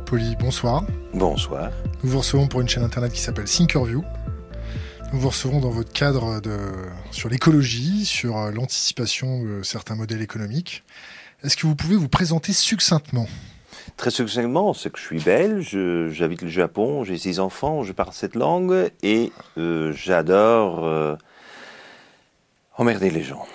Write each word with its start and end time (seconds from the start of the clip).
Poli, 0.00 0.36
bonsoir. 0.36 0.84
Bonsoir. 1.12 1.70
Nous 2.02 2.10
vous 2.10 2.18
recevons 2.18 2.46
pour 2.46 2.60
une 2.60 2.68
chaîne 2.68 2.82
internet 2.82 3.12
qui 3.12 3.20
s'appelle 3.20 3.44
Thinkerview. 3.44 4.02
Nous 5.12 5.20
vous 5.20 5.28
recevons 5.28 5.60
dans 5.60 5.70
votre 5.70 5.92
cadre 5.92 6.40
de, 6.40 6.58
sur 7.10 7.28
l'écologie, 7.28 8.06
sur 8.06 8.38
euh, 8.38 8.50
l'anticipation 8.50 9.42
de 9.42 9.62
certains 9.62 9.94
modèles 9.94 10.22
économiques. 10.22 10.84
Est-ce 11.44 11.56
que 11.56 11.66
vous 11.66 11.74
pouvez 11.74 11.96
vous 11.96 12.08
présenter 12.08 12.52
succinctement? 12.52 13.26
Très 13.96 14.10
succinctement, 14.10 14.72
c'est 14.72 14.90
que 14.90 14.98
je 14.98 15.04
suis 15.04 15.20
belge, 15.20 15.76
j'habite 16.10 16.42
le 16.42 16.48
Japon, 16.48 17.04
j'ai 17.04 17.18
six 17.18 17.40
enfants, 17.40 17.82
je 17.82 17.92
parle 17.92 18.12
cette 18.12 18.36
langue 18.36 18.90
et 19.02 19.32
euh, 19.58 19.92
j'adore 19.92 20.84
euh, 20.84 21.16
emmerder 22.76 23.10
les 23.10 23.22
gens. 23.22 23.46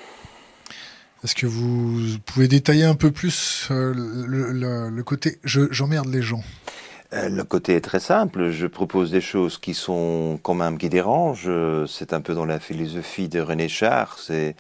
Est-ce 1.24 1.34
que 1.34 1.48
vous 1.48 2.20
pouvez 2.26 2.48
détailler 2.48 2.84
un 2.84 2.94
peu 2.94 3.10
plus 3.12 3.68
euh, 3.72 3.92
le, 3.96 5.02
côté 5.02 5.40
j'emmerde 5.44 6.08
les 6.10 6.22
gens? 6.22 6.44
Euh, 7.14 7.30
le 7.30 7.44
côté 7.44 7.76
est 7.76 7.82
très 7.82 8.00
simple. 8.00 8.52
Je 8.52 8.68
propose 8.68 9.12
des 9.12 9.22
choses 9.22 9.58
qui 9.58 9.74
sont 9.74 10.40
quand 10.44 10.54
même 10.54 10.78
qui 10.78 10.90
dérangent. 10.90 11.50
C'est 11.88 12.14
un 12.14 12.22
peu 12.22 12.36
dans 12.36 12.46
la 12.46 12.60
philosophie 12.60 13.30
de 13.30 13.40
René 13.40 13.68
Char. 13.68 14.20
C'est 14.20 14.56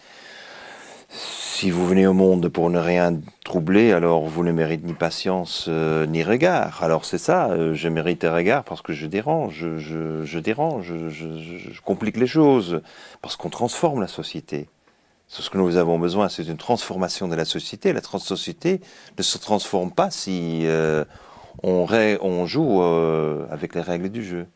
si 1.09 1.69
vous 1.69 1.87
venez 1.87 2.07
au 2.07 2.13
monde 2.13 2.49
pour 2.49 2.69
ne 2.69 2.79
rien 2.79 3.17
troubler, 3.45 3.93
alors 3.93 4.25
vous 4.25 4.43
ne 4.43 4.51
méritez 4.51 4.85
ni 4.85 4.93
patience 4.93 5.67
euh, 5.69 6.07
ni 6.07 6.23
regard. 6.23 6.83
Alors 6.83 7.05
c'est 7.05 7.19
ça, 7.19 7.51
je 7.73 7.87
mérite 7.87 8.25
un 8.25 8.33
regard 8.33 8.63
parce 8.63 8.81
que 8.81 8.93
je 8.93 9.05
dérange, 9.05 9.77
je, 9.77 10.39
dérange, 10.39 10.91
je, 11.09 11.81
complique 11.81 12.17
les 12.17 12.27
choses, 12.27 12.81
parce 13.21 13.35
qu'on 13.35 13.49
transforme 13.49 14.01
la 14.01 14.07
société. 14.07 14.67
Ce 15.27 15.49
que 15.49 15.57
nous 15.57 15.75
avons 15.75 15.99
besoin, 15.99 16.29
c'est 16.29 16.47
une 16.47 16.57
transformation 16.57 17.27
de 17.27 17.35
la 17.35 17.43
société. 17.43 17.91
La 17.91 18.01
société 18.01 18.79
ne 19.17 19.23
se 19.23 19.37
transforme 19.37 19.91
pas 19.91 20.09
si 20.09 20.61
euh, 20.65 21.03
on, 21.63 22.45
joue 22.45 22.81
euh, 22.81 23.45
avec 23.51 23.75
les 23.75 23.81
règles 23.81 24.09
du 24.09 24.23
jeu. 24.23 24.47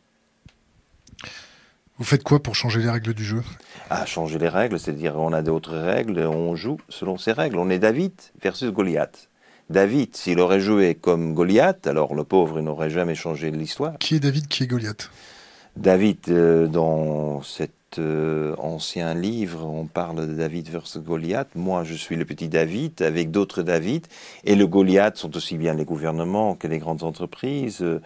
Vous 1.98 2.06
faites 2.06 2.24
quoi 2.24 2.42
pour 2.42 2.56
changer 2.56 2.80
les 2.80 2.90
règles 2.90 3.14
du 3.14 3.24
jeu? 3.24 3.44
Ah, 3.90 4.06
changer 4.06 4.40
les 4.40 4.48
règles, 4.48 4.80
c'est-à-dire 4.80 5.18
on 5.18 5.34
a 5.34 5.42
d'autres 5.42 5.78
règles, 5.78 6.20
on 6.20 6.56
joue 6.56 6.78
selon 6.90 7.18
ces 7.18 7.34
règles. 7.34 7.58
On 7.58 7.70
est 7.70 7.80
David 7.80 8.14
versus 8.42 8.72
Goliath. 8.72 9.30
David, 9.70 10.16
s'il 10.16 10.40
aurait 10.40 10.62
joué 10.62 10.96
comme 10.96 11.34
Goliath, 11.34 11.86
alors 11.86 12.16
le 12.16 12.24
pauvre, 12.24 12.60
il 12.60 12.66
n'aurait 12.66 12.90
jamais 12.90 13.16
changé 13.16 13.52
l'histoire. 13.52 13.98
Qui 14.00 14.16
est 14.16 14.20
David, 14.20 14.48
qui 14.48 14.64
est 14.64 14.68
Goliath? 14.68 15.12
David, 15.76 16.18
euh, 16.30 16.68
dans 16.68 17.42
cette 17.44 17.81
euh, 18.00 18.56
ancien 18.58 19.14
livre, 19.14 19.66
on 19.66 19.86
parle 19.86 20.28
de 20.28 20.34
David 20.34 20.70
versus 20.70 21.02
Goliath. 21.02 21.50
Moi, 21.56 21.84
je 21.84 21.94
suis 21.94 22.16
le 22.16 22.26
petit 22.26 22.50
David 22.50 23.02
avec 23.02 23.32
d'autres 23.32 23.64
David. 23.64 24.08
Et 24.44 24.56
le 24.56 24.68
Goliath 24.68 25.18
sont 25.18 25.36
aussi 25.36 25.58
bien 25.58 25.74
les 25.74 25.86
gouvernements 25.86 26.56
que 26.56 26.68
les 26.68 26.80
grandes 26.80 27.04
entreprises, 27.04 27.82
euh, 27.82 28.02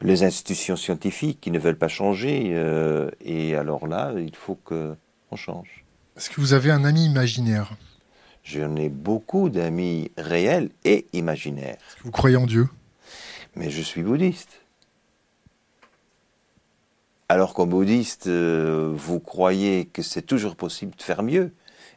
les 0.00 0.24
institutions 0.24 0.76
scientifiques 0.76 1.40
qui 1.40 1.50
ne 1.50 1.58
veulent 1.58 1.78
pas 1.78 1.88
changer. 1.88 2.50
Euh, 2.54 3.10
et 3.20 3.54
alors 3.56 3.86
là, 3.86 4.12
il 4.16 4.36
faut 4.36 4.58
qu'on 4.64 5.36
change. 5.36 5.84
Est-ce 6.16 6.30
que 6.30 6.40
vous 6.40 6.52
avez 6.52 6.70
un 6.70 6.84
ami 6.84 7.04
imaginaire? 7.04 7.72
J'en 8.42 8.76
ai 8.76 8.88
beaucoup 8.88 9.48
d'amis 9.48 10.10
réels 10.18 10.70
et 10.84 11.06
imaginaires. 11.12 11.78
Vous 12.04 12.10
croyez 12.10 12.36
en 12.36 12.46
Dieu? 12.46 12.68
Mais 13.56 13.70
je 13.70 13.80
suis 13.80 14.02
bouddhiste. 14.02 14.63
Alors 17.34 17.52
qu'en 17.52 17.66
bouddhiste, 17.66 18.28
euh, 18.28 18.92
vous 18.94 19.18
croyez 19.18 19.86
que 19.86 20.02
c'est 20.02 20.22
toujours 20.22 20.54
possible 20.54 20.94
de 20.96 21.02
faire 21.02 21.24
mieux. 21.24 21.50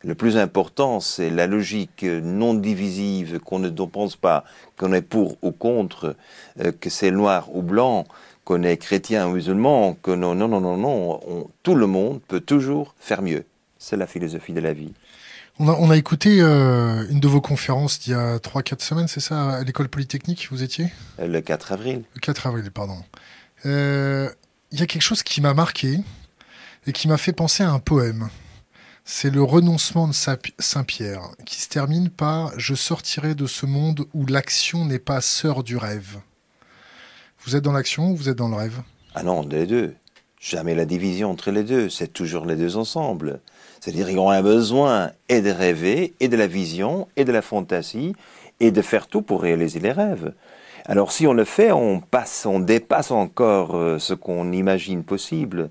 Le 0.04 0.16
plus 0.16 0.36
important, 0.36 1.00
c'est 1.00 1.30
la 1.30 1.46
logique 1.46 2.04
non 2.04 2.56
divisive, 2.56 3.38
qu'on 3.42 3.59
ne 3.59 3.70
pense 3.70 4.16
pas 4.16 4.46
qu'on 4.78 4.94
est 4.94 5.03
pour 5.03 5.38
ou 5.44 5.52
contre, 5.52 6.16
euh, 6.59 6.72
que 6.72 6.90
c'est 6.90 7.12
noir 7.12 7.56
ou 7.56 7.62
blanc, 7.62 8.06
qu'on 8.46 8.64
est 8.64 8.78
chrétien 8.78 9.28
ou 9.28 9.34
musulman, 9.34 9.96
que 10.02 10.09
non, 10.09 10.34
non, 10.34 10.47
non, 10.47 10.59
non, 10.59 10.76
non, 10.76 11.47
tout 11.62 11.76
le 11.76 11.86
monde 11.86 12.20
peut 12.28 12.42
toujours 12.42 12.96
faire 12.97 13.22
mieux. 13.22 13.46
C'est 13.78 13.96
la 13.96 14.08
philosophie 14.08 14.53
de 14.53 14.59
la 14.59 14.74
vie. 14.74 14.94
On 15.59 15.92
a, 15.92 15.97
écouté 15.97 16.42
euh, 16.42 17.06
une 17.12 17.20
de 17.20 17.28
vos 17.28 17.42
conférences 17.42 18.00
d'il 18.00 18.14
y 18.14 18.16
a 18.16 18.38
3-4 18.38 18.81
semaines, 18.81 19.08
c'est 19.08 19.20
ça, 19.20 19.58
à 19.58 19.64
l'école 19.64 19.88
polytechnique, 19.88 20.47
vous 20.50 20.64
étiez? 20.64 20.88
Le 21.20 21.42
4 21.42 21.74
avril. 21.74 22.02
Le 22.16 22.22
4 22.22 22.47
avril, 22.47 22.72
pardon. 22.72 22.97
Euh, 23.68 24.30
il 24.72 24.79
y 24.79 24.83
a 24.83 24.85
quelque 24.85 25.01
chose 25.01 25.23
qui 25.23 25.41
m'a 25.41 25.53
marqué 25.53 26.00
et 26.85 26.94
qui 26.94 27.07
m'a 27.07 27.17
fait 27.17 27.33
penser 27.33 27.63
à 27.63 27.72
un 27.72 27.79
poème. 27.79 28.29
C'est 29.05 29.29
le 29.29 29.41
renoncement 29.41 30.07
de 30.07 30.13
Saint-Pierre, 30.13 31.22
qui 31.45 31.61
se 31.61 31.69
termine 31.69 32.09
par 32.09 32.51
Je 32.59 32.75
sortirai 32.75 33.35
de 33.35 33.47
ce 33.47 33.66
monde 33.66 34.05
où 34.13 34.25
l'action 34.25 34.83
n'est 34.83 35.00
pas 35.00 35.22
sœur 35.22 35.63
du 35.63 35.78
rêve. 35.78 36.17
Vous 37.45 37.55
êtes 37.55 37.63
dans 37.63 37.72
l'action 37.72 38.11
ou 38.11 38.16
vous 38.17 38.28
êtes 38.28 38.35
dans 38.35 38.50
le 38.50 38.57
rêve? 38.57 38.81
Ah 39.16 39.23
non, 39.23 39.47
les 39.47 39.66
deux. 39.66 39.95
Jamais 40.39 40.75
la 40.75 40.85
division 40.85 41.31
entre 41.31 41.51
les 41.51 41.63
deux, 41.63 41.89
c'est 41.89 42.11
toujours 42.11 42.45
les 42.45 42.57
deux 42.57 42.75
ensemble. 42.75 43.39
C'est-à-dire 43.79 44.07
qu'on 44.07 44.29
a 44.29 44.41
besoin 44.41 45.11
et 45.29 45.41
de 45.41 45.51
rêver, 45.51 46.13
et 46.19 46.28
de 46.28 46.35
la 46.35 46.47
vision, 46.47 47.07
et 47.16 47.23
de 47.23 47.31
la 47.31 47.41
fantaisie, 47.41 48.13
et 48.59 48.72
de 48.72 48.81
faire 48.81 49.07
tout 49.07 49.22
pour 49.22 49.41
réaliser 49.41 49.79
les 49.79 49.91
rêves. 49.94 50.34
Alors 50.90 51.12
si 51.12 51.28
on 51.28 51.34
le 51.34 51.44
fait, 51.44 51.74
on 51.74 52.00
passe, 52.00 52.46
on 52.46 52.62
dépasse 52.62 53.12
encore 53.12 53.75
euh, 53.75 54.00
ce 54.00 54.14
qu'on 54.14 54.53
imagine 54.53 55.03
possible. 55.03 55.70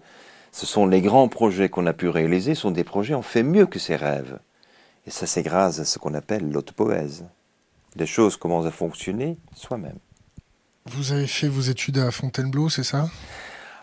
Ce 0.52 0.66
sont 0.66 0.86
les 0.86 1.00
grands 1.00 1.28
projets 1.28 1.70
qu'on 1.70 1.86
a 1.86 1.94
pu 1.94 2.08
réaliser, 2.08 2.54
sont 2.54 2.70
des 2.70 2.84
projets, 2.84 3.14
on 3.14 3.22
fait 3.22 3.42
mieux 3.42 3.66
que 3.66 3.78
ses 3.78 3.96
rêves. 3.96 4.38
Et 5.06 5.10
ça, 5.10 5.26
c'est 5.26 5.42
grâce 5.42 5.78
à 5.78 5.86
ce 5.86 5.98
qu'on 5.98 6.12
appelle 6.12 6.50
l'autopoèse. 6.50 7.24
Les 7.94 8.06
choses 8.06 8.36
commencent 8.36 8.66
à 8.66 8.70
fonctionner 8.70 9.38
soi-même. 9.54 9.98
Vous 10.84 11.12
avez 11.12 11.26
fait 11.26 11.48
vos 11.48 11.62
études 11.62 11.98
à 11.98 12.10
Fontainebleau, 12.10 12.68
c'est 12.68 12.84
ça? 12.84 13.08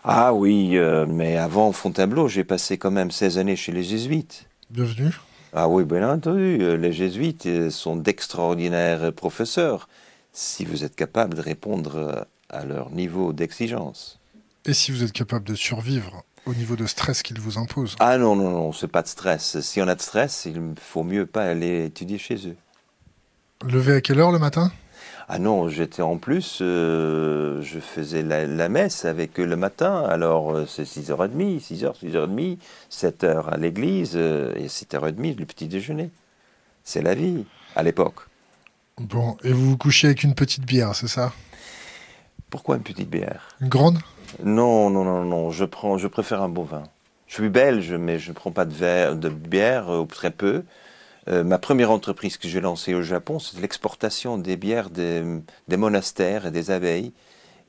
Ah 0.04 0.32
oui, 0.32 0.76
euh, 0.76 1.04
mais 1.08 1.36
avant 1.36 1.72
Fontainebleau, 1.72 2.28
j'ai 2.28 2.44
passé 2.44 2.78
quand 2.78 2.92
même 2.92 3.10
16 3.10 3.38
années 3.38 3.56
chez 3.56 3.72
les 3.72 3.82
jésuites. 3.82 4.46
Bienvenue. 4.70 5.10
Ah 5.52 5.68
oui, 5.68 5.84
bien 5.84 6.08
entendu. 6.08 6.58
Euh, 6.60 6.76
les 6.76 6.92
jésuites 6.92 7.70
sont 7.70 7.96
d'extraordinaires 7.96 9.12
professeurs 9.12 9.88
si 10.34 10.64
vous 10.64 10.84
êtes 10.84 10.96
capable 10.96 11.34
de 11.34 11.40
répondre 11.40 11.96
euh, 11.96 12.20
à 12.50 12.64
leur 12.64 12.90
niveau 12.90 13.32
d'exigence. 13.32 14.20
Et 14.66 14.74
si 14.74 14.92
vous 14.92 15.02
êtes 15.02 15.12
capable 15.12 15.46
de 15.46 15.54
survivre 15.54 16.24
au 16.44 16.52
niveau 16.52 16.76
de 16.76 16.84
stress 16.84 17.22
qu'ils 17.22 17.40
vous 17.40 17.56
imposent 17.56 17.96
Ah 18.00 18.18
non, 18.18 18.36
non, 18.36 18.50
non, 18.50 18.72
c'est 18.72 18.88
pas 18.88 19.02
de 19.02 19.08
stress. 19.08 19.60
Si 19.60 19.80
on 19.80 19.88
a 19.88 19.94
de 19.94 20.02
stress, 20.02 20.44
il 20.44 20.60
faut 20.78 21.04
mieux 21.04 21.24
pas 21.24 21.44
aller 21.44 21.86
étudier 21.86 22.18
chez 22.18 22.48
eux. 22.48 22.56
Lever 23.64 23.94
à 23.94 24.00
quelle 24.02 24.18
heure 24.18 24.32
le 24.32 24.38
matin? 24.38 24.70
Ah 25.28 25.38
non, 25.38 25.70
j'étais 25.70 26.02
en 26.02 26.18
plus, 26.18 26.58
euh, 26.60 27.62
je 27.62 27.80
faisais 27.80 28.22
la, 28.22 28.68
messe 28.68 29.06
avec 29.06 29.40
eux 29.40 29.46
le 29.46 29.56
matin, 29.56 30.02
alors 30.02 30.54
euh, 30.54 30.66
c'est 30.66 30.82
6h30, 30.82 31.62
6h, 31.62 31.94
6h30, 32.04 32.58
7h 32.90 33.48
à 33.48 33.56
l'église 33.56 34.16
et 34.16 34.66
7h30 34.66 35.38
le 35.38 35.46
petit 35.46 35.66
déjeuner. 35.66 36.10
C'est 36.82 37.00
la 37.00 37.14
vie 37.14 37.46
à 37.74 37.82
l'époque. 37.82 38.26
Bon, 39.00 39.36
et 39.42 39.52
vous 39.52 39.70
vous 39.70 39.76
couchez 39.76 40.06
avec 40.06 40.22
une 40.22 40.34
petite 40.34 40.64
bière, 40.64 40.94
c'est 40.94 41.08
ça? 41.08 41.32
Pourquoi 42.48 42.76
une 42.76 42.82
petite 42.82 43.10
bière? 43.10 43.56
Une 43.60 43.68
grande? 43.68 43.98
Non, 44.44 44.88
non, 44.88 45.02
non, 45.04 45.24
non, 45.24 45.50
je, 45.50 45.64
prends, 45.64 45.98
je 45.98 46.06
préfère 46.06 46.42
un 46.42 46.48
bon 46.48 46.62
vin. 46.62 46.84
Je 47.26 47.34
suis 47.34 47.48
belge, 47.48 47.92
mais 47.92 48.20
je 48.20 48.30
ne 48.30 48.34
prends 48.34 48.52
pas 48.52 48.64
de, 48.64 48.72
verre, 48.72 49.16
de 49.16 49.28
bière, 49.28 49.88
ou 49.88 50.06
très 50.06 50.30
peu. 50.30 50.62
Euh, 51.26 51.42
ma 51.42 51.58
première 51.58 51.90
entreprise 51.90 52.36
que 52.36 52.46
j'ai 52.46 52.60
lancée 52.60 52.94
au 52.94 53.02
Japon, 53.02 53.40
c'est 53.40 53.58
l'exportation 53.60 54.38
des 54.38 54.56
bières 54.56 54.90
des, 54.90 55.42
monastères 55.76 56.46
et 56.46 56.50
des 56.52 56.70
abeilles. 56.70 57.12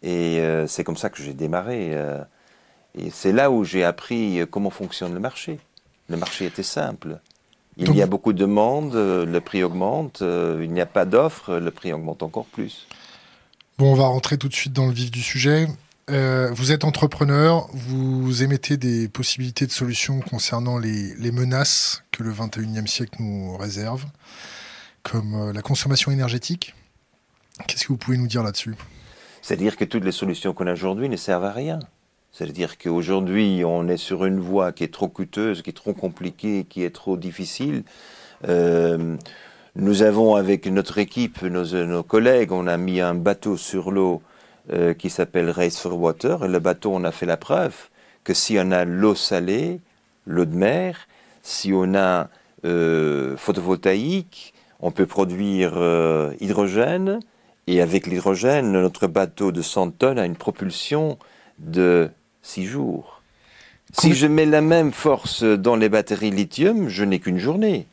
Et 0.03 0.39
euh, 0.39 0.67
c'est 0.67 0.83
comme 0.83 0.97
ça 0.97 1.09
que 1.09 1.23
j'ai 1.23 1.33
démarré. 1.33 1.89
Euh. 1.93 2.23
et 2.93 3.09
c'est 3.09 3.31
là 3.31 3.49
où 3.49 3.63
j'ai 3.63 3.83
appris 3.83 4.41
comment 4.51 4.69
fonctionne 4.69 5.15
le 5.15 5.19
marché. 5.19 5.59
Le 6.09 6.17
marché 6.17 6.45
était 6.45 6.61
simple. 6.61 7.19
Il 7.77 7.95
y 7.95 8.01
a 8.01 8.07
beaucoup 8.07 8.31
de 8.31 8.37
demandes, 8.37 8.95
euh, 8.95 9.25
le 9.25 9.41
prix 9.41 9.63
augmente. 9.63 10.21
Euh, 10.21 10.61
il 10.63 10.71
n'y 10.71 10.81
a 10.81 10.85
pas 10.85 11.05
d'offres, 11.05 11.57
le 11.57 11.71
prix 11.71 11.91
augmente 11.91 12.23
encore 12.23 12.45
plus. 12.45 12.87
Bon, 13.77 13.91
on 13.91 13.95
va 13.95 14.05
rentrer 14.05 14.37
tout 14.37 14.47
de 14.47 14.53
suite 14.53 14.71
dans 14.71 14.85
le 14.85 14.93
vif 14.93 15.11
du 15.11 15.21
sujet. 15.21 15.67
Euh, 16.09 16.51
vous 16.53 16.71
êtes 16.71 16.85
entrepreneur, 16.85 17.67
vous 17.73 18.43
émettez 18.43 18.77
des 18.77 19.09
possibilités 19.09 19.65
de 19.65 19.71
solutions 19.71 20.21
concernant 20.21 20.77
les, 20.77 21.31
menaces 21.31 22.03
que 22.11 22.23
le 22.23 22.31
21e 22.31 22.87
siècle 22.87 23.15
nous 23.19 23.57
réserve, 23.57 24.05
comme 25.03 25.51
la 25.51 25.61
consommation 25.61 26.11
énergétique. 26.11 26.75
Qu'est-ce 27.67 27.83
que 27.83 27.87
vous 27.89 27.97
pouvez 27.97 28.17
nous 28.17 28.27
dire 28.27 28.43
là-dessus? 28.43 28.75
C'est-à-dire 29.41 29.75
que 29.77 29.83
toutes 29.83 30.03
les 30.03 30.11
solutions 30.11 30.53
qu'on 30.53 30.67
a 30.67 30.73
aujourd'hui 30.73 31.09
ne 31.09 31.17
servent 31.17 31.45
à 31.45 31.51
rien. 31.51 31.79
C'est-à-dire 32.35 32.77
qu'aujourd'hui, 32.77 33.63
on 33.65 33.87
est 33.87 33.95
sur 33.95 34.25
une 34.25 34.41
voie 34.41 34.73
qui 34.73 34.83
est 34.83 34.93
trop 34.93 35.07
coûteuse, 35.07 35.61
qui 35.61 35.69
est 35.69 35.73
trop 35.73 35.93
compliquée, 35.93 36.65
qui 36.69 36.83
est 36.83 36.93
trop 36.93 37.15
difficile. 37.15 37.83
Euh, 38.45 39.15
nous 39.77 40.01
avons, 40.01 40.35
avec 40.35 40.67
notre 40.67 40.97
équipe, 40.97 41.43
nos, 41.43 42.03
collègues, 42.03 42.51
on 42.51 42.67
a 42.67 42.75
mis 42.75 42.99
un 42.99 43.15
bateau 43.15 43.55
sur 43.55 43.89
l'eau 43.89 44.21
euh, 44.73 44.93
qui 44.93 45.09
s'appelle 45.09 45.49
Race 45.49 45.79
for 45.79 45.97
Water. 45.97 46.43
Et 46.43 46.49
le 46.49 46.59
bateau, 46.59 46.91
on 46.93 47.05
a 47.05 47.13
fait 47.13 47.25
la 47.25 47.37
preuve 47.37 47.87
que 48.25 48.33
si 48.33 48.57
on 48.59 48.69
a 48.71 48.83
l'eau 48.83 49.15
salée, 49.15 49.79
l'eau 50.27 50.43
de 50.43 50.57
mer, 50.57 51.07
si 51.41 51.71
on 51.73 51.95
a 51.95 52.27
euh, 52.65 53.37
photovoltaïque, 53.37 54.53
on 54.81 54.91
peut 54.91 55.05
produire 55.05 55.81
hydrogène 56.41 57.21
Et 57.67 57.79
avec 57.79 58.07
l'hydrogène, 58.07 58.73
notre 58.73 59.07
bateau 59.07 59.53
de 59.53 59.61
100 59.61 59.91
tonnes 59.91 60.19
a 60.19 60.25
une 60.25 60.35
propulsion 60.35 61.17
de 61.59 62.11
6 62.45 62.65
jours. 62.65 63.21
Si 63.93 64.13
je 64.13 64.27
mets 64.27 64.45
la 64.45 64.61
même 64.61 64.91
force 64.91 65.43
dans 65.43 65.75
les 65.75 65.89
batteries 65.89 66.31
lithium, 66.31 66.89
je 66.89 67.03
n'ai 67.03 67.19
qu'une 67.19 67.39
journée. 67.39 67.87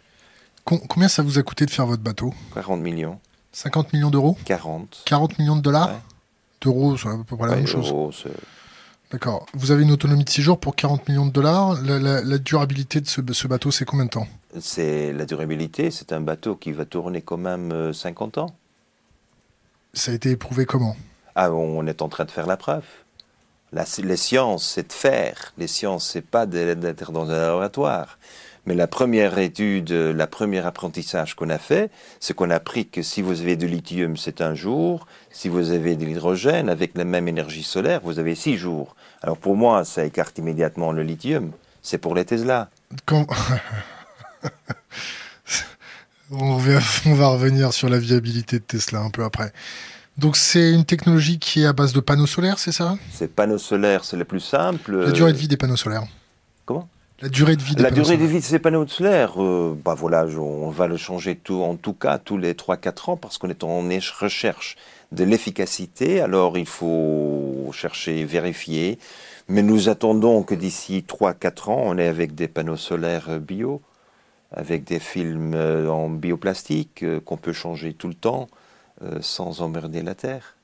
combien 0.65 1.09
ça 1.09 1.23
vous 1.23 1.39
a 1.39 1.43
coûté 1.43 1.67
de 1.67 1.71
faire 1.71 1.87
votre 1.87 2.03
bateau 2.03 2.33
40 2.55 2.81
millions. 2.81 3.19
50 3.53 3.93
millions 3.93 4.11
d'euros 4.11 4.37
40. 4.45 5.03
40 5.05 5.39
millions 5.39 5.57
de 5.57 5.63
dollars 5.63 6.01
D'euros, 6.61 6.97
c'est 6.97 7.09
à 7.09 7.17
peu 7.27 7.37
près 7.37 7.49
la 7.49 7.57
même 7.57 7.67
chose. 7.67 7.93
D'accord. 9.11 9.47
Vous 9.53 9.73
avez 9.73 9.83
une 9.83 9.91
autonomie 9.91 10.25
de 10.25 10.31
6 10.31 10.43
jours 10.43 10.61
pour 10.61 10.77
40 10.77 11.09
millions 11.09 11.27
de 11.27 11.33
dollars. 11.33 11.75
La, 11.83 12.39
durabilité 12.39 13.01
de 13.01 13.09
ce, 13.09 13.21
ce 13.33 13.49
bateau, 13.49 13.71
c'est 13.71 13.85
combien 13.85 14.07
de 14.07 14.11
temps 14.11 14.29
C'est 14.61 15.13
La 15.13 15.27
durabilité, 15.27 15.91
c'est 15.91 16.13
un 16.13 16.21
bateau 16.21 16.57
qui 16.57 16.73
va 16.73 16.85
tourner 16.85 17.21
quand 17.21 17.37
même 17.37 17.93
50 17.93 18.39
euh, 18.39 18.41
ans. 18.43 18.55
Ça 19.93 20.13
a 20.13 20.15
été 20.15 20.31
éprouvé 20.31 20.65
comment 20.67 20.97
Ah, 21.35 21.53
on 21.53 21.87
est 21.87 22.01
en 22.01 22.09
train 22.09 22.25
de 22.25 22.31
faire 22.31 22.47
la 22.47 22.57
preuve. 22.57 22.85
Les 23.73 24.17
sciences, 24.17 24.69
c'est 24.75 24.89
de 24.89 24.93
faire. 24.93 25.53
Les 25.57 25.67
sciences, 25.67 26.09
c'est 26.11 26.27
pas 26.27 26.47
d'être 26.47 27.13
dans 27.13 27.31
un 27.31 27.41
laboratoire. 27.41 28.19
Mais 28.67 28.75
la 28.75 28.87
première 28.87 29.39
étude, 29.39 29.91
la 29.91 30.27
première 30.27 30.67
apprentissage 30.67 31.35
qu'on 31.35 31.49
a 31.51 31.59
fait, 31.59 31.91
c'est 32.21 32.35
qu'on 32.35 32.51
a 32.51 32.57
appris 32.57 32.87
que 32.87 33.03
si 33.03 33.21
vous 33.23 33.41
avez 33.41 33.57
du 33.57 33.67
lithium, 33.67 34.17
c'est 34.17 34.41
un 34.41 34.55
jour. 34.55 35.07
Si 35.31 35.49
vous 35.49 35.73
avez 35.73 35.97
de 35.97 36.05
l'hydrogène 36.05 36.69
avec 36.69 36.97
la 36.97 37.05
même 37.05 37.27
énergie 37.27 37.65
solaire, 37.65 38.01
vous 38.05 38.21
avez 38.21 38.37
six 38.37 38.57
jours. 38.57 38.95
Alors 39.23 39.39
pour 39.39 39.57
moi, 39.57 39.85
ça 39.85 40.05
écarte 40.05 40.39
immédiatement 40.39 40.93
le 40.93 41.03
lithium. 41.03 41.51
C'est 41.83 41.99
pour 41.99 42.15
les 42.15 42.25
Tesla. 42.25 42.71
on, 46.31 46.57
va, 46.57 47.27
revenir 47.29 47.73
sur 47.73 47.89
la 47.89 47.99
viabilité 47.99 48.61
de 48.61 48.65
Tesla 48.65 49.01
un 49.01 49.11
peu 49.11 49.25
après. 49.25 49.53
Donc 50.19 50.37
c'est 50.37 50.73
une 50.73 50.85
technologie 50.85 51.39
qui 51.39 51.63
est 51.63 51.67
à 51.67 51.73
base 51.73 51.93
de 51.93 52.01
panneaux 52.01 52.27
solaires, 52.27 52.59
c'est 52.59 52.73
ça? 52.73 52.97
C'est 53.11 53.29
panneaux 53.29 53.59
solaires, 53.59 54.05
c'est 54.05 54.17
le 54.17 54.25
plus 54.25 54.41
simple. 54.41 54.97
La 54.97 55.13
durée 55.13 55.33
de 55.33 55.39
vie 55.39 55.49
des 55.49 55.57
panneaux 55.57 55.77
solaires. 55.77 56.05
Comment? 56.67 56.89
La 57.23 57.29
durée 57.29 57.57
de 57.57 57.63
vie 57.63 57.77
des 57.77 57.83
La 57.83 57.91
durée 57.91 58.17
de 58.17 58.25
vie 58.25 58.41
de 58.41 58.45
ces 58.45 58.59
panneaux 58.59 58.87
solaires, 58.87 59.41
euh, 59.41 59.79
bah 59.85 59.95
voilà, 59.95 60.27
on 60.27 60.71
va 60.71 60.89
le 60.89 60.97
changer 60.97 61.37
tout, 61.37 61.63
en 61.63 61.77
tout 61.77 61.93
cas 61.93 62.19
tous 62.19 62.37
les 62.37 62.53
3-4 62.53 63.11
ans 63.13 63.17
parce 63.17 63.39
qu'on 63.39 63.49
est 63.49 63.63
en 63.63 63.89
recherche 64.21 64.77
de 65.13 65.25
l'efficacité. 65.25 66.21
Alors 66.21 66.59
il 66.59 66.67
faut 66.67 67.71
chercher, 67.73 68.25
vérifier. 68.25 68.99
Mais 69.49 69.63
nous 69.63 69.89
attendons 69.89 70.43
que 70.43 70.55
d'ici 70.55 71.05
3-4 71.07 71.71
ans, 71.71 71.83
on 71.85 71.97
est 71.97 72.09
avec 72.09 72.35
des 72.35 72.49
panneaux 72.49 72.77
solaires 72.77 73.41
bio, 73.41 73.81
avec 74.51 74.85
des 74.85 74.99
films 74.99 75.55
euh, 75.55 75.89
en 75.89 76.11
bioplastique 76.11 77.03
euh, 77.03 77.21
qu'on 77.21 77.37
peut 77.37 77.53
changer 77.53 77.95
tout 77.95 78.09
le 78.09 78.15
temps 78.15 78.49
sans 79.21 79.61
emmerder 79.61 80.03
la 80.03 80.15
Terre. 80.15 80.55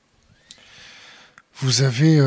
Vous 1.61 1.81
avez 1.81 2.19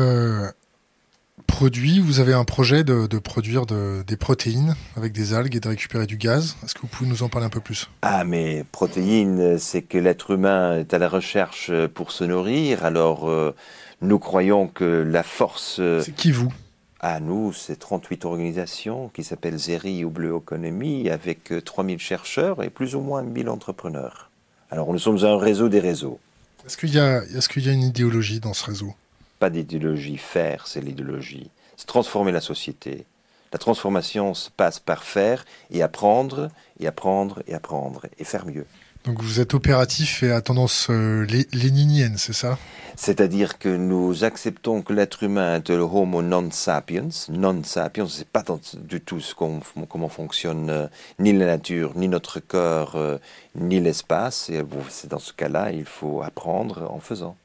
produit, 1.47 1.99
vous 1.99 2.19
avez 2.19 2.33
un 2.33 2.43
projet 2.43 2.83
de, 2.83 3.05
produire 3.19 3.65
des 3.65 4.17
protéines 4.17 4.75
avec 4.95 5.13
des 5.13 5.33
algues 5.33 5.55
et 5.55 5.59
de 5.59 5.67
récupérer 5.67 6.05
du 6.05 6.17
gaz. 6.17 6.55
Est-ce 6.63 6.73
que 6.73 6.81
vous 6.81 6.87
pouvez 6.87 7.09
nous 7.09 7.23
en 7.23 7.29
parler 7.29 7.45
un 7.45 7.51
peu 7.51 7.59
plus? 7.59 7.89
Ah, 8.01 8.23
mais 8.23 8.65
protéines, 8.71 9.57
c'est 9.57 9.81
que 9.81 9.97
l'être 9.97 10.31
humain 10.31 10.79
est 10.79 10.93
à 10.93 10.99
la 10.99 11.09
recherche 11.09 11.71
pour 11.93 12.11
se 12.11 12.23
nourrir. 12.23 12.85
Alors, 12.85 13.29
euh, 13.29 13.55
nous 14.01 14.19
croyons 14.19 14.67
que 14.67 14.83
la 14.83 15.23
force. 15.23 15.77
Euh, 15.79 16.01
c'est 16.01 16.15
qui 16.15 16.31
vous? 16.31 16.51
Ah, 16.99 17.19
nous, 17.19 17.51
c'est 17.53 17.75
38 17.75 18.25
organisations 18.25 19.09
qui 19.09 19.23
s'appellent 19.23 19.57
Zeri 19.57 20.05
ou 20.05 20.09
Bleu 20.09 20.35
Economy 20.35 21.09
avec 21.09 21.53
3000 21.63 21.95
euh, 21.95 21.99
chercheurs 21.99 22.63
et 22.63 22.69
plus 22.69 22.95
ou 22.95 23.01
moins 23.01 23.23
1000 23.23 23.49
entrepreneurs. 23.49 24.29
Alors, 24.73 24.91
nous 24.91 24.97
sommes 24.97 25.23
un 25.23 25.37
réseau 25.37 25.69
des 25.69 25.79
réseaux. 25.79 26.19
Est-ce 26.65 26.77
qu'il 26.77 26.89
y, 26.89 26.97
est 26.97 27.47
qu'il 27.47 27.63
y 27.63 27.69
a 27.69 27.73
une 27.73 27.83
idéologie 27.83 28.39
dans 28.39 28.53
ce 28.53 28.65
réseau? 28.65 28.95
Pas 29.37 29.51
d'idéologie. 29.51 30.17
Faire, 30.17 30.65
c'est 30.65 30.81
l'idéologie. 30.81 31.51
C'est 31.77 31.85
transformer 31.85 32.31
la 32.31 32.41
société. 32.41 33.05
La 33.51 33.59
transformation 33.59 34.33
se 34.33 34.49
passe 34.49 34.79
par 34.79 35.03
faire 35.03 35.45
et 35.69 35.83
apprendre, 35.83 36.49
et 36.79 36.87
apprendre, 36.87 37.43
et 37.45 37.53
apprendre, 37.53 38.07
et 38.17 38.23
faire 38.23 38.47
mieux. 38.47 38.65
Donc 39.05 39.21
vous 39.21 39.41
êtes 39.41 39.53
opératif 39.53 40.23
et 40.23 40.31
à 40.31 40.41
tendance 40.41 40.87
euh, 40.89 41.25
léninienne, 41.51 42.15
c'est 42.17 42.33
ça? 42.33 42.57
C'est-à-dire 42.95 43.57
que 43.57 43.67
nous 43.67 44.23
acceptons 44.23 44.81
que 44.81 44.93
l'être 44.93 45.23
humain 45.23 45.55
est 45.55 45.69
le 45.69 45.81
homo 45.81 46.21
non 46.21 46.49
sapiens. 46.51 47.09
Non 47.29 47.61
sapiens, 47.63 48.07
c'est 48.07 48.27
pas 48.27 48.43
du 48.77 49.01
tout 49.01 49.19
ce 49.19 49.35
comment 49.35 50.09
fonctionne 50.09 50.69
euh, 50.69 50.87
ni 51.19 51.33
la 51.33 51.47
nature, 51.47 51.91
ni 51.95 52.07
notre 52.07 52.39
corps, 52.39 52.95
euh, 52.95 53.17
ni 53.55 53.81
l'espace. 53.81 54.49
Et 54.49 54.61
c'est 54.89 55.09
dans 55.09 55.19
ce 55.19 55.33
cas-là, 55.33 55.71
il 55.71 55.85
faut 55.85 56.21
apprendre 56.21 56.89
en 56.89 56.99
faisant. 56.99 57.35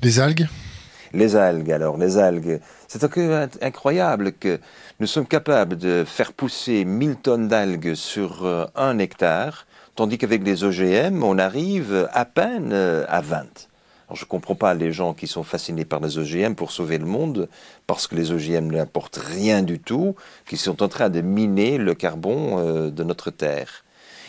Les 0.00 0.18
algues? 0.18 0.48
Les 1.12 1.34
algues, 1.34 1.72
alors, 1.72 1.96
les 1.98 2.18
algues. 2.18 2.60
C'est 2.86 3.02
incroyable 3.62 4.32
que 4.32 4.60
nous 5.00 5.06
sommes 5.06 5.26
capables 5.26 5.76
de 5.76 6.04
faire 6.06 6.32
pousser 6.32 6.84
1000 6.84 7.16
tonnes 7.16 7.48
d'algues 7.48 7.94
sur 7.94 8.44
euh, 8.44 8.66
un 8.76 8.98
hectare, 8.98 9.66
tandis 9.96 10.18
qu'avec 10.18 10.44
les 10.44 10.62
OGM, 10.62 11.22
on 11.24 11.38
arrive 11.38 12.08
à 12.12 12.24
peine 12.24 12.70
euh, 12.72 13.04
à 13.08 13.20
20. 13.22 13.36
Alors, 13.36 14.16
je 14.16 14.24
ne 14.24 14.28
comprends 14.28 14.54
pas 14.54 14.74
les 14.74 14.92
gens 14.92 15.12
qui 15.12 15.26
sont 15.26 15.42
fascinés 15.42 15.84
par 15.84 16.00
les 16.00 16.18
OGM 16.18 16.54
pour 16.54 16.70
sauver 16.70 16.98
le 16.98 17.06
monde, 17.06 17.48
parce 17.88 18.06
que 18.06 18.14
les 18.14 18.30
OGM 18.30 18.70
n'apportent 18.70 19.20
rien 19.22 19.62
du 19.62 19.80
tout, 19.80 20.14
qui 20.46 20.56
sont 20.56 20.82
en 20.82 20.88
train 20.88 21.10
de 21.10 21.20
miner 21.20 21.76
le 21.78 21.94
carbone 21.94 22.54
euh, 22.58 22.90
de 22.90 23.02
notre 23.02 23.30
Terre. 23.30 23.84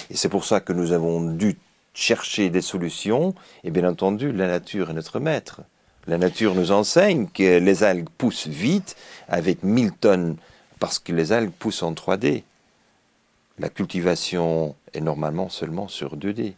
Et 0.10 0.18
c'est 0.18 0.30
pour 0.30 0.46
ça 0.46 0.62
que 0.62 0.74
nous 0.74 0.94
avons 0.94 1.22
dû 1.22 1.58
chercher 1.94 2.50
des 2.50 2.62
solutions, 2.62 3.36
et 3.64 3.70
bien 3.70 3.88
entendu, 3.88 4.32
la 4.32 4.48
nature 4.48 4.90
est 4.90 4.94
notre 4.94 5.20
maître. 5.20 5.62
La 6.08 6.18
nature 6.18 6.56
nous 6.56 6.72
enseigne 6.72 7.28
que 7.28 7.60
les 7.60 7.84
algues 7.84 8.10
poussent 8.18 8.48
vite 8.48 8.96
avec 9.28 9.64
1000 9.64 9.92
tonnes, 9.92 10.36
parce 10.80 10.98
que 10.98 11.12
les 11.12 11.32
algues 11.32 11.52
poussent 11.52 11.84
en 11.84 11.94
3D. 11.94 12.44
La 13.60 13.70
cultivation 13.70 14.76
est 14.94 15.02
normalement 15.02 15.50
seulement 15.50 15.88
sur 15.88 16.18
2D. 16.18 16.54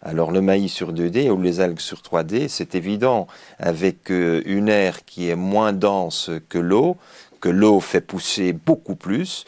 Alors 0.00 0.30
le 0.30 0.40
maïs 0.40 0.72
sur 0.72 0.92
2D 0.94 1.28
ou 1.28 1.40
les 1.42 1.60
algues 1.60 1.80
sur 1.80 1.98
3D, 1.98 2.48
c'est 2.48 2.74
évident, 2.74 3.26
avec 3.58 4.10
euh, 4.10 4.42
une 4.46 4.68
air 4.68 5.04
qui 5.04 5.28
est 5.28 5.36
moins 5.36 5.72
dense 5.72 6.30
que 6.48 6.58
l'eau, 6.58 6.96
que 7.40 7.48
l'eau 7.48 7.80
fait 7.80 8.00
pousser 8.00 8.52
beaucoup 8.52 8.94
plus, 8.94 9.44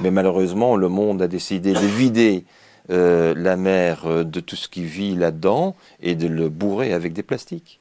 mais 0.00 0.10
malheureusement 0.10 0.76
le 0.76 0.88
monde 0.88 1.22
a 1.22 1.28
décidé 1.28 1.72
de 1.72 1.78
vider 1.78 2.44
euh, 2.90 3.32
la 3.36 3.56
mer 3.56 4.06
euh, 4.06 4.24
de 4.24 4.40
tout 4.40 4.56
ce 4.56 4.68
qui 4.68 4.84
vit 4.84 5.14
là-dedans 5.14 5.76
et 6.02 6.16
de 6.16 6.26
le 6.26 6.48
bourrer 6.48 6.92
avec 6.92 7.12
des 7.12 7.22
plastiques. 7.22 7.78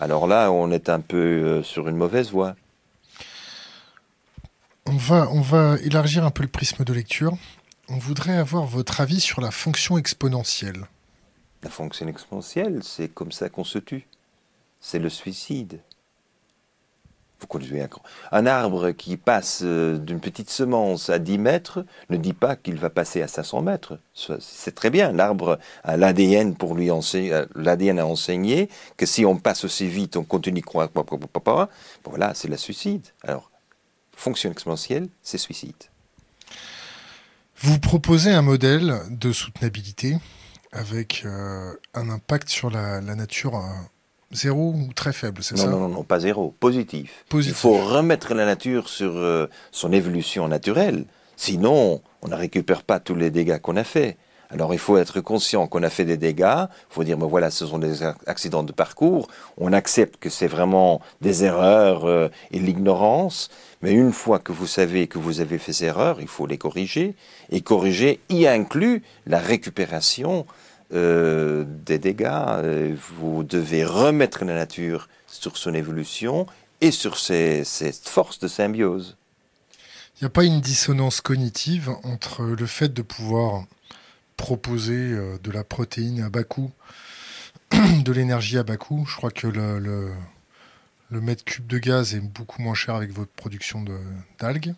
Alors 0.00 0.26
là, 0.26 0.50
on 0.50 0.70
est 0.70 0.88
un 0.88 1.00
peu 1.00 1.18
euh, 1.18 1.62
sur 1.62 1.86
une 1.86 1.96
mauvaise 1.96 2.30
voie. 2.30 2.56
On 4.86 4.96
va, 4.96 5.28
on 5.30 5.42
va 5.42 5.76
élargir 5.82 6.24
un 6.24 6.30
peu 6.30 6.42
le 6.42 6.48
prisme 6.48 6.84
de 6.84 6.92
lecture. 6.94 7.36
On 7.90 7.98
voudrait 7.98 8.38
avoir 8.38 8.64
votre 8.64 9.02
avis 9.02 9.20
sur 9.20 9.42
la 9.42 9.50
fonction 9.50 9.98
exponentielle. 9.98 10.86
La 11.62 11.68
fonction 11.68 12.08
exponentielle, 12.08 12.82
c'est 12.82 13.08
comme 13.08 13.30
ça 13.30 13.50
qu'on 13.50 13.64
se 13.64 13.78
tue. 13.78 14.08
C'est 14.80 14.98
le 14.98 15.10
suicide. 15.10 15.80
Un 18.32 18.46
arbre 18.46 18.90
qui 18.90 19.16
passe 19.16 19.60
euh, 19.62 19.98
d'une 19.98 20.20
petite 20.20 20.50
semence 20.50 21.10
à 21.10 21.18
10 21.18 21.38
mètres 21.38 21.84
ne 22.08 22.16
dit 22.16 22.32
pas 22.32 22.56
qu'il 22.56 22.76
va 22.76 22.90
passer 22.90 23.22
à 23.22 23.28
500 23.28 23.62
mètres. 23.62 23.98
C'est 24.40 24.74
très 24.74 24.90
bien. 24.90 25.12
L'arbre 25.12 25.58
a 25.84 25.96
l'ADN 25.96 26.54
pour 26.54 26.74
lui 26.74 26.90
enseigner, 26.90 27.32
euh, 27.32 27.46
l'ADN 27.54 27.98
a 27.98 28.06
enseigné 28.06 28.68
que 28.96 29.06
si 29.06 29.24
on 29.24 29.36
passe 29.36 29.64
aussi 29.64 29.88
vite, 29.88 30.16
on 30.16 30.24
continue 30.24 30.62
croire, 30.62 30.88
voilà, 32.04 32.34
c'est 32.34 32.48
la 32.48 32.56
suicide. 32.56 33.06
Alors, 33.22 33.50
fonction 34.14 34.50
exponentielle, 34.50 35.08
c'est 35.22 35.38
suicide. 35.38 35.74
Vous 37.56 37.78
proposez 37.78 38.30
un 38.30 38.42
modèle 38.42 39.00
de 39.10 39.32
soutenabilité 39.32 40.16
avec 40.72 41.22
euh, 41.24 41.74
un 41.94 42.08
impact 42.08 42.48
sur 42.48 42.70
la, 42.70 43.00
nature 43.00 43.62
Zéro 44.32 44.72
ou 44.72 44.92
très 44.94 45.12
faible, 45.12 45.42
c'est 45.42 45.56
ça 45.56 45.66
Non, 45.66 45.80
non, 45.80 45.88
non, 45.88 46.04
pas 46.04 46.20
zéro, 46.20 46.54
positif. 46.60 47.24
Il 47.34 47.52
faut 47.52 47.76
remettre 47.76 48.32
la 48.34 48.46
nature 48.46 48.88
sur 48.88 49.16
euh, 49.16 49.48
son 49.72 49.92
évolution 49.92 50.46
naturelle. 50.46 51.04
Sinon, 51.36 52.00
on 52.22 52.28
ne 52.28 52.36
récupère 52.36 52.84
pas 52.84 53.00
tous 53.00 53.16
les 53.16 53.30
dégâts 53.30 53.58
qu'on 53.58 53.76
a 53.76 53.82
faits. 53.82 54.16
Alors 54.52 54.72
il 54.74 54.80
faut 54.80 54.96
être 54.98 55.20
conscient 55.20 55.68
qu'on 55.68 55.84
a 55.84 55.90
fait 55.90 56.04
des 56.04 56.16
dégâts, 56.16 56.66
il 56.66 56.94
faut 56.94 57.04
dire, 57.04 57.16
mais 57.16 57.26
voilà, 57.26 57.50
ce 57.50 57.66
sont 57.66 57.78
des 57.78 58.02
accidents 58.26 58.64
de 58.64 58.72
parcours, 58.72 59.28
on 59.56 59.72
accepte 59.72 60.16
que 60.18 60.28
c'est 60.28 60.48
vraiment 60.48 61.00
des 61.20 61.44
erreurs 61.44 62.04
euh, 62.04 62.28
et 62.50 62.58
l'ignorance, 62.58 63.48
mais 63.80 63.92
une 63.92 64.12
fois 64.12 64.40
que 64.40 64.50
vous 64.50 64.66
savez 64.66 65.06
que 65.06 65.18
vous 65.18 65.40
avez 65.40 65.58
fait 65.58 65.72
ces 65.72 65.84
erreurs, 65.84 66.20
il 66.20 66.26
faut 66.26 66.46
les 66.46 66.58
corriger, 66.58 67.14
et 67.50 67.60
corriger 67.60 68.18
y 68.28 68.46
inclut 68.46 69.04
la 69.24 69.38
récupération 69.38 70.46
euh, 70.92 71.64
des 71.86 71.98
dégâts. 72.00 72.26
Euh, 72.28 72.96
vous 73.16 73.44
devez 73.44 73.84
remettre 73.84 74.44
la 74.44 74.54
nature 74.54 75.08
sur 75.28 75.56
son 75.56 75.72
évolution 75.72 76.46
et 76.80 76.90
sur 76.90 77.16
ses, 77.16 77.62
forces 78.02 78.40
de 78.40 78.48
symbiose. 78.48 79.16
Il 80.16 80.24
n'y 80.24 80.26
a 80.26 80.30
pas 80.30 80.44
une 80.44 80.60
dissonance 80.60 81.20
cognitive 81.20 81.90
entre 82.02 82.42
le 82.42 82.66
fait 82.66 82.92
de 82.92 83.02
pouvoir 83.02 83.66
proposer 84.36 85.12
euh, 85.12 85.38
de 85.42 85.52
la 85.52 85.62
protéine 85.62 86.22
à 86.22 86.28
bas 86.28 86.42
coût 86.42 86.72
de 87.70 88.12
l'énergie 88.12 88.58
à 88.58 88.64
bas 88.64 88.76
coût. 88.76 89.06
Je 89.06 89.16
crois 89.16 89.30
que 89.30 89.46
le, 89.46 89.78
le, 89.78 90.10
le, 91.10 91.20
mètre 91.20 91.44
cube 91.44 91.68
de 91.68 91.78
gaz 91.78 92.16
est 92.16 92.20
beaucoup 92.20 92.62
moins 92.62 92.74
cher 92.74 92.96
avec 92.96 93.12
votre 93.12 93.30
production 93.30 93.84
d'algues. 94.40 94.74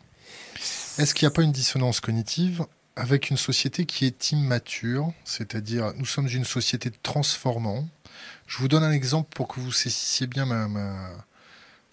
Est-ce 0.99 1.15
qu'il 1.15 1.27
n'y 1.27 1.33
a 1.33 1.35
pas 1.35 1.43
une 1.43 1.53
dissonance 1.53 2.01
cognitive 2.01 2.67
avec 2.97 3.31
une 3.31 3.37
société 3.37 3.87
qui 3.87 4.05
est 4.05 4.33
immature, 4.33 5.13
c'est-à-dire 5.25 5.93
nous 5.97 6.05
sommes 6.05 6.29
une 6.29 6.45
société 6.45 6.91
de 6.91 6.97
transformants 7.03 7.89
Je 8.47 8.59
vous 8.59 8.69
donne 8.69 8.85
un 8.85 8.93
exemple 8.93 9.31
pour 9.35 9.49
que 9.49 9.61
vous 9.61 9.73
saisissiez 9.73 10.27
bien 10.27 10.45
ma, 10.45 10.69
ma, 10.69 10.95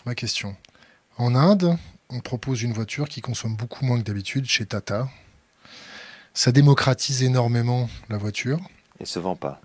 ma 0.05 0.15
question. 0.15 0.55
En 1.17 1.35
Inde, 1.35 1.77
on 2.09 2.19
propose 2.19 2.61
une 2.63 2.73
voiture 2.73 3.07
qui 3.07 3.21
consomme 3.21 3.55
beaucoup 3.55 3.85
moins 3.85 3.99
que 3.99 4.03
d'habitude 4.03 4.45
chez 4.45 4.65
Tata. 4.65 5.09
Ça 6.33 6.51
démocratise 6.51 7.23
énormément 7.23 7.89
la 8.09 8.17
voiture. 8.17 8.59
Elle 8.95 9.01
ne 9.01 9.05
se 9.05 9.19
vend 9.19 9.35
pas. 9.35 9.61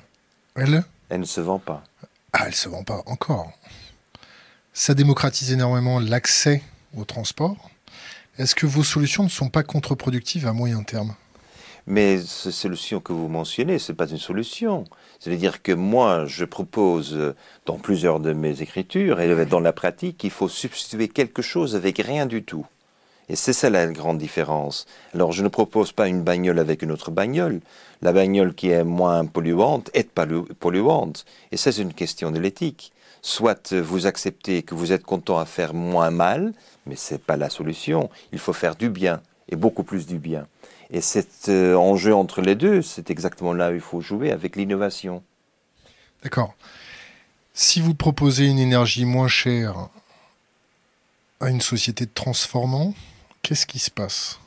Elle 0.54 0.84
Elle 1.08 1.20
ne 1.20 1.24
se 1.24 1.40
vend 1.40 1.58
pas. 1.58 1.84
Ah, 2.32 2.42
elle 2.42 2.50
ne 2.50 2.54
se 2.54 2.68
vend 2.68 2.84
pas 2.84 3.02
encore. 3.06 3.52
Ça 4.72 4.94
démocratise 4.94 5.52
énormément 5.52 6.00
l'accès 6.00 6.62
au 6.96 7.04
transport. 7.04 7.70
Est-ce 8.38 8.54
que 8.54 8.66
vos 8.66 8.82
solutions 8.82 9.22
ne 9.22 9.28
sont 9.28 9.48
pas 9.48 9.62
contre-productives 9.62 10.46
à 10.46 10.52
moyen 10.52 10.82
terme? 10.82 11.14
Mais 11.86 12.18
ces 12.18 12.50
solutions 12.50 13.00
que 13.00 13.12
vous 13.12 13.28
mentionnez, 13.28 13.78
ce 13.78 13.92
n'est 13.92 13.96
pas 13.96 14.08
une 14.08 14.18
solution. 14.18 14.84
C'est-à-dire 15.20 15.62
que 15.62 15.72
moi, 15.72 16.24
je 16.26 16.44
propose 16.44 17.34
dans 17.66 17.76
plusieurs 17.76 18.20
de 18.20 18.32
mes 18.32 18.62
écritures 18.62 19.20
et 19.20 19.46
dans 19.46 19.60
la 19.60 19.72
pratique 19.72 20.16
qu'il 20.18 20.30
faut 20.30 20.48
substituer 20.48 21.08
quelque 21.08 21.42
chose 21.42 21.76
avec 21.76 21.98
rien 21.98 22.26
du 22.26 22.42
tout. 22.42 22.66
Et 23.28 23.36
c'est 23.36 23.54
ça 23.54 23.70
la 23.70 23.86
grande 23.86 24.18
différence. 24.18 24.86
Alors 25.14 25.32
je 25.32 25.42
ne 25.42 25.48
propose 25.48 25.92
pas 25.92 26.08
une 26.08 26.22
bagnole 26.22 26.58
avec 26.58 26.82
une 26.82 26.92
autre 26.92 27.10
bagnole. 27.10 27.60
La 28.02 28.12
bagnole 28.12 28.54
qui 28.54 28.70
est 28.70 28.84
moins 28.84 29.24
polluante 29.24 29.90
est 29.94 30.10
polluante. 30.60 31.24
Et 31.50 31.56
ça 31.56 31.72
c'est 31.72 31.82
une 31.82 31.94
question 31.94 32.30
de 32.30 32.38
l'éthique. 32.38 32.92
Soit 33.22 33.72
vous 33.72 34.06
acceptez 34.06 34.62
que 34.62 34.74
vous 34.74 34.92
êtes 34.92 35.04
content 35.04 35.38
à 35.38 35.46
faire 35.46 35.72
moins 35.72 36.10
mal, 36.10 36.52
mais 36.84 36.96
ce 36.96 37.14
n'est 37.14 37.18
pas 37.18 37.38
la 37.38 37.48
solution. 37.48 38.10
Il 38.32 38.38
faut 38.38 38.52
faire 38.52 38.76
du 38.76 38.90
bien, 38.90 39.22
et 39.48 39.56
beaucoup 39.56 39.84
plus 39.84 40.06
du 40.06 40.18
bien. 40.18 40.46
Et 40.94 41.00
cet 41.00 41.48
euh, 41.48 41.74
enjeu 41.74 42.14
entre 42.14 42.40
les 42.40 42.54
deux, 42.54 42.80
c'est 42.80 43.10
exactement 43.10 43.52
là 43.52 43.72
où 43.72 43.74
il 43.74 43.80
faut 43.80 44.00
jouer 44.00 44.30
avec 44.30 44.54
l'innovation. 44.54 45.24
D'accord. 46.22 46.54
Si 47.52 47.80
vous 47.80 47.94
proposez 47.94 48.46
une 48.46 48.60
énergie 48.60 49.04
moins 49.04 49.26
chère 49.26 49.88
à 51.40 51.50
une 51.50 51.60
société 51.60 52.06
de 52.06 52.12
transformants, 52.14 52.94
qu'est-ce 53.42 53.66
qui 53.66 53.80
se 53.80 53.90
passe? 53.90 54.38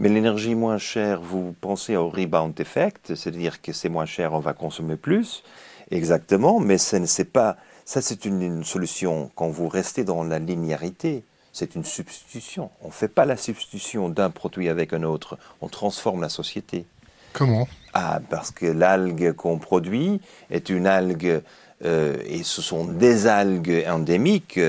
Mais 0.00 0.08
l'énergie 0.08 0.56
moins 0.56 0.78
chère, 0.78 1.22
vous 1.22 1.54
pensez 1.60 1.94
au 1.94 2.08
rebound 2.08 2.58
effect, 2.58 3.14
c'est-à-dire 3.14 3.62
que 3.62 3.72
c'est 3.72 3.88
moins 3.88 4.04
cher, 4.04 4.32
on 4.32 4.40
va 4.40 4.54
consommer 4.54 4.96
plus, 4.96 5.44
exactement, 5.92 6.58
mais 6.58 6.78
ce 6.78 6.96
n'est 6.96 7.24
pas, 7.24 7.56
ça 7.84 8.02
c'est 8.02 8.24
une, 8.24 8.42
une, 8.42 8.64
solution 8.64 9.30
quand 9.36 9.50
vous 9.50 9.68
restez 9.68 10.02
dans 10.02 10.24
la 10.24 10.40
linéarité, 10.40 11.22
c'est 11.52 11.74
une 11.74 11.84
substitution. 11.84 12.70
On 12.82 12.88
ne 12.88 12.92
fait 12.92 13.08
pas 13.08 13.24
la 13.24 13.36
substitution 13.36 14.08
d'un 14.08 14.30
produit 14.30 14.68
avec 14.68 14.92
un 14.92 15.02
autre, 15.02 15.38
on 15.60 15.68
transforme 15.68 16.22
la 16.22 16.28
société. 16.28 16.86
Comment? 17.32 17.68
Ah, 17.94 18.20
parce 18.30 18.50
que 18.50 18.66
l'algue 18.66 19.32
qu'on 19.32 19.58
produit 19.58 20.20
est 20.50 20.68
une 20.70 20.86
algue, 20.86 21.42
euh, 21.84 22.16
et 22.26 22.42
ce 22.42 22.62
sont 22.62 22.84
des 22.84 23.26
algues 23.26 23.84
endémiques, 23.88 24.60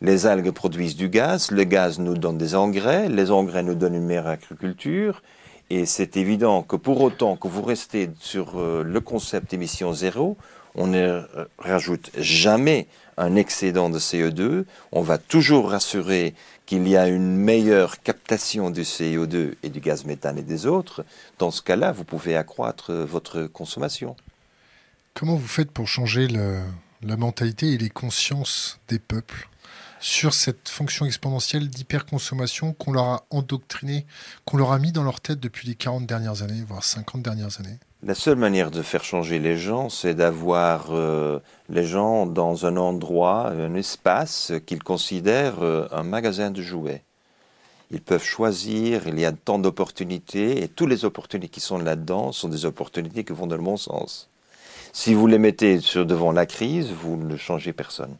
les 0.00 0.26
algues 0.26 0.50
produisent 0.50 0.96
du 0.96 1.08
gaz, 1.08 1.50
le 1.50 1.64
gaz 1.64 1.98
nous 1.98 2.16
donne 2.16 2.38
des 2.38 2.54
engrais, 2.54 3.08
les 3.08 3.30
engrais 3.30 3.62
nous 3.62 3.74
donnent 3.74 3.94
une 3.94 4.06
meilleure 4.06 4.28
agriculture, 4.28 5.22
et 5.70 5.86
c'est 5.86 6.16
évident 6.16 6.62
que 6.62 6.76
pour 6.76 7.00
autant 7.00 7.36
que 7.36 7.48
vous 7.48 7.62
restez 7.62 8.10
sur 8.20 8.58
euh, 8.58 8.82
le 8.82 9.00
concept 9.00 9.52
émission 9.52 9.92
zéro, 9.92 10.36
on 10.74 10.86
ne 10.86 11.22
rajoute 11.58 12.10
jamais 12.16 12.86
un 13.18 13.36
excédent 13.36 13.90
de 13.90 13.98
CO2, 13.98 14.64
on 14.92 15.02
va 15.02 15.18
toujours 15.18 15.70
rassurer 15.70 16.34
qu'il 16.66 16.86
y 16.88 16.96
a 16.96 17.08
une 17.08 17.36
meilleure 17.36 18.00
captation 18.02 18.70
du 18.70 18.82
CO2 18.82 19.54
et 19.62 19.68
du 19.68 19.80
gaz 19.80 20.04
méthane 20.04 20.38
et 20.38 20.42
des 20.42 20.66
autres. 20.66 21.04
Dans 21.38 21.50
ce 21.50 21.62
cas-là, 21.62 21.92
vous 21.92 22.04
pouvez 22.04 22.36
accroître 22.36 22.92
votre 22.92 23.44
consommation. 23.44 24.16
Comment 25.14 25.34
vous 25.34 25.48
faites 25.48 25.70
pour 25.70 25.88
changer 25.88 26.28
la 26.28 27.16
mentalité 27.16 27.72
et 27.72 27.78
les 27.78 27.90
consciences 27.90 28.78
des 28.88 28.98
peuples 28.98 29.48
sur 30.00 30.32
cette 30.32 30.68
fonction 30.68 31.06
exponentielle 31.06 31.68
d'hyperconsommation 31.68 32.72
qu'on 32.72 32.92
leur 32.92 33.06
a 33.06 33.26
endoctriné, 33.30 34.06
qu'on 34.44 34.56
leur 34.56 34.70
a 34.70 34.78
mis 34.78 34.92
dans 34.92 35.02
leur 35.02 35.20
tête 35.20 35.40
depuis 35.40 35.66
les 35.66 35.74
40 35.74 36.06
dernières 36.06 36.42
années, 36.42 36.62
voire 36.68 36.84
50 36.84 37.20
dernières 37.22 37.58
années? 37.58 37.78
La 38.04 38.14
seule 38.14 38.36
manière 38.36 38.70
de 38.70 38.82
faire 38.82 39.02
changer 39.02 39.40
les 39.40 39.58
gens, 39.58 39.88
c'est 39.88 40.14
d'avoir 40.14 40.94
euh, 40.94 41.40
les 41.68 41.84
gens 41.84 42.26
dans 42.26 42.64
un 42.64 42.76
endroit, 42.76 43.48
un 43.48 43.74
espace 43.74 44.52
qu'ils 44.66 44.84
considèrent 44.84 45.64
euh, 45.64 45.88
un 45.90 46.04
magasin 46.04 46.52
de 46.52 46.62
jouets. 46.62 47.02
Ils 47.90 48.00
peuvent 48.00 48.22
choisir, 48.22 49.08
il 49.08 49.18
y 49.18 49.24
a 49.24 49.32
tant 49.32 49.58
d'opportunités, 49.58 50.62
et 50.62 50.68
toutes 50.68 50.90
les 50.90 51.04
opportunités 51.04 51.48
qui 51.48 51.58
sont 51.58 51.78
là-dedans 51.78 52.30
sont 52.30 52.48
des 52.48 52.66
opportunités 52.66 53.24
qui 53.24 53.32
vont 53.32 53.48
dans 53.48 53.56
le 53.56 53.62
bon 53.62 53.76
sens. 53.76 54.30
Si 54.92 55.12
vous 55.12 55.26
les 55.26 55.38
mettez 55.38 55.78
devant 55.96 56.30
la 56.30 56.46
crise, 56.46 56.92
vous 56.92 57.16
ne 57.16 57.36
changez 57.36 57.72
personne. 57.72 58.16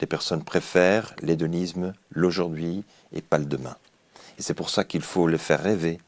Les 0.00 0.06
personnes 0.06 0.44
préfèrent 0.44 1.16
l'hédonisme, 1.22 1.92
l'aujourd'hui 2.10 2.84
et 3.12 3.20
pas 3.20 3.38
le 3.38 3.46
demain. 3.46 3.76
Et 4.38 4.42
c'est 4.42 4.54
pour 4.54 4.70
ça 4.70 4.84
qu'il 4.84 5.02
faut 5.02 5.26
les 5.26 5.38
faire 5.38 5.62
rêver. 5.62 5.98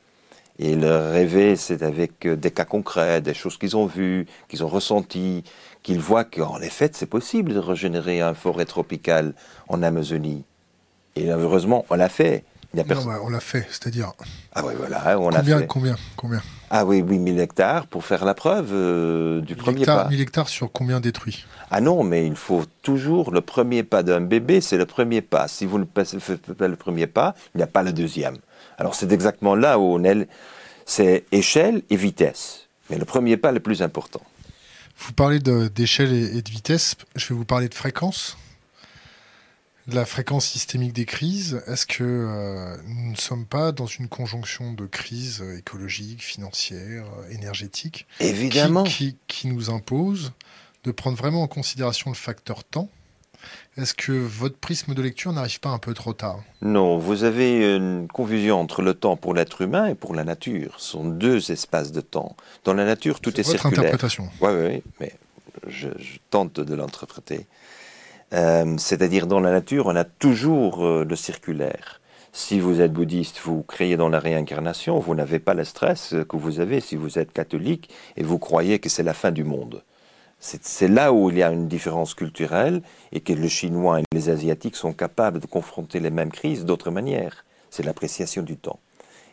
Et 0.59 0.75
le 0.75 1.11
rêver, 1.11 1.57
c'est 1.57 1.83
avec 1.83 2.27
des 2.27 2.51
cas 2.51 2.65
concrets, 2.65 3.21
des 3.21 3.35
choses 3.35 3.59
qu'ils 3.59 3.77
ont 3.77 3.87
vues, 3.87 4.27
qu'ils 4.49 4.65
ont 4.65 4.69
ressenties, 4.69 5.45
qu'ils 5.83 6.01
voient 6.01 6.25
qu'en 6.25 6.61
effet, 6.61 6.91
c'est 6.93 7.07
possible 7.07 7.53
de 7.53 7.59
régénérer 7.59 8.21
un 8.21 8.35
forêt 8.35 8.65
tropicale 8.65 9.35
en 9.69 9.83
Amazonie. 9.83 10.45
Et 11.15 11.31
heureusement, 11.31 11.85
on 11.91 11.95
l'a 11.97 12.09
fait. 12.09 12.45
Non, 12.75 12.83
bah, 12.87 13.21
on 13.23 13.31
l'a 13.31 13.41
fait, 13.41 13.67
c'est-à-dire. 13.71 14.13
Ah 14.55 14.63
oui, 14.67 14.75
voilà, 14.77 15.19
on 15.19 15.31
combien, 15.31 15.57
a 15.57 15.61
fait. 15.61 15.67
Combien 15.67 15.97
Combien? 16.17 16.43
Ah 16.69 16.85
oui, 16.85 16.99
8000 16.99 17.39
hectares 17.41 17.87
pour 17.87 18.05
faire 18.05 18.25
la 18.25 18.35
preuve 18.35 18.71
euh, 18.73 19.41
du 19.41 19.55
1000 19.55 19.63
premier 19.63 19.81
hectares, 19.81 20.05
pas. 20.05 20.11
1000 20.11 20.21
hectares 20.21 20.49
sur 20.49 20.71
combien 20.73 21.01
détruits? 21.01 21.47
Ah 21.71 21.81
non, 21.81 22.03
mais 22.03 22.27
il 22.27 22.37
faut 22.37 22.65
toujours 22.83 23.31
le 23.31 23.41
premier 23.41 23.83
pas 23.83 24.03
d'un 24.03 24.21
bébé, 24.21 24.61
c'est 24.61 24.77
le 24.77 24.85
premier 24.85 25.23
pas. 25.23 25.49
Si 25.49 25.65
vous 25.65 25.79
ne 25.79 25.85
faites 25.95 26.53
pas 26.53 26.69
le 26.69 26.77
premier 26.77 27.07
pas, 27.07 27.35
il 27.55 27.59
n'y 27.59 27.63
a 27.63 27.69
pas 27.69 27.83
le 27.83 27.93
deuxième. 27.93 28.37
Alors 28.79 28.95
c'est 28.95 29.13
exactement 29.13 29.55
là 29.55 29.79
où 29.79 29.83
on 29.83 30.05
est. 30.05 30.29
C'est 30.85 31.25
échelle 31.33 31.83
et 31.91 31.97
vitesse. 31.97 32.69
Mais 32.91 32.99
le 32.99 33.05
premier 33.05 33.37
pas 33.37 33.53
le 33.53 33.61
plus 33.61 33.83
important. 33.83 34.23
Vous 34.99 35.13
parlez 35.13 35.41
d'échelle 35.41 36.13
et, 36.13 36.39
et 36.39 36.43
de 36.43 36.51
vitesse. 36.51 36.95
Je 37.17 37.29
vais 37.29 37.35
vous 37.35 37.45
parler 37.45 37.69
de 37.69 37.75
fréquence 37.75 38.37
la 39.89 40.05
fréquence 40.05 40.47
systémique 40.47 40.93
des 40.93 41.05
crises, 41.05 41.63
est-ce 41.67 41.87
que 41.87 42.03
euh, 42.03 42.77
nous 42.89 43.13
ne 43.13 43.17
sommes 43.17 43.47
pas 43.47 43.71
dans 43.71 43.87
une 43.87 44.09
conjonction 44.09 44.73
de 44.73 44.87
crises 44.87 45.45
écologiques, 45.57 46.23
financières, 46.23 47.07
énergétiques 47.31 48.07
Évidemment. 48.21 48.85
Qui, 48.85 49.13
qui, 49.13 49.43
qui, 49.43 49.47
nous 49.47 49.71
impose 49.71 50.33
de 50.85 50.91
prendre 50.91 51.17
vraiment 51.17 51.43
en 51.43 51.47
considération 51.47 52.11
le 52.11 52.17
facteur 52.17 52.65
temps 52.65 52.91
Est-ce 53.77 53.93
que 53.93 54.13
votre 54.13 54.57
prisme 54.57 54.95
de 54.95 55.03
lecture 55.03 55.33
n'arrive 55.33 55.61
pas 55.61 55.69
un 55.69 55.79
peu 55.79 55.93
trop 55.93 56.15
tard? 56.15 56.43
Non, 56.63 56.97
vous 56.97 57.25
avez 57.25 57.77
une 57.77 58.09
confusion 58.09 58.59
entre 58.59 58.81
le 58.81 58.95
temps 58.95 59.17
pour 59.17 59.35
l'être 59.35 59.61
humain 59.61 59.87
et 59.89 59.95
pour 59.95 60.15
la 60.15 60.25
nature. 60.25 60.77
Ce 60.79 60.93
sont 60.93 61.05
deux 61.05 61.51
espaces 61.53 61.93
de 61.93 62.01
temps. 62.01 62.37
Dans 62.65 62.73
la 62.73 62.87
nature, 62.87 63.21
tout 63.21 63.39
est, 63.39 63.43
votre 63.43 63.61
circulaire. 63.61 63.81
interprétation. 63.81 64.31
Oui, 64.41 64.51
oui, 64.55 64.83
mais 64.99 65.13
je, 65.67 65.89
je 65.99 66.17
tente 66.31 66.59
de 66.59 66.75
l'interpréter. 66.75 67.47
Euh, 68.33 68.77
C'est-à-dire 68.79 69.27
dans 69.27 69.41
la 69.41 69.51
nature, 69.51 69.87
on 69.87 69.97
a 69.97 70.05
toujours 70.05 70.85
euh, 70.85 71.05
le 71.05 71.15
circulaire. 71.17 72.01
Si 72.33 72.61
vous 72.61 72.81
êtes 72.81 72.93
bouddhiste, 72.93 73.41
vous 73.45 73.63
créez 73.63 73.97
dans 73.97 74.09
la 74.09 74.19
réincarnation, 74.19 74.99
vous 74.99 75.15
n'avez 75.15 75.39
pas 75.39 75.55
le 75.55 75.65
stress 75.65 76.15
que 76.29 76.37
vous 76.37 76.61
avez 76.61 76.81
si 76.81 76.97
vous 76.97 77.19
êtes 77.19 77.33
catholique 77.33 77.89
et 78.17 78.23
vous 78.23 78.39
croyez 78.39 78.79
que 78.79 78.89
c'est 78.89 79.03
la 79.03 79.15
fin 79.15 79.33
du 79.33 79.45
monde. 79.45 79.83
C'est 80.39 80.89
là 80.89 81.13
où 81.13 81.31
il 81.31 81.39
y 81.39 81.43
a 81.43 81.51
une 81.51 81.67
différence 81.67 82.15
culturelle 82.15 82.83
et 83.11 83.21
que 83.21 83.33
le 83.33 83.49
chinois 83.49 84.01
et 84.01 84.05
les 84.13 84.29
asiatiques 84.29 84.77
sont 84.77 84.93
capables 84.93 85.41
de 85.41 85.47
confronter 85.47 85.99
les 85.99 86.11
mêmes 86.11 86.31
crises 86.31 86.65
d'autres 86.65 86.91
manières. 86.91 87.45
C'est 87.71 87.85
l'appréciation 87.85 88.43
du 88.43 88.57
temps. 88.57 88.79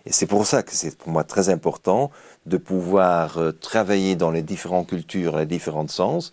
Et 0.05 0.11
c'est 0.11 0.25
pour 0.25 0.45
ça 0.45 0.63
que 0.63 0.73
c'est 0.73 0.97
pour 0.97 1.09
moi 1.09 1.23
très 1.23 1.49
important 1.49 2.11
de 2.45 2.57
pouvoir 2.57 3.37
euh, 3.37 3.51
travailler 3.51 4.15
dans 4.15 4.31
les 4.31 4.41
différentes 4.41 4.87
cultures, 4.87 5.37
les 5.37 5.45
différents 5.45 5.87
sens, 5.87 6.31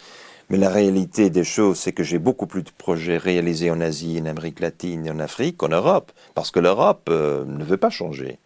mais 0.49 0.57
la 0.57 0.71
réalité 0.71 1.31
des 1.31 1.45
choses, 1.45 1.79
c'est 1.79 1.93
que 1.93 2.03
j'ai 2.03 2.19
beaucoup 2.19 2.47
plus 2.47 2.65
de 2.65 2.71
projets 2.77 3.17
réalisés 3.17 3.71
en 3.71 3.81
Asie, 3.81 4.19
en 4.21 4.27
Amérique 4.27 4.59
latine 4.59 5.09
en 5.09 5.21
Afrique 5.21 5.59
qu'en 5.59 5.69
Europe, 5.69 6.11
parce 6.35 6.51
que 6.51 6.59
l'Europe 6.59 7.09
euh, 7.11 7.45
ne 7.45 7.63
veut 7.63 7.77
pas 7.77 7.91
changer. 7.91 8.39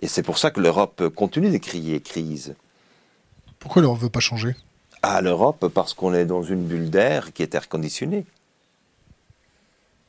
Et 0.00 0.06
c'est 0.06 0.22
pour 0.22 0.38
ça 0.38 0.50
que 0.50 0.60
l'Europe 0.60 1.08
continue 1.08 1.50
de 1.50 1.58
crier 1.58 2.00
crise. 2.00 2.54
Pourquoi 3.58 3.82
l'Europe 3.82 3.98
ne 3.98 4.04
veut 4.04 4.10
pas 4.10 4.20
changer? 4.20 4.54
Ah, 5.02 5.20
l'Europe, 5.20 5.68
parce 5.68 5.94
qu'on 5.94 6.14
est 6.14 6.24
dans 6.24 6.42
une 6.42 6.64
bulle 6.64 6.88
d'air 6.88 7.32
qui 7.32 7.42
est 7.42 7.54
air 7.54 7.68
conditionné. 7.68 8.24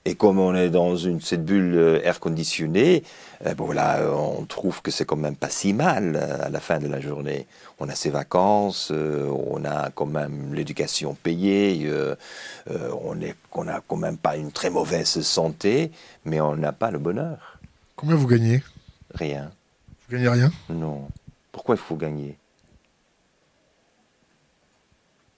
Et 0.06 0.16
comme 0.16 0.38
on 0.38 0.54
est 0.54 0.70
dans 0.70 0.98
une, 0.98 1.22
cette 1.22 1.46
bulle 1.46 1.76
euh, 1.76 2.02
air 2.04 2.20
conditionnée, 2.20 3.04
euh, 3.46 3.56
bon, 3.56 3.66
voilà, 3.66 4.02
on 4.12 4.44
trouve 4.44 4.82
que 4.82 4.92
c'est 4.92 5.06
quand 5.06 5.16
même 5.16 5.38
pas 5.38 5.50
si 5.50 5.74
mal 5.74 6.18
euh, 6.18 6.46
à 6.46 6.50
la 6.50 6.60
fin 6.60 6.80
de 6.80 6.88
la 6.88 7.00
journée. 7.00 7.48
On 7.80 7.88
a 7.88 7.96
ses 7.96 8.10
vacances, 8.10 8.92
on 8.92 9.64
a 9.64 9.92
quand 9.92 10.06
même 10.06 10.54
l'éducation 10.54 11.16
payée, 11.16 11.90
on 12.68 13.16
n'a 13.16 13.28
on 13.54 13.82
quand 13.88 13.96
même 13.96 14.18
pas 14.18 14.36
une 14.36 14.52
très 14.52 14.70
mauvaise 14.70 15.22
santé, 15.22 15.92
mais 16.26 16.42
on 16.42 16.56
n'a 16.58 16.74
pas 16.74 16.92
le 16.92 17.00
bonheur. 17.00 17.58
Combien 17.96 18.16
vous 18.16 18.28
gagnez? 18.28 18.62
Rien. 19.16 19.52
Vous 20.08 20.16
gagnez 20.16 20.30
rien? 20.30 20.52
Non. 20.70 21.08
Pourquoi 21.52 21.76
il 21.76 21.82
faut 21.82 21.96
gagner? 21.96 22.38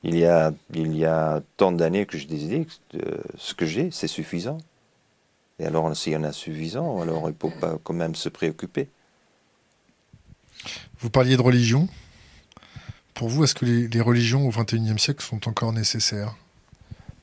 Il 0.06 0.20
y 0.20 0.26
a, 0.26 0.54
il 0.74 0.96
y 0.96 1.04
a 1.04 1.42
tant 1.58 1.72
d'années 1.72 2.06
que 2.06 2.20
je 2.20 2.28
disais 2.28 2.68
que 2.92 2.98
ce 3.38 3.56
que 3.56 3.66
j'ai, 3.66 3.90
c'est 3.90 4.08
suffisant. 4.08 4.60
Et 5.60 5.66
alors, 5.66 5.96
s'il 5.98 6.14
y 6.14 6.16
en 6.16 6.24
a 6.24 6.32
suffisant, 6.32 7.02
alors 7.02 7.24
il 7.24 7.34
ne 7.34 7.40
faut 7.40 7.50
pas 7.60 7.80
quand 7.84 7.94
même 7.94 8.14
se 8.14 8.30
préoccuper. 8.30 8.88
Vous 11.00 11.10
parliez 11.10 11.36
de 11.38 11.42
religion. 11.42 11.88
Pour 13.16 13.30
vous, 13.30 13.46
est-ce 13.46 13.56
que 13.56 13.66
les, 13.66 14.02
religions 14.02 14.48
au 14.48 14.52
XXIe 14.52 15.00
siècle 15.00 15.24
sont 15.24 15.48
encore 15.48 15.74
nécessaires? 15.74 16.36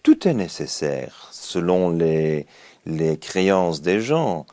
Tout 0.03 0.27
est 0.27 0.35
nécessaire, 0.35 1.29
selon 1.31 1.91
les, 1.91 2.47
les 2.85 3.17
créances 3.17 3.81
des 3.81 4.01
gens. 4.01 4.45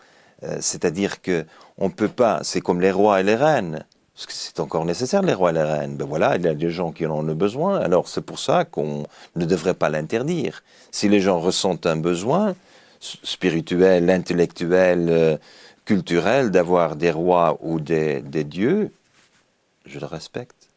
Euh, 0.43 0.57
c'est-à-dire 0.61 1.23
que 1.23 1.47
on 1.77 1.89
peut 1.89 2.09
pas, 2.09 2.41
c'est 2.43 2.61
comme 2.61 2.79
les 2.79 2.91
rois 2.91 3.21
et 3.21 3.23
les 3.23 3.35
reines 3.35 3.85
c'est 4.27 4.59
encore 4.59 4.85
nécessaire, 4.85 5.21
les 5.21 5.33
rois 5.33 5.51
et 5.51 5.53
les 5.53 5.63
reines. 5.63 5.95
Ben 5.95 6.05
voilà, 6.05 6.35
il 6.35 6.43
y 6.43 6.47
a 6.47 6.53
des 6.53 6.69
gens 6.69 6.91
qui 6.91 7.05
en 7.05 7.11
ont 7.11 7.23
besoin, 7.33 7.79
alors 7.79 8.07
c'est 8.07 8.21
pour 8.21 8.39
ça 8.39 8.65
qu'on 8.65 9.05
ne 9.35 9.45
devrait 9.45 9.73
pas 9.73 9.89
l'interdire. 9.89 10.63
Si 10.91 11.07
les 11.09 11.21
gens 11.21 11.39
ressentent 11.39 11.85
un 11.85 11.97
besoin 11.97 12.55
spirituel, 12.99 14.09
intellectuel, 14.09 15.07
euh, 15.09 15.37
culturel, 15.85 16.51
d'avoir 16.51 16.95
des 16.95 17.11
rois 17.11 17.57
ou 17.61 17.79
des 17.79 18.21
dieux, 18.43 18.91
je 19.85 19.99
le 19.99 20.05
respecte. 20.05 20.69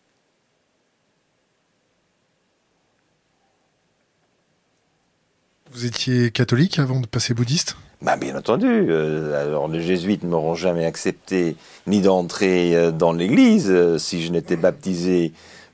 Vous 5.73 5.87
étiez 5.87 6.31
catholique 6.31 6.79
avant 6.79 7.01
de 7.01 7.07
passer 7.07 7.33
bouddhiste? 7.33 7.77
Bah, 8.03 8.17
bien 8.17 8.37
entendu. 8.37 8.67
Euh, 8.67 9.41
alors 9.41 9.69
les 9.69 9.81
jésuites 9.81 10.25
ne 10.25 10.29
m'auront 10.29 10.55
jamais 10.55 10.85
accepté 10.85 11.57
ni 11.87 12.01
d'entrer 12.01 12.75
euh, 12.75 12.91
dans 12.91 13.13
l'église 13.13 13.71
euh, 13.71 13.97
si 13.97 14.25
je 14.25 14.33
n'étais 14.33 14.57
baptisé, 14.57 15.33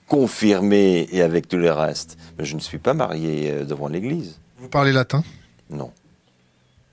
confirmé 0.08 1.08
et 1.10 1.22
avec 1.22 1.48
tout 1.48 1.56
le 1.56 1.72
reste. 1.72 2.18
Mais 2.38 2.44
je 2.44 2.54
ne 2.54 2.60
suis 2.60 2.78
pas 2.78 2.92
marié 2.92 3.64
devant 3.64 3.88
l'église. 3.88 4.38
Vous 4.58 4.68
parlez 4.68 4.92
latin? 4.92 5.24
Non. 5.70 5.90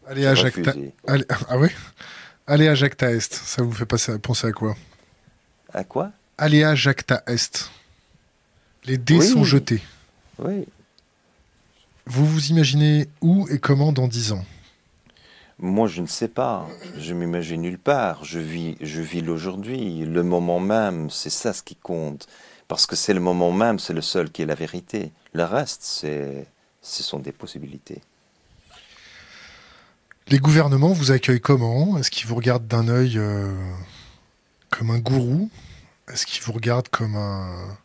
Allez 0.07 0.25
à 0.25 0.35
Jacta. 0.35 0.73
Ah 1.07 1.57
oui? 1.57 1.69
Allez 2.47 2.67
à 2.67 2.75
Jacta 2.75 3.11
Est. 3.11 3.33
Ça 3.33 3.61
vous 3.61 3.71
fait 3.71 3.85
penser 3.85 4.47
à 4.47 4.51
quoi? 4.51 4.75
À 5.73 5.83
quoi? 5.83 6.11
Allez 6.37 6.63
Jacta 6.75 7.23
Est. 7.27 7.69
Les 8.85 8.97
dés 8.97 9.21
sont 9.21 9.43
jetés. 9.43 9.81
Oui. 10.39 10.65
Vous 12.05 12.25
vous 12.25 12.47
imaginez 12.47 13.07
où 13.21 13.47
et 13.49 13.57
comment 13.57 13.91
dans 13.91 14.07
dix 14.07 14.31
ans? 14.31 14.45
Moi, 15.59 15.87
je 15.87 16.01
ne 16.01 16.07
sais 16.07 16.27
pas. 16.27 16.67
Je 16.97 17.13
m'imagine 17.13 17.61
nulle 17.61 17.79
part. 17.79 18.23
Je 18.25 18.39
vis, 18.39 18.77
je 18.81 19.01
vis 19.01 19.21
l'aujourd'hui. 19.21 20.05
Le 20.05 20.23
moment 20.23 20.59
même, 20.59 21.09
c'est 21.09 21.29
ça 21.29 21.53
ce 21.53 21.63
qui 21.63 21.75
compte. 21.75 22.27
Parce 22.67 22.85
que 22.85 22.95
c'est 22.95 23.13
le 23.13 23.19
moment 23.19 23.51
même, 23.51 23.79
c'est 23.79 23.93
le 23.93 24.01
seul 24.01 24.31
qui 24.31 24.41
est 24.41 24.45
la 24.45 24.55
vérité. 24.55 25.11
Le 25.33 25.43
reste, 25.43 25.83
c'est, 25.83 26.47
ce 26.81 27.03
sont 27.03 27.19
des 27.19 27.31
possibilités. 27.31 28.01
Les 30.27 30.39
gouvernements 30.39 30.91
vous 30.91 31.11
accueillent 31.11 31.41
comment? 31.41 31.97
Est-ce 31.99 32.09
qu'ils 32.09 32.27
vous 32.27 32.35
regardent 32.35 32.67
d'un 32.67 32.87
œil 32.87 33.17
euh, 33.17 33.53
comme 34.71 34.89
un 34.89 34.97
gourou? 34.97 35.49
Est-ce 36.11 36.25
qu'ils 36.25 36.41
vous 36.43 36.51
regardent 36.51 36.89
comme 36.89 37.15
un, 37.15 37.77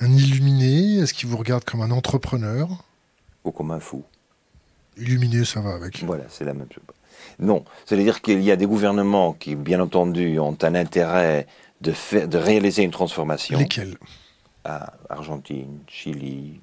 un 0.00 0.12
illuminé? 0.12 0.98
Est-ce 0.98 1.12
qu'ils 1.12 1.28
vous 1.28 1.36
regardent 1.36 1.64
comme 1.64 1.82
un 1.82 1.90
entrepreneur? 1.90 2.68
Ou 3.44 3.50
comme 3.50 3.72
un 3.72 3.80
fou 3.80 4.04
Illuminé, 4.96 5.44
ça 5.44 5.60
va 5.60 5.74
avec. 5.74 6.04
Voilà, 6.04 6.24
c'est 6.28 6.44
la 6.44 6.54
même 6.54 6.68
chose. 6.72 6.84
Non, 7.38 7.64
c'est-à-dire 7.84 8.22
qu'il 8.22 8.42
y 8.42 8.50
a 8.50 8.56
des 8.56 8.66
gouvernements 8.66 9.32
qui, 9.32 9.54
bien 9.56 9.80
entendu, 9.80 10.38
ont 10.38 10.56
un 10.62 10.74
intérêt 10.74 11.46
de, 11.80 11.92
faire, 11.92 12.28
de 12.28 12.38
réaliser 12.38 12.82
une 12.82 12.90
transformation. 12.90 13.58
Lesquels? 13.58 13.96
Argentine, 15.10 15.80
Chili, 15.86 16.60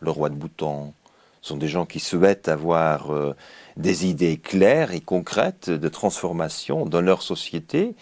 le 0.00 0.10
roi 0.10 0.30
de 0.30 0.34
Bhoutan, 0.34 0.94
sont 1.42 1.56
des 1.56 1.68
gens 1.68 1.86
qui 1.86 2.00
souhaitent 2.00 2.48
avoir 2.48 3.12
euh, 3.12 3.34
des 3.76 4.06
idées 4.06 4.38
claires 4.38 4.92
et 4.92 5.00
concrètes 5.00 5.70
de 5.70 5.88
transformation 5.88 6.86
dans 6.86 7.00
leur 7.00 7.22
société. 7.22 7.94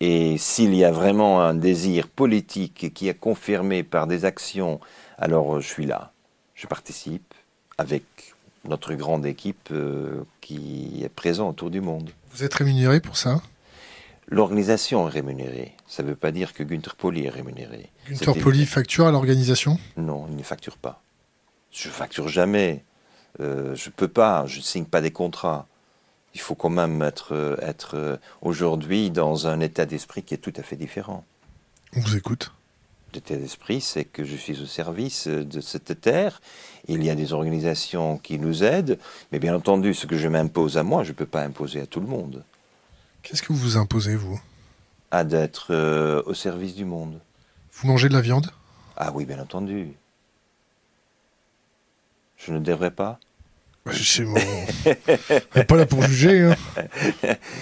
Et 0.00 0.38
s'il 0.38 0.74
y 0.74 0.84
a 0.84 0.90
vraiment 0.90 1.42
un 1.42 1.54
désir 1.54 2.08
politique 2.08 2.92
qui 2.94 3.08
est 3.08 3.18
confirmé 3.18 3.82
par 3.82 4.06
des 4.06 4.24
actions, 4.24 4.80
alors 5.18 5.56
euh, 5.56 5.60
je 5.60 5.68
suis 5.68 5.86
là. 5.86 6.12
Je 6.54 6.66
participe 6.66 7.34
avec 7.78 8.04
notre 8.64 8.94
grande 8.94 9.26
équipe 9.26 9.68
euh, 9.70 10.22
qui 10.40 11.00
est 11.02 11.08
présente 11.08 11.54
autour 11.54 11.70
du 11.70 11.80
monde. 11.80 12.10
Vous 12.32 12.44
êtes 12.44 12.54
rémunéré 12.54 13.00
pour 13.00 13.16
ça? 13.16 13.40
L'organisation 14.28 15.08
est 15.08 15.10
rémunérée. 15.10 15.72
Ça 15.88 16.02
ne 16.02 16.08
veut 16.08 16.16
pas 16.16 16.30
dire 16.30 16.52
que 16.52 16.62
Günther 16.62 16.94
Poli 16.94 17.24
est 17.24 17.30
rémunéré. 17.30 17.90
Günther 18.08 18.34
Poli 18.38 18.64
facture 18.66 19.06
à 19.06 19.10
l'organisation? 19.10 19.78
Non, 19.96 20.26
il 20.30 20.36
ne 20.36 20.42
facture 20.42 20.76
pas. 20.76 21.02
Je 21.72 21.88
facture 21.88 22.28
jamais. 22.28 22.84
Euh, 23.40 23.74
je 23.74 23.88
ne 23.88 23.92
peux 23.92 24.08
pas. 24.08 24.46
Je 24.46 24.58
ne 24.58 24.62
signe 24.62 24.84
pas 24.84 25.00
des 25.00 25.10
contrats. 25.10 25.66
Il 26.34 26.40
faut 26.40 26.54
quand 26.54 26.70
même 26.70 27.02
être, 27.02 27.58
être 27.60 27.96
euh, 27.96 28.16
aujourd'hui 28.40 29.10
dans 29.10 29.48
un 29.48 29.58
état 29.58 29.84
d'esprit 29.84 30.22
qui 30.22 30.34
est 30.34 30.38
tout 30.38 30.52
à 30.56 30.62
fait 30.62 30.76
différent. 30.76 31.24
On 31.96 32.00
vous 32.00 32.16
écoute 32.16 32.52
d'état 33.12 33.36
d'esprit, 33.36 33.80
c'est 33.80 34.04
que 34.04 34.24
je 34.24 34.36
suis 34.36 34.60
au 34.60 34.66
service 34.66 35.26
de 35.26 35.60
cette 35.60 36.00
terre. 36.00 36.40
Il 36.88 37.04
y 37.04 37.10
a 37.10 37.14
des 37.14 37.32
organisations 37.32 38.18
qui 38.18 38.38
nous 38.38 38.64
aident, 38.64 38.98
mais 39.32 39.38
bien 39.38 39.54
entendu, 39.54 39.94
ce 39.94 40.06
que 40.06 40.16
je 40.16 40.28
m'impose 40.28 40.78
à 40.78 40.82
moi, 40.82 41.04
je 41.04 41.10
ne 41.10 41.14
peux 41.14 41.26
pas 41.26 41.42
imposer 41.42 41.80
à 41.80 41.86
tout 41.86 42.00
le 42.00 42.06
monde. 42.06 42.44
Qu'est-ce 43.22 43.42
que 43.42 43.52
vous 43.52 43.58
vous 43.58 43.76
imposez, 43.76 44.16
vous? 44.16 44.40
À 45.10 45.24
d'être 45.24 45.68
euh, 45.70 46.22
au 46.26 46.34
service 46.34 46.74
du 46.74 46.84
monde. 46.84 47.20
Vous 47.72 47.88
mangez 47.88 48.08
de 48.08 48.14
la 48.14 48.20
viande? 48.20 48.50
Ah 48.96 49.10
oui, 49.14 49.24
bien 49.24 49.40
entendu. 49.40 49.92
Je 52.36 52.52
ne 52.52 52.58
devrais 52.58 52.90
pas 52.90 53.18
c'est 53.92 54.24
bon. 54.24 54.34
pas 55.64 55.76
là 55.76 55.86
pour 55.86 56.02
juger. 56.02 56.42
Hein. 56.42 56.56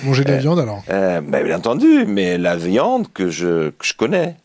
Manger 0.04 0.24
de 0.24 0.30
la 0.32 0.38
viande 0.38 0.58
alors 0.58 0.82
euh, 0.90 1.20
ben, 1.20 1.44
Bien 1.44 1.58
entendu, 1.58 2.04
mais 2.06 2.38
la 2.38 2.56
viande 2.56 3.10
que 3.12 3.30
je, 3.30 3.70
que 3.70 3.86
je 3.86 3.94
connais 3.94 4.36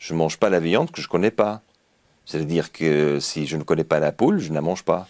je 0.00 0.14
ne 0.14 0.18
mange 0.18 0.38
pas 0.38 0.50
la 0.50 0.58
viande 0.58 0.90
que 0.90 1.00
je 1.00 1.06
ne 1.06 1.10
connais 1.10 1.30
pas. 1.30 1.60
C'est-à-dire 2.24 2.72
que 2.72 3.20
si 3.20 3.46
je 3.46 3.56
ne 3.56 3.62
connais 3.62 3.84
pas 3.84 4.00
la 4.00 4.10
poule, 4.10 4.38
je 4.38 4.48
ne 4.48 4.54
la 4.54 4.62
mange 4.62 4.82
pas. 4.82 5.06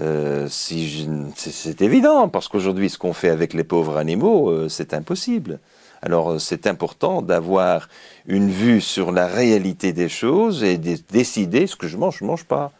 Euh, 0.00 0.46
c'est 0.48 1.80
évident, 1.80 2.28
parce 2.28 2.48
qu'aujourd'hui, 2.48 2.90
ce 2.90 2.98
qu'on 2.98 3.14
fait 3.14 3.30
avec 3.30 3.54
les 3.54 3.64
pauvres 3.64 3.96
animaux, 3.96 4.50
euh, 4.50 4.68
c'est 4.68 4.92
impossible. 4.92 5.58
Alors, 6.02 6.32
euh, 6.32 6.38
c'est 6.38 6.66
important 6.66 7.22
d'avoir 7.22 7.88
une 8.26 8.50
vue 8.50 8.82
sur 8.82 9.12
la 9.12 9.26
réalité 9.26 9.94
des 9.94 10.10
choses 10.10 10.62
et 10.62 10.76
de 10.76 10.98
décider 11.10 11.66
ce 11.66 11.76
que 11.76 11.88
je 11.88 11.96
mange, 11.96 12.18
je 12.18 12.24
ne 12.24 12.28
mange 12.28 12.44
pas. 12.44 12.72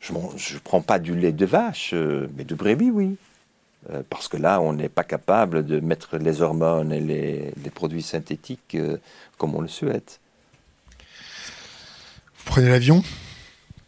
Je 0.00 0.14
ne 0.14 0.58
prends 0.64 0.80
pas 0.80 0.98
du 0.98 1.14
lait 1.14 1.32
de 1.32 1.44
vache, 1.44 1.92
mais 1.92 2.44
de 2.44 2.54
brebis, 2.54 2.90
oui. 2.90 3.16
parce 4.08 4.28
que 4.28 4.38
là, 4.38 4.58
on 4.62 4.72
n'est 4.72 4.88
pas 4.88 5.04
capable 5.04 5.66
de 5.66 5.78
mettre 5.78 6.16
les 6.16 6.40
hormones 6.40 6.90
et 6.90 7.00
les 7.00 7.70
produits 7.70 8.00
synthétiques 8.00 8.78
comme 9.36 9.54
on 9.54 9.60
le 9.60 9.68
souhaite. 9.68 10.18
Vous 12.50 12.56
prenez 12.56 12.70
l'avion 12.70 13.04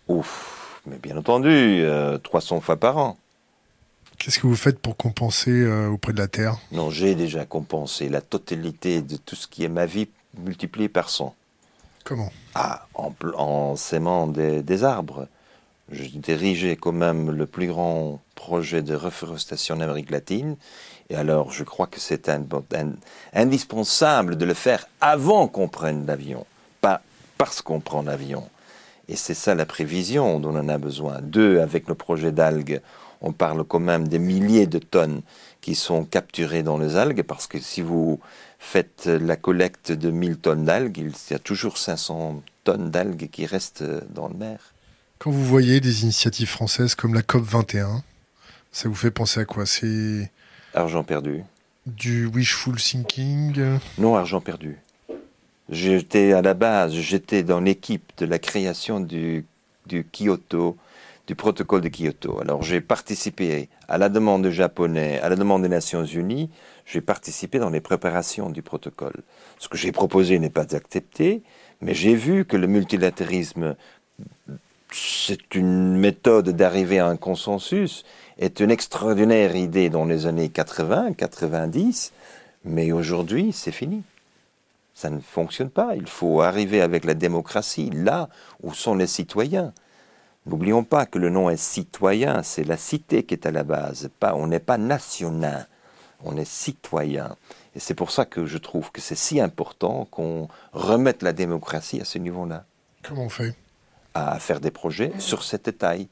Ouf, 0.07 0.81
mais 0.87 0.97
bien 0.99 1.17
entendu, 1.17 1.85
300 2.23 2.57
euh, 2.57 2.61
fois 2.61 2.77
par 2.77 2.97
an. 2.97 3.19
Qu'est-ce 4.19 4.39
que 4.39 4.47
vous 4.47 4.55
faites 4.55 4.79
pour 4.79 4.97
compenser 4.97 5.51
euh, 5.51 5.89
auprès 5.89 6.13
de 6.13 6.19
la 6.19 6.29
Terre? 6.29 6.59
Non, 6.71 6.89
j'ai 6.89 7.17
déjà 7.17 7.45
compensé 7.45 8.09
la 8.09 8.21
totalité 8.21 9.03
de 9.03 9.17
tout 9.17 9.35
ce 9.35 9.49
qui 9.49 9.65
est 9.65 9.69
ma 9.69 9.85
vie 9.87 10.07
multipliée 10.39 10.89
par 10.89 11.11
100. 11.11 11.35
Comment? 12.05 12.31
Ah, 12.55 12.87
en, 12.95 13.13
en 13.37 13.75
s'aimant 13.75 14.29
des, 14.29 14.85
arbres. 14.85 15.27
Je 15.91 16.05
dirigeais 16.05 16.77
quand 16.77 16.93
même 16.93 17.33
le 17.33 17.47
plus 17.47 17.67
grand 17.67 18.21
projet 18.37 18.83
de 18.83 18.95
reforestation 18.95 19.75
en 19.75 19.81
Amérique 19.81 20.13
latine. 20.13 20.55
Et 21.11 21.17
alors, 21.17 21.51
je 21.51 21.65
crois 21.65 21.89
que 21.89 21.99
c'est 21.99 22.31
indispensable 23.35 24.37
de 24.37 24.45
le 24.45 24.55
faire 24.55 24.87
avant 25.01 25.49
qu'on 25.49 25.67
prenne 25.67 26.07
l'avion, 26.07 26.47
parce 27.43 27.61
qu'on 27.61 27.81
prend 27.81 28.03
l'avion. 28.03 28.49
Et 29.09 29.17
c'est 29.17 29.35
ça 29.35 29.57
la 29.57 29.67
prévision 29.67 30.39
dont 30.39 30.55
on 30.55 30.69
a 30.69 30.79
besoin. 30.79 31.21
Deux, 31.21 31.59
avec 31.59 31.89
le 31.89 31.97
projet 31.97 32.31
d'algues, 32.31 32.81
on 33.21 33.33
parle 33.33 33.65
quand 33.65 33.81
même 33.81 34.07
des 34.07 34.21
milliers 34.21 34.69
de 34.69 34.79
tonnes 34.79 35.23
qui 35.61 35.75
sont 35.75 36.05
capturées 36.05 36.63
dans 36.63 36.79
les 36.79 36.95
algues, 36.95 37.25
parce 37.25 37.49
que 37.49 37.59
si 37.59 37.81
vous 37.83 38.21
faites 38.61 39.07
la 39.07 39.35
collecte 39.35 39.91
de 39.91 40.13
1000 40.13 40.37
tonnes 40.37 40.65
d'algues, 40.67 40.99
il 40.99 41.13
y 41.33 41.35
a 41.35 41.41
toujours 41.41 41.79
500 41.79 42.45
tonnes 42.63 42.93
d'algues 42.93 43.29
qui 43.29 43.45
restent 43.45 43.83
dans 44.15 44.29
la 44.29 44.35
mer. 44.35 44.59
Quand 45.19 45.33
vous 45.33 45.45
voyez 45.45 45.81
des 45.81 46.05
initiatives 46.05 46.49
françaises 46.49 46.95
comme 46.95 47.13
la 47.15 47.23
COP 47.23 47.43
21, 47.43 48.05
Ça 48.71 48.89
vous 48.89 48.95
fait 48.95 49.11
penser 49.11 49.41
à 49.41 49.45
quoi? 49.45 49.67
C'est 49.67 50.31
Argent 50.75 51.03
perdu. 51.03 51.43
du 51.87 52.27
wishful 52.27 52.77
thinking? 52.77 53.79
Non, 53.99 54.15
argent 54.15 54.41
perdu. 54.41 54.79
J'étais 55.73 56.35
à 56.35 56.43
la 56.43 56.53
base, 56.53 56.93
j'étais 56.93 57.43
dans 57.43 57.61
l'équipe 57.61 58.13
de 58.19 58.27
la 58.27 58.39
création 58.39 59.01
du, 59.01 59.47
Kyoto, 59.89 60.77
du 61.27 61.35
protocole 61.35 61.81
de 61.81 61.89
Kyoto. 61.89 62.39
Alors 62.43 62.63
j'ai 62.63 62.83
participé 62.83 63.71
à 63.89 63.97
la 63.97 64.11
demande 64.11 64.43
des 64.43 64.53
Japonais, 64.53 65.19
à 65.21 65.31
la 65.31 65.35
demande 65.35 65.63
des 65.63 65.71
Nations 65.71 66.05
Unies, 66.05 66.51
j'ai 66.85 67.01
participé 67.01 67.59
dans 67.59 67.71
les 67.71 67.81
préparations 67.81 68.51
du 68.51 68.61
protocole. 68.61 69.23
Ce 69.59 69.69
que 69.69 69.79
j'ai 69.79 69.93
proposé 69.93 70.39
n'est 70.39 70.51
pas 70.51 70.77
accepté, 70.77 71.43
mais 71.81 71.95
j'ai 71.95 72.17
vu 72.17 72.45
que 72.45 72.59
le 72.59 72.67
multilatéralisme, 72.67 73.75
c'est 74.91 75.55
une 75.55 75.97
méthode 75.97 76.51
d'arriver 76.51 76.99
à 76.99 77.07
un 77.07 77.17
consensus, 77.17 78.05
est 78.39 78.61
une 78.61 78.71
extraordinaire 78.71 79.57
idée 79.57 79.89
dans 79.89 80.05
les 80.05 80.27
années 80.27 80.51
80, 80.51 81.15
90, 81.15 82.13
mais 82.67 82.93
aujourd'hui 82.93 83.53
c'est 83.55 83.73
fini. 83.73 84.03
Ça 84.95 85.11
ne 85.11 85.21
fonctionne 85.21 85.71
pas. 85.71 85.95
Il 85.97 86.07
faut 86.07 86.43
arriver 86.43 86.83
avec 86.83 87.05
la 87.05 87.15
démocratie 87.15 87.91
là 87.91 88.29
où 88.63 88.75
sont 88.75 88.95
les 88.95 89.07
citoyens. 89.07 89.73
N'oublions 90.47 90.85
pas 90.85 91.07
que 91.07 91.19
le 91.19 91.31
nom 91.31 91.51
est 91.51 91.57
citoyen, 91.57 92.43
c'est 92.43 92.65
la 92.65 92.77
cité 92.77 93.23
qui 93.23 93.35
est 93.35 93.47
à 93.47 93.53
la 93.53 93.63
base. 93.63 94.11
Pas, 94.19 94.35
on 94.35 94.49
n'est 94.49 94.59
pas 94.59 94.77
national, 94.77 95.69
on 96.25 96.37
est 96.37 96.49
citoyen. 96.49 97.37
Et 97.77 97.81
c'est 97.81 97.95
pour 97.95 98.11
ça 98.11 98.25
que 98.25 98.45
je 98.45 98.59
trouve 98.59 98.91
que 98.91 99.01
c'est 99.01 99.15
si 99.15 99.41
important 99.41 100.07
qu'on 100.11 100.49
remette 100.73 101.23
la 101.23 101.33
démocratie 101.33 102.01
à 102.01 102.05
ce 102.05 102.19
niveau-là, 102.19 102.65
Comment 103.03 103.25
on 103.25 103.29
fait? 103.29 103.55
À 104.15 104.39
faire 104.39 104.61
des 104.61 104.71
projets 104.71 105.13
sur 105.19 105.43
cette 105.43 105.79
taille. 105.79 106.09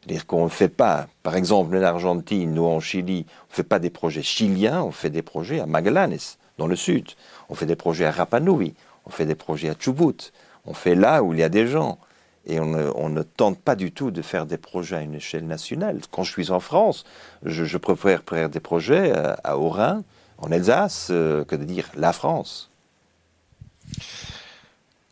C'est-à-dire 0.00 0.26
qu'on 0.26 0.44
ne 0.44 0.50
fait 0.50 0.68
pas, 0.68 1.06
par 1.22 1.36
exemple 1.36 1.76
en 1.76 1.82
Argentine 1.82 2.58
ou 2.58 2.66
en 2.66 2.80
Chili, 2.80 3.24
on 3.28 3.52
ne 3.52 3.56
fait 3.56 3.62
pas 3.62 3.78
des 3.78 3.90
projets 3.90 4.22
chiliens, 4.22 4.82
on 4.82 4.90
fait 4.90 5.08
des 5.08 5.22
projets 5.22 5.60
à 5.60 5.66
Magallanes, 5.66 6.18
dans 6.58 6.66
le 6.66 6.76
sud. 6.76 7.08
On 7.48 7.54
fait 7.54 7.66
des 7.66 7.76
projets 7.76 8.04
à 8.06 8.10
Rapa 8.10 8.40
Nui, 8.40 8.74
on 9.06 9.10
fait 9.10 9.26
des 9.26 9.34
projets 9.34 9.70
à 9.70 9.74
Chubut. 9.78 10.32
On 10.66 10.74
fait 10.74 10.94
là 10.94 11.22
où 11.22 11.34
il 11.34 11.40
y 11.40 11.42
a 11.42 11.48
des 11.48 11.66
gens. 11.66 11.98
Et 12.46 12.60
on 12.60 13.08
ne, 13.08 13.22
tente 13.22 13.58
pas 13.58 13.74
du 13.74 13.90
tout 13.90 14.10
de 14.10 14.20
faire 14.20 14.44
des 14.44 14.58
projets 14.58 14.96
à 14.96 15.00
une 15.00 15.14
échelle 15.14 15.46
nationale. 15.46 16.00
Quand 16.10 16.24
je 16.24 16.30
suis 16.30 16.50
en 16.50 16.60
France, 16.60 17.04
je, 17.42 17.78
préfère 17.78 18.22
faire 18.28 18.50
des 18.50 18.60
projets 18.60 19.12
à, 19.12 19.32
à 19.44 19.56
Orin, 19.56 20.02
en 20.38 20.52
Alsace, 20.52 21.08
euh, 21.10 21.44
que 21.44 21.56
de 21.56 21.64
dire 21.64 21.90
la 21.96 22.12
France. 22.12 22.70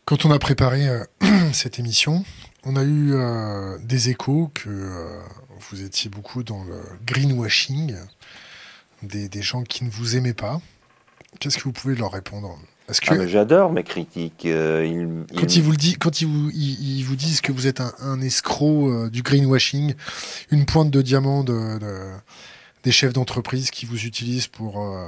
Quand 0.05 0.25
on 0.25 0.31
a 0.31 0.39
préparé 0.39 0.87
euh, 0.87 1.03
cette 1.53 1.79
émission, 1.79 2.23
on 2.65 2.75
a 2.75 2.83
eu 2.83 3.13
euh, 3.13 3.77
des 3.79 4.09
échos 4.09 4.51
que 4.53 4.69
euh, 4.69 5.21
vous 5.71 5.81
étiez 5.81 6.09
beaucoup 6.09 6.43
dans 6.43 6.63
le 6.65 6.81
greenwashing, 7.05 7.95
des 9.01 9.41
gens 9.41 9.63
qui 9.63 9.83
ne 9.83 9.89
vous 9.89 10.15
aimaient 10.15 10.33
pas. 10.33 10.61
Qu'est-ce 11.39 11.57
que 11.57 11.63
vous 11.63 11.71
pouvez 11.71 11.95
leur 11.95 12.11
répondre? 12.11 12.57
Que 13.01 13.13
Ah, 13.21 13.27
J'adore 13.27 13.71
mes 13.71 13.83
critiques. 13.83 14.45
euh, 14.45 15.23
quand 15.37 15.55
ils- 15.55 15.61
vous 15.63 15.71
le 15.71 15.77
disent, 15.77 15.97
quand 15.97 16.21
ils 16.21 16.27
vous, 16.27 16.49
ils, 16.53 16.99
ils 16.99 17.03
vous 17.03 17.15
disent 17.15 17.39
que 17.41 17.51
vous 17.51 17.65
êtes 17.65 17.79
un, 17.81 17.93
un 18.01 18.19
escroc 18.21 18.89
euh, 18.89 19.09
du 19.09 19.21
greenwashing, 19.23 19.93
une 20.51 20.65
pointe 20.65 20.91
de 20.91 21.01
diamant 21.01 21.43
de, 21.43 21.79
de- 21.79 22.11
des 22.83 22.91
chefs 22.91 23.13
d'entreprise 23.13 23.71
qui 23.71 23.85
vous 23.85 24.03
utilisent 24.05 24.47
pour 24.47 24.81
euh, 24.83 25.05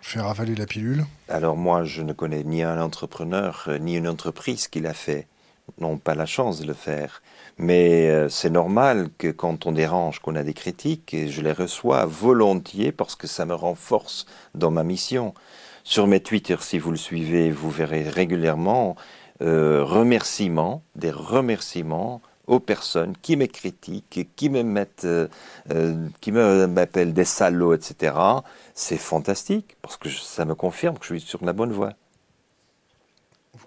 faire 0.00 0.26
avaler 0.26 0.54
la 0.54 0.66
pilule, 0.66 1.04
Alors 1.28 1.56
moi, 1.56 1.84
je 1.84 2.02
ne 2.02 2.12
connais 2.12 2.44
ni 2.44 2.62
un 2.62 2.80
entrepreneur, 2.80 3.64
euh, 3.66 3.78
ni 3.78 3.96
une 3.96 4.08
entreprise 4.08 4.68
qui 4.68 4.80
l'a 4.80 4.94
fait. 4.94 5.26
N'ont 5.80 5.98
pas 5.98 6.14
la 6.14 6.24
chance 6.24 6.60
de 6.60 6.66
le 6.66 6.72
faire. 6.72 7.20
Mais 7.58 8.08
euh, 8.08 8.28
c'est 8.28 8.50
normal 8.50 9.08
que 9.18 9.28
quand 9.28 9.66
on 9.66 9.72
dérange, 9.72 10.20
qu'on 10.20 10.36
a 10.36 10.44
des 10.44 10.54
critiques, 10.54 11.12
et 11.14 11.28
je 11.28 11.42
les 11.42 11.52
reçois 11.52 12.06
volontiers 12.06 12.92
parce 12.92 13.16
que 13.16 13.26
ça 13.26 13.46
me 13.46 13.54
renforce 13.54 14.26
dans 14.54 14.70
ma 14.70 14.84
mission. 14.84 15.34
Sur 15.84 16.06
mes 16.06 16.20
Twitter, 16.20 16.56
si 16.60 16.78
vous 16.78 16.90
le 16.90 16.96
suivez, 16.96 17.50
vous 17.50 17.70
verrez 17.70 18.08
régulièrement 18.08 18.96
euh, 19.40 19.84
remerciements, 19.84 20.82
des 20.96 21.12
remerciements 21.12 22.20
aux 22.48 22.60
personnes 22.60 23.14
qui 23.22 23.36
me 23.36 23.46
critiquent, 23.46 24.28
qui 24.34 24.50
me 24.50 24.62
mettent, 24.62 25.04
euh, 25.04 25.28
euh, 25.70 26.08
qui 26.20 26.32
m'appellent 26.32 27.12
des 27.12 27.24
salauds, 27.24 27.74
etc. 27.74 28.16
C'est 28.74 28.96
fantastique 28.96 29.76
parce 29.80 29.96
que 29.96 30.08
ça 30.08 30.44
me 30.44 30.54
confirme 30.54 30.98
que 30.98 31.06
je 31.06 31.14
suis 31.14 31.20
sur 31.20 31.44
la 31.44 31.52
bonne 31.52 31.72
voie. 31.72 31.92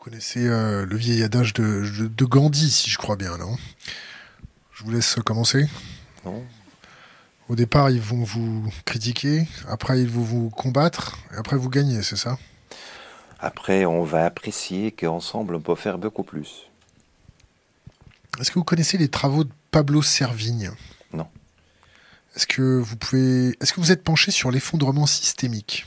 Vous 0.01 0.05
connaissez 0.09 0.47
euh, 0.47 0.83
le 0.87 0.97
vieil 0.97 1.21
adage 1.21 1.53
de, 1.53 1.87
de- 1.99 2.07
de 2.07 2.25
Gandhi, 2.25 2.71
si 2.71 2.89
je 2.89 2.97
crois 2.97 3.17
bien, 3.17 3.37
non? 3.37 3.55
Je 4.73 4.83
vous 4.83 4.89
laisse 4.89 5.17
commencer. 5.23 5.67
Non 6.25 6.43
Au 7.49 7.55
départ, 7.55 7.91
ils 7.91 8.01
vont 8.01 8.23
vous 8.23 8.67
critiquer, 8.85 9.47
après 9.67 10.01
ils 10.01 10.09
vont 10.09 10.23
vous 10.23 10.49
combattre, 10.49 11.19
et 11.31 11.37
après 11.37 11.55
vous 11.55 11.69
gagnez, 11.69 12.01
c'est 12.01 12.15
ça? 12.15 12.39
Après, 13.39 13.85
on 13.85 14.03
va 14.03 14.25
apprécier 14.25 14.91
qu'ensemble, 14.91 15.53
on 15.53 15.61
peut 15.61 15.75
faire 15.75 15.99
beaucoup 15.99 16.23
plus. 16.23 16.67
Est-ce 18.39 18.49
que 18.49 18.55
vous 18.57 18.65
connaissez 18.65 18.97
les 18.97 19.07
travaux 19.07 19.43
de 19.43 19.51
Pablo 19.69 20.01
Servigne? 20.01 20.71
Non. 21.13 21.27
Est-ce 22.35 22.47
que 22.47 22.79
vous 22.79 22.95
pouvez, 22.97 23.55
est-ce 23.61 23.71
que 23.71 23.79
vous 23.79 23.91
êtes 23.91 24.03
penché 24.03 24.31
sur 24.31 24.49
l'effondrement 24.49 25.05
systémique? 25.05 25.85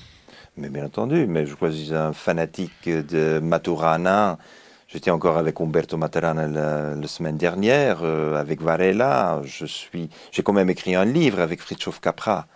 Mais 0.56 0.68
bien 0.68 0.84
entendu, 0.86 1.26
mais 1.26 1.46
je 1.46 1.54
suis 1.72 1.94
un 1.94 2.12
fanatique 2.12 2.88
de 2.88 3.40
Maturana. 3.42 4.38
J'étais 4.86 5.10
encore 5.10 5.36
avec 5.36 5.60
Umberto 5.60 5.96
Maturana 5.96 6.46
la, 6.46 6.94
la 6.94 7.08
semaine 7.08 7.36
dernière, 7.36 8.00
euh, 8.02 8.36
avec 8.36 8.62
Varela. 8.62 9.40
Je 9.44 9.66
suis, 9.66 10.08
j'ai 10.30 10.42
quand 10.44 10.52
même 10.52 10.70
écrit 10.70 10.94
un 10.94 11.04
livre 11.04 11.40
avec 11.40 11.60
Fritjof 11.60 12.00
Capra. 12.00 12.46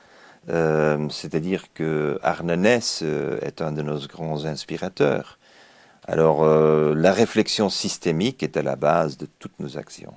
Euh, 0.48 1.08
c'est-à-dire 1.10 1.64
que 1.74 2.18
Arne 2.22 2.54
Ness 2.54 3.00
euh, 3.02 3.38
est 3.42 3.60
un 3.60 3.72
de 3.72 3.82
nos 3.82 3.98
grands 4.06 4.44
inspirateurs. 4.44 5.38
Alors, 6.06 6.44
euh, 6.44 6.94
la 6.94 7.12
réflexion 7.12 7.68
systémique 7.68 8.42
est 8.44 8.56
à 8.56 8.62
la 8.62 8.76
base 8.76 9.18
de 9.18 9.26
toutes 9.40 9.58
nos 9.58 9.76
actions. 9.76 10.14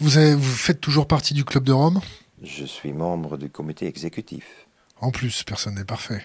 vous, 0.00 0.18
avez- 0.18 0.34
vous 0.34 0.42
faites 0.42 0.80
toujours 0.80 1.06
partie 1.06 1.34
du 1.34 1.44
Club 1.44 1.62
de 1.64 1.72
Rome? 1.72 2.00
Je 2.42 2.64
suis 2.64 2.92
membre 2.92 3.36
du 3.38 3.48
comité 3.48 3.86
exécutif. 3.86 4.66
En 5.00 5.10
plus, 5.10 5.42
personne 5.44 5.74
n'est 5.76 5.84
parfait. 5.84 6.22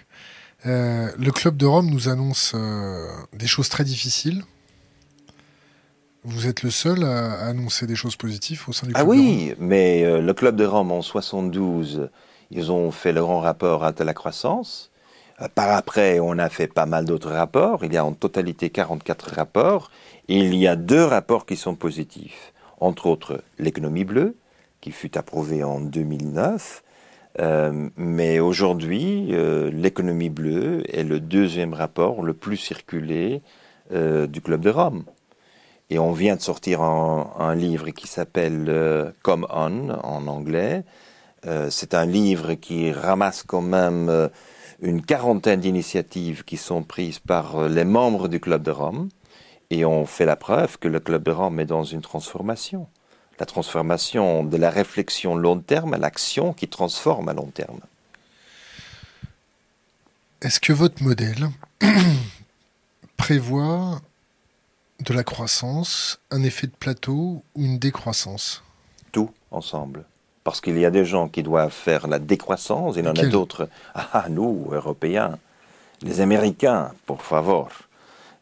Euh, 0.65 1.09
le 1.17 1.31
Club 1.31 1.57
de 1.57 1.65
Rome 1.65 1.89
nous 1.89 2.09
annonce 2.09 2.53
euh, 2.55 3.07
des 3.33 3.47
choses 3.47 3.69
très 3.69 3.83
difficiles. 3.83 4.43
Vous 6.23 6.47
êtes 6.47 6.63
le 6.63 6.71
seul 6.71 7.03
à, 7.03 7.45
annoncer 7.45 7.85
des 7.85 7.95
choses 7.95 8.15
positives 8.15 8.63
au 8.67 8.73
sein 8.73 8.87
du 8.87 8.93
Ah 8.95 9.03
Club 9.03 9.15
de 9.15 9.21
Rome 9.21 9.27
oui, 9.27 9.55
mais 9.59 10.03
euh, 10.03 10.21
le 10.21 10.33
Club 10.33 10.55
de 10.55 10.65
Rome 10.65 10.91
en 10.91 11.01
72, 11.01 12.09
ils 12.51 12.71
ont 12.71 12.91
fait 12.91 13.13
le 13.13 13.21
grand 13.21 13.39
rapport 13.39 13.83
à 13.83 13.93
la 13.97 14.13
croissance. 14.13 14.91
Par 15.53 15.69
après, 15.71 16.19
on 16.19 16.37
a 16.39 16.49
fait 16.49 16.67
pas 16.67 16.85
mal 16.85 17.05
d'autres 17.05 17.31
rapports. 17.31 17.83
Il 17.83 17.93
y 17.93 17.97
a 17.97 18.05
en 18.05 18.13
totalité 18.13 18.69
44 18.69 19.35
rapports. 19.35 19.91
Et 20.29 20.37
il 20.37 20.55
y 20.55 20.65
a 20.65 20.77
deux 20.77 21.03
rapports 21.03 21.45
qui 21.45 21.57
sont 21.57 21.75
positifs. 21.75 22.53
Entre 22.79 23.05
autres, 23.07 23.43
l'économie 23.59 24.05
bleue, 24.05 24.37
qui 24.79 24.91
fut 24.91 25.17
approuvée 25.17 25.63
en 25.63 25.81
2009. 25.81 26.83
Euh, 27.39 27.89
mais 27.97 28.39
aujourd'hui, 28.39 29.29
euh, 29.31 29.69
l'économie 29.71 30.29
bleue 30.29 30.83
est 30.95 31.03
le 31.03 31.19
deuxième 31.19 31.73
rapport 31.73 32.23
le 32.23 32.33
plus 32.33 32.57
circulé 32.57 33.41
euh, 33.91 34.27
du 34.27 34.41
Club 34.41 34.61
de 34.61 34.69
Rome. 34.69 35.03
Et 35.89 35.99
on 35.99 36.13
vient 36.13 36.35
de 36.35 36.41
sortir 36.41 36.81
un, 36.81 37.55
livre 37.55 37.89
qui 37.91 38.07
s'appelle 38.07 39.13
Come 39.21 39.45
On 39.51 39.91
en 39.91 40.27
anglais. 40.27 40.83
C'est 41.69 41.93
un 41.93 42.07
livre 42.07 42.55
qui 42.55 42.91
ramasse 42.91 43.43
quand 43.43 43.61
même 43.61 44.31
une 44.81 45.03
quarantaine 45.03 45.59
d'initiatives 45.59 46.43
qui 46.43 46.57
sont 46.57 46.81
prises 46.81 47.19
par 47.19 47.69
les 47.69 47.85
membres 47.85 48.27
du 48.29 48.39
Club 48.39 48.63
de 48.63 48.71
Rome. 48.71 49.09
Et 49.69 49.85
on 49.85 50.07
fait 50.07 50.25
la 50.25 50.35
preuve 50.35 50.79
que 50.79 50.87
le 50.87 50.99
Club 50.99 51.21
de 51.21 51.31
Rome 51.31 51.59
est 51.59 51.67
dans 51.67 51.83
une 51.83 52.01
transformation. 52.01 52.87
La 53.39 53.45
transformation 53.45 54.43
de 54.43 54.57
la 54.57 54.69
réflexion 54.69 55.35
long 55.35 55.59
terme 55.59 55.93
à 55.93 55.97
l'action 55.97 56.53
qui 56.53 56.67
transforme 56.67 57.29
à 57.29 57.33
long 57.33 57.47
terme. 57.47 57.79
Est-ce 60.41 60.59
que 60.59 60.73
votre 60.73 61.01
modèle 61.03 61.49
prévoit 63.17 63.99
de 64.99 65.13
la 65.13 65.23
croissance, 65.23 66.19
un 66.31 66.43
effet 66.43 66.67
de 66.67 66.73
plateau 66.73 67.43
ou 67.55 67.63
une 67.63 67.79
décroissance? 67.79 68.63
Tout 69.11 69.31
ensemble. 69.51 70.05
Parce 70.43 70.61
qu'il 70.61 70.77
y 70.77 70.85
a 70.85 70.91
des 70.91 71.05
gens 71.05 71.27
qui 71.27 71.41
doivent 71.41 71.73
faire 71.73 72.07
la 72.07 72.19
décroissance, 72.19 72.95
il 72.97 73.05
y 73.05 73.07
en 73.07 73.15
a 73.15 73.25
d'autres. 73.25 73.67
Ah, 73.95 74.27
nous, 74.29 74.67
Européens, 74.71 75.39
les 76.03 76.21
Américains, 76.21 76.91
por 77.05 77.23
favor. 77.23 77.69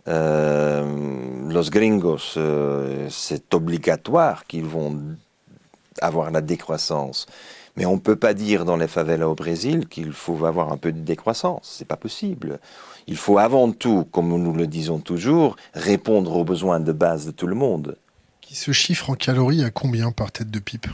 Euh, 0.07 1.49
los 1.49 1.69
gringos, 1.69 2.35
euh, 2.37 3.07
c'est 3.09 3.53
obligatoire 3.53 4.45
qu'ils 4.45 4.65
vont 4.65 4.99
avoir 6.01 6.31
la 6.31 6.41
décroissance. 6.41 7.25
Mais 7.75 7.85
on 7.85 7.95
ne 7.95 7.99
peut 7.99 8.15
pas 8.15 8.33
dire 8.33 8.65
dans 8.65 8.77
les 8.77 8.87
favelas 8.87 9.27
au 9.27 9.35
Brésil 9.35 9.87
qu'il 9.87 10.11
faut 10.11 10.45
avoir 10.45 10.71
un 10.71 10.77
peu 10.77 10.91
de 10.91 10.99
décroissance. 10.99 11.75
C'est 11.77 11.87
pas 11.87 11.97
possible. 11.97 12.59
Il 13.07 13.17
faut 13.17 13.39
avant 13.39 13.71
tout, 13.71 14.05
comme 14.11 14.29
nous 14.29 14.53
le 14.53 14.67
disons 14.67 14.99
toujours, 14.99 15.55
répondre 15.73 16.35
aux 16.35 16.43
besoins 16.43 16.79
de 16.79 16.91
base 16.91 17.25
de 17.25 17.31
tout 17.31 17.47
le 17.47 17.55
monde. 17.55 17.97
Qui 18.41 18.55
se 18.55 18.71
chiffre 18.71 19.09
en 19.09 19.15
calories 19.15 19.63
à 19.63 19.71
combien 19.71 20.11
par 20.11 20.31
tête 20.31 20.51
de 20.51 20.59
pipe? 20.59 20.87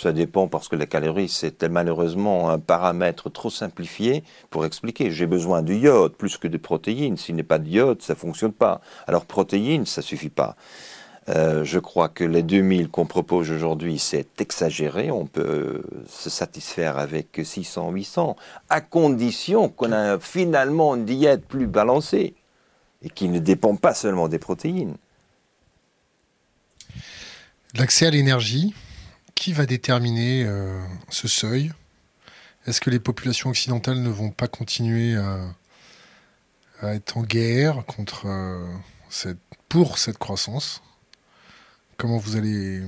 Ça 0.00 0.12
dépend 0.12 0.46
parce 0.46 0.68
que 0.68 0.76
la 0.76 0.86
calorie, 0.86 1.28
c'est 1.28 1.64
malheureusement 1.64 2.50
un 2.50 2.60
paramètre 2.60 3.30
trop 3.30 3.50
simplifié 3.50 4.22
pour 4.48 4.64
expliquer. 4.64 5.10
J'ai 5.10 5.26
besoin 5.26 5.60
du 5.60 5.74
iode 5.74 6.12
plus 6.12 6.36
que 6.36 6.46
de 6.46 6.56
protéines. 6.56 7.16
S'il 7.16 7.34
n'est 7.34 7.42
pas 7.42 7.58
de 7.58 7.68
iode, 7.68 8.00
ça 8.00 8.14
fonctionne 8.14 8.52
pas. 8.52 8.80
Alors 9.08 9.26
protéines, 9.26 9.86
ça 9.86 10.00
suffit 10.00 10.28
pas. 10.28 10.54
Euh, 11.30 11.64
je 11.64 11.80
crois 11.80 12.08
que 12.08 12.22
les 12.22 12.44
2000 12.44 12.90
qu'on 12.90 13.06
propose 13.06 13.50
aujourd'hui, 13.50 13.98
c'est 13.98 14.40
exagéré. 14.40 15.10
On 15.10 15.26
peut 15.26 15.82
se 16.08 16.30
satisfaire 16.30 16.96
avec 16.96 17.40
600, 17.42 17.90
800, 17.90 18.36
à 18.70 18.80
condition 18.80 19.68
qu'on 19.68 19.90
a 19.90 20.20
finalement 20.20 20.94
une 20.94 21.06
diète 21.06 21.44
plus 21.44 21.66
balancée 21.66 22.34
et 23.02 23.10
qui 23.10 23.28
ne 23.28 23.40
dépend 23.40 23.74
pas 23.74 23.94
seulement 23.94 24.28
des 24.28 24.38
protéines. 24.38 24.94
L'accès 27.74 28.06
à 28.06 28.10
l'énergie, 28.10 28.74
qui 29.38 29.52
va 29.52 29.66
déterminer 29.66 30.44
euh, 30.44 30.82
ce 31.10 31.28
seuil? 31.28 31.70
Est-ce 32.66 32.80
que 32.80 32.90
les 32.90 32.98
populations 32.98 33.50
occidentales 33.50 34.02
ne 34.02 34.10
vont 34.10 34.32
pas 34.32 34.48
continuer 34.48 35.16
à, 35.16 36.92
être 36.94 37.16
en 37.16 37.22
guerre 37.22 37.84
contre, 37.86 38.26
euh, 38.26 38.66
pour 39.68 39.98
cette 39.98 40.18
croissance? 40.18 40.82
Comment 41.96 42.18
vous 42.18 42.34
allez 42.34 42.82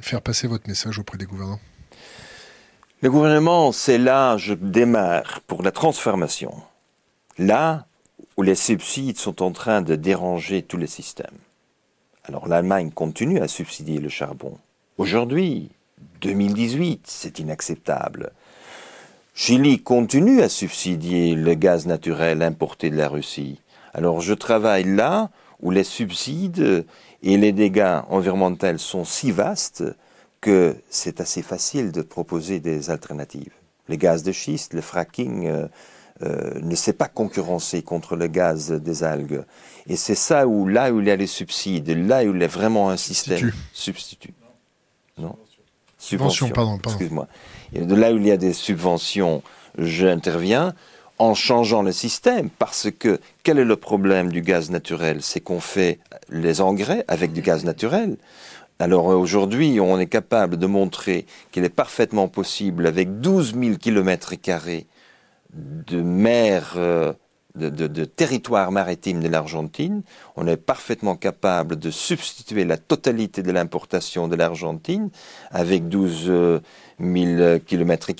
faire 0.00 0.22
passer 0.22 0.48
votre 0.48 0.68
message 0.68 0.98
auprès 0.98 1.18
des 1.18 1.24
gouvernants? 1.24 1.60
Le 3.00 3.08
gouvernement, 3.08 3.70
c'est 3.70 3.98
là, 3.98 4.36
je 4.38 4.54
démarre 4.54 5.40
pour 5.46 5.62
la 5.62 5.70
transformation. 5.70 6.60
Là 7.38 7.86
où 8.36 8.42
les 8.42 8.56
subsides 8.56 9.18
sont 9.18 9.40
en 9.40 9.52
train 9.52 9.82
de 9.82 9.94
déranger 9.94 10.62
tous 10.62 10.78
les 10.78 10.88
systèmes. 10.88 11.38
Alors 12.24 12.48
l'Allemagne 12.48 12.90
continue 12.90 13.38
à 13.38 13.46
subsidier 13.46 14.00
le 14.00 14.08
charbon. 14.08 14.58
Aujourd'hui, 14.98 15.70
2018, 16.22 17.02
c'est 17.06 17.40
inacceptable. 17.40 18.32
Chili 19.34 19.82
continue 19.82 20.40
à 20.40 20.48
subsidier 20.48 21.34
le 21.34 21.54
gaz 21.54 21.86
naturel 21.86 22.42
importé 22.42 22.90
de 22.90 22.96
la 22.96 23.08
Russie. 23.08 23.60
Alors 23.92 24.20
je 24.20 24.34
travaille 24.34 24.84
là 24.84 25.30
où 25.60 25.70
les 25.70 25.84
subsides 25.84 26.86
et 27.22 27.36
les 27.36 27.52
dégâts 27.52 28.00
environnementaux 28.08 28.78
sont 28.78 29.04
si 29.04 29.32
vastes 29.32 29.84
que 30.40 30.76
c'est 30.90 31.20
assez 31.20 31.42
facile 31.42 31.92
de 31.92 32.02
proposer 32.02 32.60
des 32.60 32.90
alternatives. 32.90 33.52
Les 33.88 33.98
gaz 33.98 34.22
de 34.22 34.32
schiste, 34.32 34.74
le 34.74 34.80
fracking 34.80 35.46
euh, 35.46 35.66
euh, 36.22 36.60
ne 36.60 36.74
sait 36.74 36.92
pas 36.92 37.08
concurrencer 37.08 37.82
contre 37.82 38.16
le 38.16 38.28
gaz 38.28 38.70
des 38.70 39.02
algues. 39.02 39.44
Et 39.88 39.96
c'est 39.96 40.14
ça 40.14 40.46
où, 40.46 40.68
là 40.68 40.92
où 40.92 41.00
il 41.00 41.06
y 41.06 41.10
a 41.10 41.16
les 41.16 41.26
subsides, 41.26 41.90
là 41.90 42.24
où 42.24 42.34
il 42.34 42.40
y 42.40 42.44
a 42.44 42.48
vraiment 42.48 42.90
un 42.90 42.96
système 42.96 43.52
substitut. 43.72 44.34
Non 45.18 45.36
Subvention, 46.02 46.48
pardon. 46.48 46.80
Excuse-moi. 46.84 47.28
De 47.72 47.94
là 47.94 48.12
où 48.12 48.16
il 48.16 48.26
y 48.26 48.32
a 48.32 48.36
des 48.36 48.52
subventions, 48.52 49.40
j'interviens 49.78 50.74
en 51.18 51.34
changeant 51.34 51.82
le 51.82 51.92
système. 51.92 52.50
Parce 52.50 52.88
que 52.90 53.20
quel 53.44 53.60
est 53.60 53.64
le 53.64 53.76
problème 53.76 54.32
du 54.32 54.42
gaz 54.42 54.70
naturel? 54.70 55.18
C'est 55.22 55.38
qu'on 55.38 55.60
fait 55.60 56.00
les 56.28 56.60
engrais 56.60 57.04
avec 57.06 57.32
du 57.32 57.40
gaz 57.40 57.64
naturel. 57.64 58.16
Alors 58.80 59.06
aujourd'hui, 59.06 59.78
on 59.78 59.96
est 60.00 60.08
capable 60.08 60.56
de 60.56 60.66
montrer 60.66 61.24
qu'il 61.52 61.62
est 61.62 61.68
parfaitement 61.68 62.26
possible, 62.26 62.88
avec 62.88 63.20
12 63.20 63.54
000 63.54 63.76
km 63.76 64.32
de 65.54 66.02
mer 66.02 66.74
euh, 66.76 67.12
de, 67.54 68.04
territoire 68.04 68.72
maritime 68.72 69.20
de 69.20 69.28
l'Argentine, 69.28 70.02
on 70.36 70.46
est 70.46 70.56
parfaitement 70.56 71.16
capable 71.16 71.76
de 71.76 71.90
substituer 71.90 72.64
la 72.64 72.76
totalité 72.76 73.42
de 73.42 73.52
l'importation 73.52 74.28
de 74.28 74.36
l'Argentine 74.36 75.10
avec 75.50 75.88
12 75.88 76.60
000 77.00 77.58
km 77.66 78.10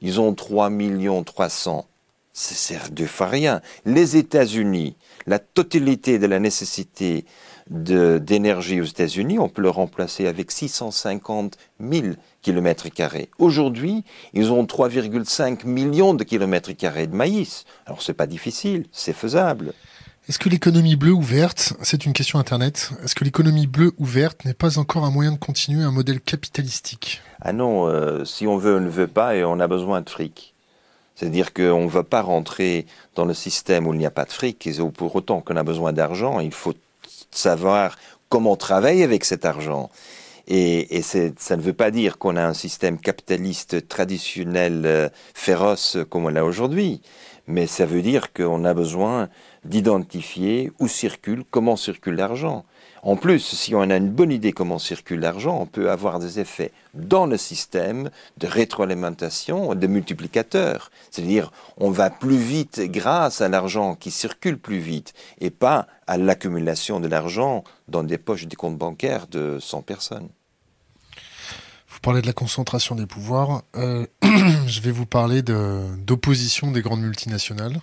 Ils 0.00 0.20
ont 0.20 0.34
3 0.34 0.70
millions 0.70 1.22
300. 1.22 1.86
C'est 2.32 2.94
de 2.94 3.06
rien. 3.26 3.60
Les 3.84 4.16
États-Unis, 4.16 4.96
la 5.26 5.38
totalité 5.38 6.18
de 6.18 6.26
la 6.26 6.38
nécessité 6.38 7.24
d'énergie 7.70 8.80
aux 8.80 8.84
États-Unis, 8.84 9.38
on 9.38 9.48
peut 9.48 9.62
le 9.62 9.70
remplacer 9.70 10.26
avec 10.26 10.50
650 10.50 11.56
000 11.80 12.06
km 12.42 12.88
Aujourd'hui, 13.38 14.04
ils 14.34 14.50
ont 14.50 14.64
3,5 14.64 15.66
millions 15.66 16.14
de 16.14 16.24
kilomètres 16.24 16.72
carrés 16.72 17.06
de 17.06 17.14
maïs. 17.14 17.64
Alors 17.86 18.02
c'est 18.02 18.14
pas 18.14 18.26
difficile, 18.26 18.86
c'est 18.90 19.12
faisable. 19.12 19.72
Est-ce 20.28 20.38
que 20.38 20.48
l'économie 20.48 20.96
bleue 20.96 21.12
ou 21.12 21.22
verte, 21.22 21.74
c'est 21.82 22.04
une 22.06 22.12
question 22.12 22.38
Internet, 22.38 22.90
est-ce 23.02 23.14
que 23.14 23.24
l'économie 23.24 23.66
bleue 23.66 23.92
ou 23.98 24.04
verte 24.04 24.44
n'est 24.44 24.54
pas 24.54 24.78
encore 24.78 25.04
un 25.04 25.10
moyen 25.10 25.32
de 25.32 25.38
continuer 25.38 25.82
un 25.82 25.90
modèle 25.92 26.20
capitalistique? 26.20 27.22
Ah 27.40 27.52
non, 27.52 27.88
euh, 27.88 28.24
si 28.24 28.46
on 28.46 28.56
veut, 28.56 28.76
on 28.76 28.80
ne 28.80 28.88
veut 28.88 29.06
pas 29.06 29.34
et 29.34 29.44
on 29.44 29.60
a 29.60 29.66
besoin 29.66 30.02
de 30.02 30.10
fric. 30.10 30.54
C'est-à-dire 31.14 31.52
qu'on 31.52 31.84
ne 31.84 31.88
va 31.88 32.02
pas 32.02 32.22
rentrer 32.22 32.86
dans 33.14 33.24
le 33.24 33.34
système 33.34 33.86
où 33.86 33.94
il 33.94 33.98
n'y 33.98 34.06
a 34.06 34.10
pas 34.10 34.24
de 34.24 34.32
fric, 34.32 34.66
et 34.66 34.72
pour 34.94 35.14
autant 35.16 35.40
qu'on 35.40 35.56
a 35.56 35.62
besoin 35.62 35.92
d'argent, 35.92 36.40
il 36.40 36.52
faut 36.52 36.74
savoir 37.30 37.96
comment 38.28 38.56
travailler 38.56 39.04
avec 39.04 39.24
cet 39.24 39.44
argent. 39.44 39.90
Et, 40.46 41.02
ça 41.02 41.56
ne 41.56 41.62
veut 41.62 41.72
pas 41.72 41.90
dire 41.90 42.18
qu'on 42.18 42.36
a 42.36 42.44
un 42.44 42.54
système 42.54 42.98
capitaliste 42.98 43.86
traditionnel 43.86 44.82
euh, 44.84 45.08
féroce 45.32 45.98
comme 46.08 46.24
on 46.24 46.28
l'a 46.28 46.44
aujourd'hui, 46.44 47.02
mais 47.46 47.66
ça 47.66 47.86
veut 47.86 48.02
dire 48.02 48.32
qu'on 48.32 48.64
a 48.64 48.74
besoin 48.74 49.28
d'identifier 49.64 50.72
où 50.80 50.88
circule, 50.88 51.44
comment 51.50 51.76
circule 51.76 52.16
l'argent. 52.16 52.64
En 53.02 53.16
plus, 53.16 53.40
si 53.40 53.74
on 53.74 53.80
a 53.80 53.96
une 53.96 54.10
bonne 54.10 54.30
idée 54.30 54.52
comment 54.52 54.78
circule 54.78 55.20
l'argent, 55.20 55.58
on 55.60 55.66
peut 55.66 55.90
avoir 55.90 56.18
des 56.18 56.38
effets 56.38 56.70
dans 56.92 57.26
le 57.26 57.38
système 57.38 58.10
de 58.36 58.46
rétroalimentation, 58.46 59.74
de 59.74 59.86
multiplicateur. 59.86 60.90
C'est-à-dire, 61.10 61.50
on 61.78 61.90
va 61.90 62.10
plus 62.10 62.36
vite 62.36 62.80
grâce 62.84 63.40
à 63.40 63.48
l'argent 63.48 63.94
qui 63.94 64.10
circule 64.10 64.58
plus 64.58 64.78
vite 64.78 65.14
et 65.40 65.50
pas 65.50 65.86
à 66.06 66.18
l'accumulation 66.18 67.00
de 67.00 67.08
l'argent 67.08 67.64
dans 67.88 68.02
des 68.02 68.18
poches 68.18 68.46
des 68.46 68.56
comptes 68.56 68.76
bancaires 68.76 69.26
de 69.28 69.58
100 69.60 69.82
personnes. 69.82 70.28
Vous 71.88 72.00
parlez 72.00 72.20
de 72.20 72.26
la 72.26 72.32
concentration 72.32 72.94
des 72.94 73.06
pouvoirs. 73.06 73.62
Euh, 73.76 74.06
je 74.22 74.80
vais 74.80 74.92
vous 74.92 75.06
parler 75.06 75.42
d'opposition 75.42 76.70
des 76.70 76.82
grandes 76.82 77.02
multinationales. 77.02 77.80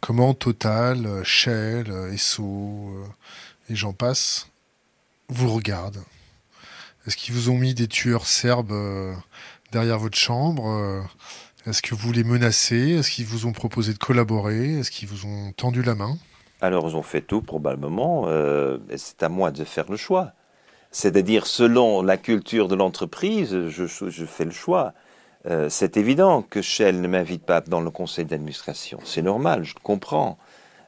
Comment 0.00 0.34
Total, 0.34 1.22
Shell, 1.22 1.92
Esso, 2.12 2.90
et 3.72 3.76
j'en 3.76 3.94
passe, 3.94 4.50
vous 5.28 5.52
regardent 5.52 6.04
Est-ce 7.06 7.16
qu'ils 7.16 7.34
vous 7.34 7.48
ont 7.48 7.56
mis 7.56 7.72
des 7.72 7.88
tueurs 7.88 8.26
serbes 8.26 8.72
euh, 8.72 9.14
derrière 9.72 9.98
votre 9.98 10.18
chambre 10.18 10.66
euh, 10.68 11.00
Est-ce 11.66 11.80
que 11.80 11.94
vous 11.94 12.12
les 12.12 12.22
menacez 12.22 12.98
Est-ce 12.98 13.10
qu'ils 13.10 13.24
vous 13.24 13.46
ont 13.46 13.52
proposé 13.52 13.94
de 13.94 13.98
collaborer 13.98 14.78
Est-ce 14.78 14.90
qu'ils 14.90 15.08
vous 15.08 15.26
ont 15.26 15.52
tendu 15.52 15.82
la 15.82 15.94
main? 15.94 16.18
Alors, 16.60 16.86
ils 16.86 16.96
ont 16.96 17.02
fait 17.02 17.22
tout, 17.22 17.40
probablement. 17.40 18.24
Euh, 18.26 18.76
c'est 18.96 19.22
à 19.22 19.30
moi 19.30 19.50
de 19.50 19.64
faire 19.64 19.90
le 19.90 19.96
choix. 19.96 20.32
C'est-à-dire, 20.90 21.46
selon 21.46 22.02
la 22.02 22.18
culture 22.18 22.68
de 22.68 22.74
l'entreprise, 22.74 23.68
je, 23.68 23.86
je, 23.86 24.24
fais 24.26 24.44
le 24.44 24.50
choix. 24.50 24.92
c'est 25.70 25.96
évident 25.96 26.42
que 26.42 26.60
Shell 26.60 27.00
ne 27.00 27.08
m'invite 27.08 27.46
pas 27.46 27.62
dans 27.62 27.80
le 27.80 27.90
conseil 27.90 28.26
d'administration. 28.26 28.98
C'est 29.02 29.22
normal, 29.22 29.64
je 29.64 29.74
comprends. 29.82 30.36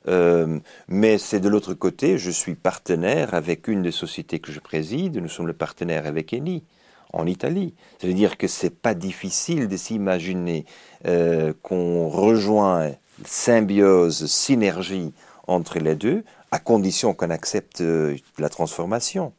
Euh, 0.07 0.59
mais 0.89 1.19
c'est 1.19 1.41
de 1.41 1.49
l'autre 1.49 1.75
côté, 1.75 2.19
je 2.19 2.31
suis 2.31 2.55
partenaire 2.55 3.35
avec 3.35 3.69
une 3.69 3.83
des 3.83 3.91
sociétés 3.91 4.39
que 4.39 4.53
je 4.53 4.61
préside, 4.61 5.17
nous 5.17 5.29
sommes 5.29 5.47
le 5.47 5.55
partenaire 5.55 6.07
avec 6.07 6.33
Eni 6.33 6.65
en 7.13 7.27
Italie. 7.27 7.75
Ça 8.01 8.07
veut 8.07 8.15
dire 8.15 8.37
que 8.37 8.47
c'est 8.47 8.71
pas 8.71 8.95
difficile 8.95 9.69
de 9.69 9.77
s'imaginer 9.77 10.67
euh, 11.07 11.53
qu'on 11.63 12.09
rejoint 12.09 12.91
symbiose, 13.25 14.27
synergie 14.27 15.13
entre 15.47 15.79
les 15.79 15.95
deux, 15.95 16.25
à 16.51 16.59
condition 16.59 17.15
qu'on 17.15 17.31
accepte 17.31 17.81
euh, 17.81 18.17
la 18.39 18.49
transformation. 18.49 19.33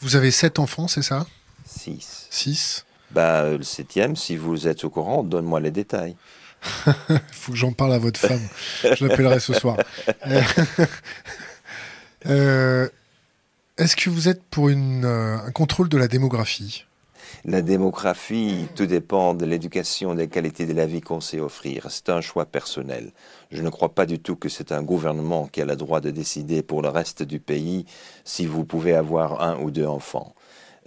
Vous 0.00 0.16
avez 0.16 0.30
sept 0.30 0.58
enfants, 0.58 0.88
c'est 0.88 1.02
ça? 1.02 1.26
Six. 1.64 2.26
Six 2.30 2.84
bah, 3.10 3.50
Le 3.50 3.62
septième, 3.62 4.16
si 4.16 4.36
vous 4.36 4.66
êtes 4.66 4.84
au 4.84 4.90
courant, 4.90 5.22
donne-moi 5.22 5.60
les 5.60 5.70
détails. 5.70 6.16
Il 7.10 7.20
faut 7.32 7.52
que 7.52 7.58
j'en 7.58 7.72
parle 7.72 7.92
à 7.92 7.98
votre 7.98 8.20
femme. 8.20 8.46
Je 8.82 9.06
l'appellerai 9.06 9.40
ce 9.40 9.52
soir. 9.52 9.76
Euh, 12.26 12.88
est-ce 13.78 13.96
que 13.96 14.10
vous 14.10 14.28
êtes 14.28 14.42
pour 14.44 14.68
euh, 14.68 15.36
un 15.38 15.50
contrôle 15.50 15.88
de 15.88 15.98
la 15.98 16.08
démographie? 16.08 16.84
La 17.44 17.62
démographie, 17.62 18.68
tout 18.76 18.86
dépend 18.86 19.34
de 19.34 19.44
l'éducation, 19.44 20.14
des 20.14 20.28
qualités 20.28 20.64
de 20.64 20.74
la 20.74 20.86
vie 20.86 21.00
qu'on 21.00 21.20
sait 21.20 21.40
offrir. 21.40 21.86
C'est 21.90 22.08
un 22.08 22.20
choix 22.20 22.44
personnel. 22.44 23.10
Je 23.50 23.62
ne 23.62 23.70
crois 23.70 23.88
pas 23.88 24.06
du 24.06 24.20
tout 24.20 24.36
que 24.36 24.48
c'est 24.48 24.70
un 24.70 24.82
gouvernement 24.82 25.48
qui 25.48 25.60
a 25.60 25.64
le 25.64 25.74
droit 25.74 26.00
de 26.00 26.10
décider 26.10 26.62
pour 26.62 26.82
le 26.82 26.88
reste 26.88 27.24
du 27.24 27.40
pays 27.40 27.84
si 28.24 28.46
vous 28.46 28.64
pouvez 28.64 28.94
avoir 28.94 29.42
un 29.42 29.58
ou 29.58 29.72
deux 29.72 29.86
enfants. 29.86 30.34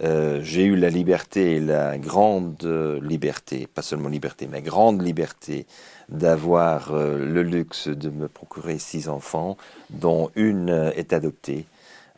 Euh, 0.02 0.40
j'ai 0.42 0.64
eu 0.64 0.76
la 0.76 0.90
liberté, 0.90 1.58
la 1.58 1.96
grande 1.98 2.62
liberté, 3.02 3.66
pas 3.66 3.82
seulement 3.82 4.08
liberté, 4.08 4.48
mais 4.50 4.62
grande 4.62 5.02
liberté 5.02 5.66
d'avoir 6.08 6.92
euh, 6.92 7.18
le 7.18 7.42
luxe 7.42 7.88
de 7.88 8.10
me 8.10 8.28
procurer 8.28 8.78
six 8.78 9.08
enfants, 9.08 9.56
dont 9.90 10.30
une 10.36 10.92
est 10.94 11.12
adoptée. 11.12 11.66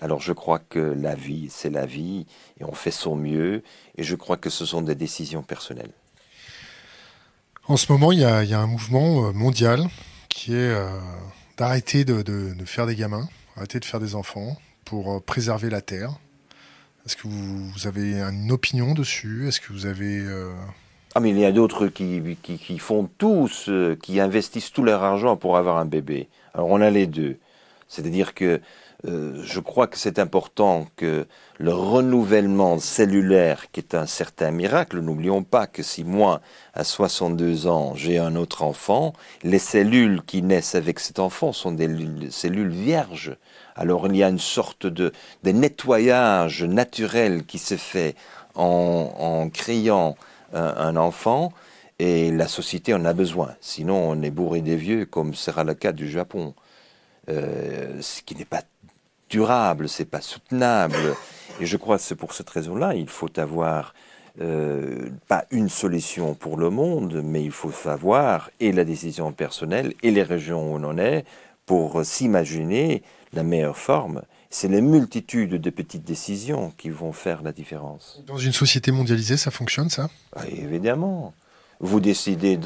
Alors 0.01 0.21
je 0.21 0.33
crois 0.33 0.59
que 0.59 0.79
la 0.79 1.15
vie, 1.15 1.49
c'est 1.51 1.71
la 1.71 1.87
vie, 1.87 2.27
et 2.61 2.65
on 2.65 2.73
fait 2.73 2.91
son 2.91 3.17
mieux, 3.17 3.63
et 3.97 4.03
je 4.03 4.15
crois 4.15 4.37
que 4.37 4.51
ce 4.51 4.65
sont 4.65 4.83
des 4.83 4.95
décisions 4.95 5.43
personnelles. 5.43 5.93
En 7.69 7.77
ce 7.77 7.93
moment, 7.93 8.13
il 8.13 8.21
y 8.21 8.25
a, 8.25 8.61
un 8.61 8.67
mouvement 8.67 9.27
euh, 9.27 9.33
mondial 9.33 9.89
qui 10.31 10.55
est 10.55 10.71
euh, 10.71 10.89
d'arrêter 11.59 12.07
de, 12.07 12.25
faire 12.65 12.87
des 12.87 12.97
gamins, 12.97 13.29
arrêter 13.57 13.79
de 13.79 13.85
faire 13.85 14.01
des 14.01 14.15
enfants 14.15 14.57
pour 14.87 15.13
euh, 15.13 15.21
préserver 15.21 15.69
la 15.69 15.83
Terre. 15.83 16.13
Est-ce 17.09 17.17
que 17.17 17.27
vous, 17.27 17.87
avez 17.87 18.21
une 18.21 18.53
opinion 18.53 18.93
dessus? 18.93 19.49
Est-ce 19.49 19.63
que 19.63 19.73
vous 19.73 19.87
avez... 19.87 20.23
Ah 21.15 21.21
mais 21.21 21.31
il 21.31 21.39
y 21.39 21.47
a 21.47 21.53
d'autres 21.53 21.87
qui, 21.87 22.37
qui, 22.43 22.79
font 22.79 23.09
tous, 23.17 23.71
qui 24.03 24.21
investissent 24.21 24.71
tout 24.71 24.83
leur 24.83 25.03
argent 25.03 25.35
pour 25.35 25.57
avoir 25.57 25.79
un 25.79 25.87
bébé. 25.87 26.29
Alors 26.53 26.69
on 26.69 26.83
a 26.83 26.91
les 26.91 27.07
deux. 27.07 27.39
C'est-à-dire 27.89 28.35
que 28.35 28.61
euh, 29.07 29.41
je 29.45 29.61
crois 29.61 29.87
que 29.87 29.97
c'est 29.97 30.19
important 30.19 30.89
que 30.97 31.27
le 31.59 31.73
renouvellement 31.73 32.81
cellulaire, 32.81 33.71
qui 33.71 33.79
est 33.79 33.95
un 33.95 34.07
certain 34.07 34.51
miracle, 34.51 34.99
n'oublions 34.99 35.45
pas 35.45 35.69
que 35.69 35.85
si 35.85 36.03
moi, 36.03 36.41
à 36.75 36.83
62 36.83 37.69
ans, 37.69 37.95
j'ai 37.95 38.19
un 38.19 38.35
autre 38.35 38.63
enfant, 38.63 39.13
les 39.45 39.61
cellules 39.61 40.23
qui 40.27 40.43
naissent 40.43 40.75
avec 40.75 40.99
cet 40.99 41.21
enfant 41.21 41.53
sont 41.53 41.71
des 41.71 41.89
cellules 42.31 42.71
vierges. 42.71 43.37
Alors 43.77 44.09
il 44.09 44.17
y 44.17 44.25
a 44.25 44.29
une 44.29 44.41
sorte 44.41 44.87
de, 44.87 45.13
nettoyage 45.45 46.65
naturel 46.65 47.45
qui 47.45 47.59
se 47.59 47.77
fait 47.77 48.17
en, 48.57 49.49
créant 49.53 50.17
un, 50.53 50.97
enfant, 50.97 51.53
et 52.01 52.33
la 52.33 52.49
société 52.49 52.95
en 52.95 53.05
a 53.05 53.13
besoin. 53.13 53.55
Sinon, 53.61 54.11
on 54.11 54.23
est 54.23 54.31
bourré 54.31 54.61
des 54.61 54.77
vieux, 54.77 55.05
comme 55.07 55.35
sera 55.35 55.63
le 55.63 55.75
cas 55.75 55.93
du 55.93 56.09
Japon. 56.11 56.55
Euh, 57.29 58.01
ce 58.01 58.23
qui 58.23 58.35
n'est 58.35 58.45
pas 58.47 58.63
durable, 59.29 59.89
c'est 59.89 60.05
pas 60.05 60.21
soutenable. 60.21 61.15
Et 61.61 61.67
je 61.67 61.77
crois 61.77 61.97
que 61.97 62.03
c'est 62.03 62.15
pour 62.15 62.33
cette 62.33 62.51
raison-là, 62.51 62.95
il 62.95 63.09
faut 63.09 63.39
avoir 63.39 63.95
euh, 64.41 65.09
pas 65.27 65.45
une 65.51 65.69
solution 65.69 66.35
pour 66.35 66.57
le 66.57 66.71
monde, 66.71 67.21
mais 67.25 67.43
il 67.43 67.51
faut 67.51 67.73
savoir 67.73 68.51
et 68.61 68.71
la 68.73 68.85
décision 68.85 69.33
personnelle 69.33 69.95
et 70.03 70.11
les 70.11 70.23
régions 70.23 70.73
où 70.73 70.77
on 70.77 70.85
en 70.85 70.99
est 70.99 71.25
pour 71.67 72.05
s'imaginer 72.05 73.03
la 73.33 73.43
meilleure 73.43 73.77
forme. 73.77 74.23
C'est 74.51 74.69
les 74.69 74.81
multitudes 74.81 75.61
de 75.61 75.71
petites 75.71 76.05
décisions 76.05 76.73
qui 76.79 76.89
vont 76.89 77.13
faire 77.13 77.43
la 77.43 77.53
différence. 77.53 78.23
Dans 78.27 78.39
une 78.39 78.53
société 78.53 78.93
mondialisée, 78.93 79.37
ça 79.37 79.51
fonctionne, 79.51 79.91
ça? 79.91 80.09
Ah, 80.35 80.47
Évidemment. 80.49 81.35
Vous 81.81 82.01
décidez 82.01 82.59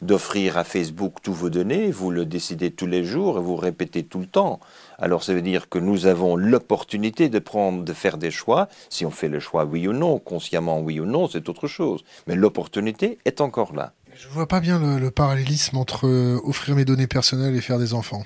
d'offrir 0.00 0.58
à 0.58 0.64
Facebook 0.64 1.14
tous 1.22 1.32
vos 1.32 1.50
données, 1.50 1.90
vous 1.90 2.10
le 2.10 2.26
décidez 2.26 2.70
tous 2.70 2.86
les 2.86 3.04
jours 3.04 3.38
et 3.38 3.40
vous 3.40 3.56
répétez 3.56 4.02
tout 4.02 4.18
le 4.18 4.26
temps. 4.26 4.58
Alors 4.98 5.22
ça 5.22 5.32
veut 5.34 5.42
dire 5.42 5.68
que 5.68 5.78
nous 5.78 6.06
avons 6.06 6.36
l'opportunité 6.36 7.28
de 7.28 7.38
prendre, 7.38 7.84
de 7.84 7.92
faire 7.92 8.18
des 8.18 8.30
choix. 8.30 8.68
Si 8.88 9.06
on 9.06 9.10
fait 9.10 9.28
le 9.28 9.40
choix 9.40 9.64
oui 9.64 9.86
ou 9.86 9.92
non, 9.92 10.18
consciemment 10.18 10.80
oui 10.80 10.98
ou 11.00 11.04
non, 11.04 11.28
c'est 11.28 11.48
autre 11.48 11.68
chose. 11.68 12.04
Mais 12.26 12.34
l'opportunité 12.34 13.18
est 13.24 13.40
encore 13.40 13.74
là. 13.74 13.92
Je 14.14 14.28
vois 14.28 14.46
pas 14.46 14.60
bien 14.60 14.78
le, 14.78 15.10
parallélisme 15.10 15.78
entre 15.78 16.06
euh, 16.06 16.40
offrir 16.44 16.76
mes 16.76 16.84
données 16.84 17.06
personnelles 17.06 17.54
et 17.54 17.60
faire 17.60 17.78
des 17.78 17.94
enfants. 17.94 18.24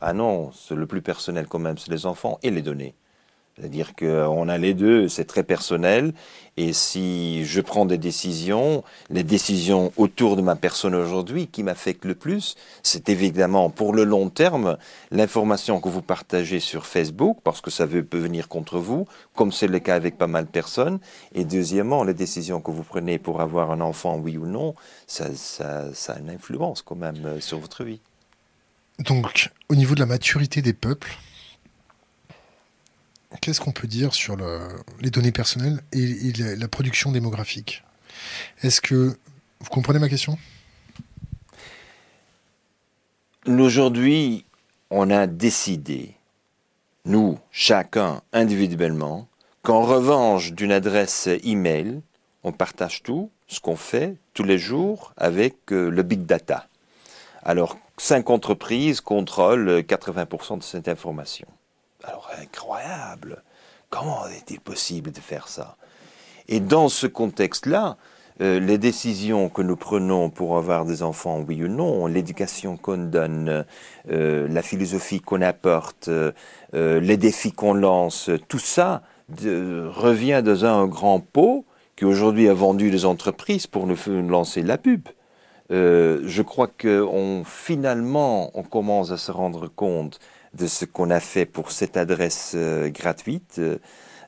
Ah 0.00 0.12
non, 0.12 0.50
c'est 0.52 0.74
le 0.74 0.86
plus 0.86 1.02
personnel 1.02 1.46
quand 1.46 1.58
même, 1.58 1.78
c'est 1.78 1.90
les 1.90 2.06
enfants 2.06 2.38
et 2.42 2.50
les 2.50 2.62
données. 2.62 2.94
C'est-à-dire 3.56 3.94
qu'on 3.94 4.48
a 4.50 4.58
les 4.58 4.74
deux, 4.74 5.08
c'est 5.08 5.24
très 5.24 5.42
personnel. 5.42 6.12
Et 6.58 6.74
si 6.74 7.44
je 7.46 7.62
prends 7.62 7.86
des 7.86 7.96
décisions, 7.96 8.84
les 9.08 9.22
décisions 9.22 9.92
autour 9.96 10.36
de 10.36 10.42
ma 10.42 10.56
personne 10.56 10.94
aujourd'hui 10.94 11.46
qui 11.46 11.62
m'affectent 11.62 12.04
le 12.04 12.14
plus, 12.14 12.54
c'est 12.82 13.08
évidemment 13.08 13.70
pour 13.70 13.94
le 13.94 14.04
long 14.04 14.28
terme 14.28 14.76
l'information 15.10 15.80
que 15.80 15.88
vous 15.88 16.02
partagez 16.02 16.60
sur 16.60 16.84
Facebook, 16.84 17.38
parce 17.44 17.62
que 17.62 17.70
ça 17.70 17.86
peut 17.86 18.18
venir 18.18 18.48
contre 18.48 18.78
vous, 18.78 19.06
comme 19.34 19.52
c'est 19.52 19.68
le 19.68 19.78
cas 19.78 19.94
avec 19.94 20.18
pas 20.18 20.26
mal 20.26 20.44
de 20.44 20.50
personnes. 20.50 20.98
Et 21.34 21.44
deuxièmement, 21.44 22.04
les 22.04 22.14
décisions 22.14 22.60
que 22.60 22.70
vous 22.70 22.84
prenez 22.84 23.18
pour 23.18 23.40
avoir 23.40 23.70
un 23.70 23.80
enfant, 23.80 24.18
oui 24.18 24.36
ou 24.36 24.44
non, 24.46 24.74
ça, 25.06 25.28
a 25.28 26.18
une 26.18 26.30
influence 26.30 26.82
quand 26.82 26.96
même 26.96 27.24
euh, 27.24 27.40
sur 27.40 27.58
votre 27.58 27.84
vie. 27.84 28.00
Donc, 28.98 29.50
au 29.68 29.74
niveau 29.74 29.94
de 29.94 30.00
la 30.00 30.06
maturité 30.06 30.62
des 30.62 30.72
peuples, 30.72 31.16
qu'est-ce 33.40 33.60
qu'on 33.60 33.72
peut 33.72 33.88
dire 33.88 34.14
sur 34.14 34.36
les 35.00 35.10
données 35.10 35.32
personnelles 35.32 35.80
et, 35.92 36.32
la, 36.32 36.68
production 36.68 37.12
démographique? 37.12 37.84
Est-ce 38.62 38.80
que 38.80 39.16
vous 39.60 39.70
comprenez 39.70 39.98
ma 39.98 40.08
question? 40.08 40.38
Aujourd'hui, 43.46 44.44
on 44.90 45.10
a 45.10 45.26
décidé, 45.26 46.14
nous, 47.04 47.38
chacun 47.50 48.22
individuellement, 48.32 49.28
qu'en 49.62 49.82
revanche 49.82 50.52
d'une 50.52 50.72
adresse 50.72 51.28
email, 51.44 52.00
on 52.42 52.52
partage 52.52 53.02
tout, 53.02 53.30
ce 53.48 53.60
qu'on 53.60 53.76
fait 53.76 54.16
tous 54.34 54.42
les 54.42 54.58
jours 54.58 55.12
avec 55.16 55.72
euh, 55.72 55.88
le 55.88 56.02
big 56.02 56.26
data. 56.26 56.68
Alors, 57.42 57.78
cinq 57.96 58.30
entreprises 58.30 59.00
contrôlent 59.00 59.80
80% 59.80 60.58
de 60.58 60.62
cette 60.62 60.88
information. 60.88 61.46
Alors 62.06 62.30
incroyable 62.40 63.42
Comment 63.90 64.26
est-il 64.28 64.60
possible 64.60 65.12
de 65.12 65.20
faire 65.20 65.48
ça? 65.48 65.76
Et 66.48 66.60
dans 66.60 66.88
ce 66.88 67.06
contexte-là, 67.06 67.96
euh, 68.40 68.60
les 68.60 68.78
décisions 68.78 69.48
que 69.48 69.62
nous 69.62 69.76
prenons 69.76 70.28
pour 70.28 70.58
avoir 70.58 70.84
des 70.84 71.02
enfants, 71.02 71.42
oui 71.46 71.62
ou 71.64 71.68
non, 71.68 72.06
l'éducation 72.06 72.76
qu'on 72.76 72.98
donne, 72.98 73.64
euh, 74.10 74.48
la 74.48 74.62
philosophie 74.62 75.20
qu'on 75.20 75.40
apporte, 75.40 76.08
euh, 76.08 76.32
les 76.72 77.16
défis 77.16 77.52
qu'on 77.52 77.74
lance, 77.74 78.30
tout 78.48 78.58
ça 78.58 79.02
revient 79.28 80.42
dans 80.44 80.64
un 80.64 80.86
grand 80.86 81.18
pot 81.18 81.64
qui 81.96 82.04
aujourd'hui 82.04 82.48
a 82.48 82.54
vendu 82.54 82.90
des 82.90 83.04
entreprises 83.04 83.66
pour 83.66 83.86
nous 83.86 83.96
lancer 84.28 84.62
la 84.62 84.78
pub. 84.78 85.08
je 85.70 86.42
crois 86.42 86.68
que 86.68 87.08
finalement, 87.44 88.52
on 88.54 88.62
commence 88.62 89.10
à 89.10 89.16
se 89.16 89.32
rendre 89.32 89.66
compte 89.66 90.20
de 90.56 90.66
ce 90.66 90.84
qu'on 90.84 91.10
a 91.10 91.20
fait 91.20 91.46
pour 91.46 91.70
cette 91.70 91.96
adresse 91.96 92.52
euh, 92.54 92.88
gratuite. 92.88 93.60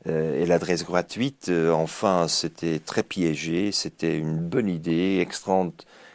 Euh, 0.07 0.41
et 0.41 0.47
l'adresse 0.47 0.85
gratuite, 0.85 1.49
euh, 1.49 1.73
enfin, 1.73 2.29
c'était 2.29 2.79
très 2.79 3.03
piégé, 3.03 3.73
c'était 3.73 4.17
une 4.17 4.39
bonne 4.39 4.69
idée, 4.69 5.19
extrême 5.21 5.73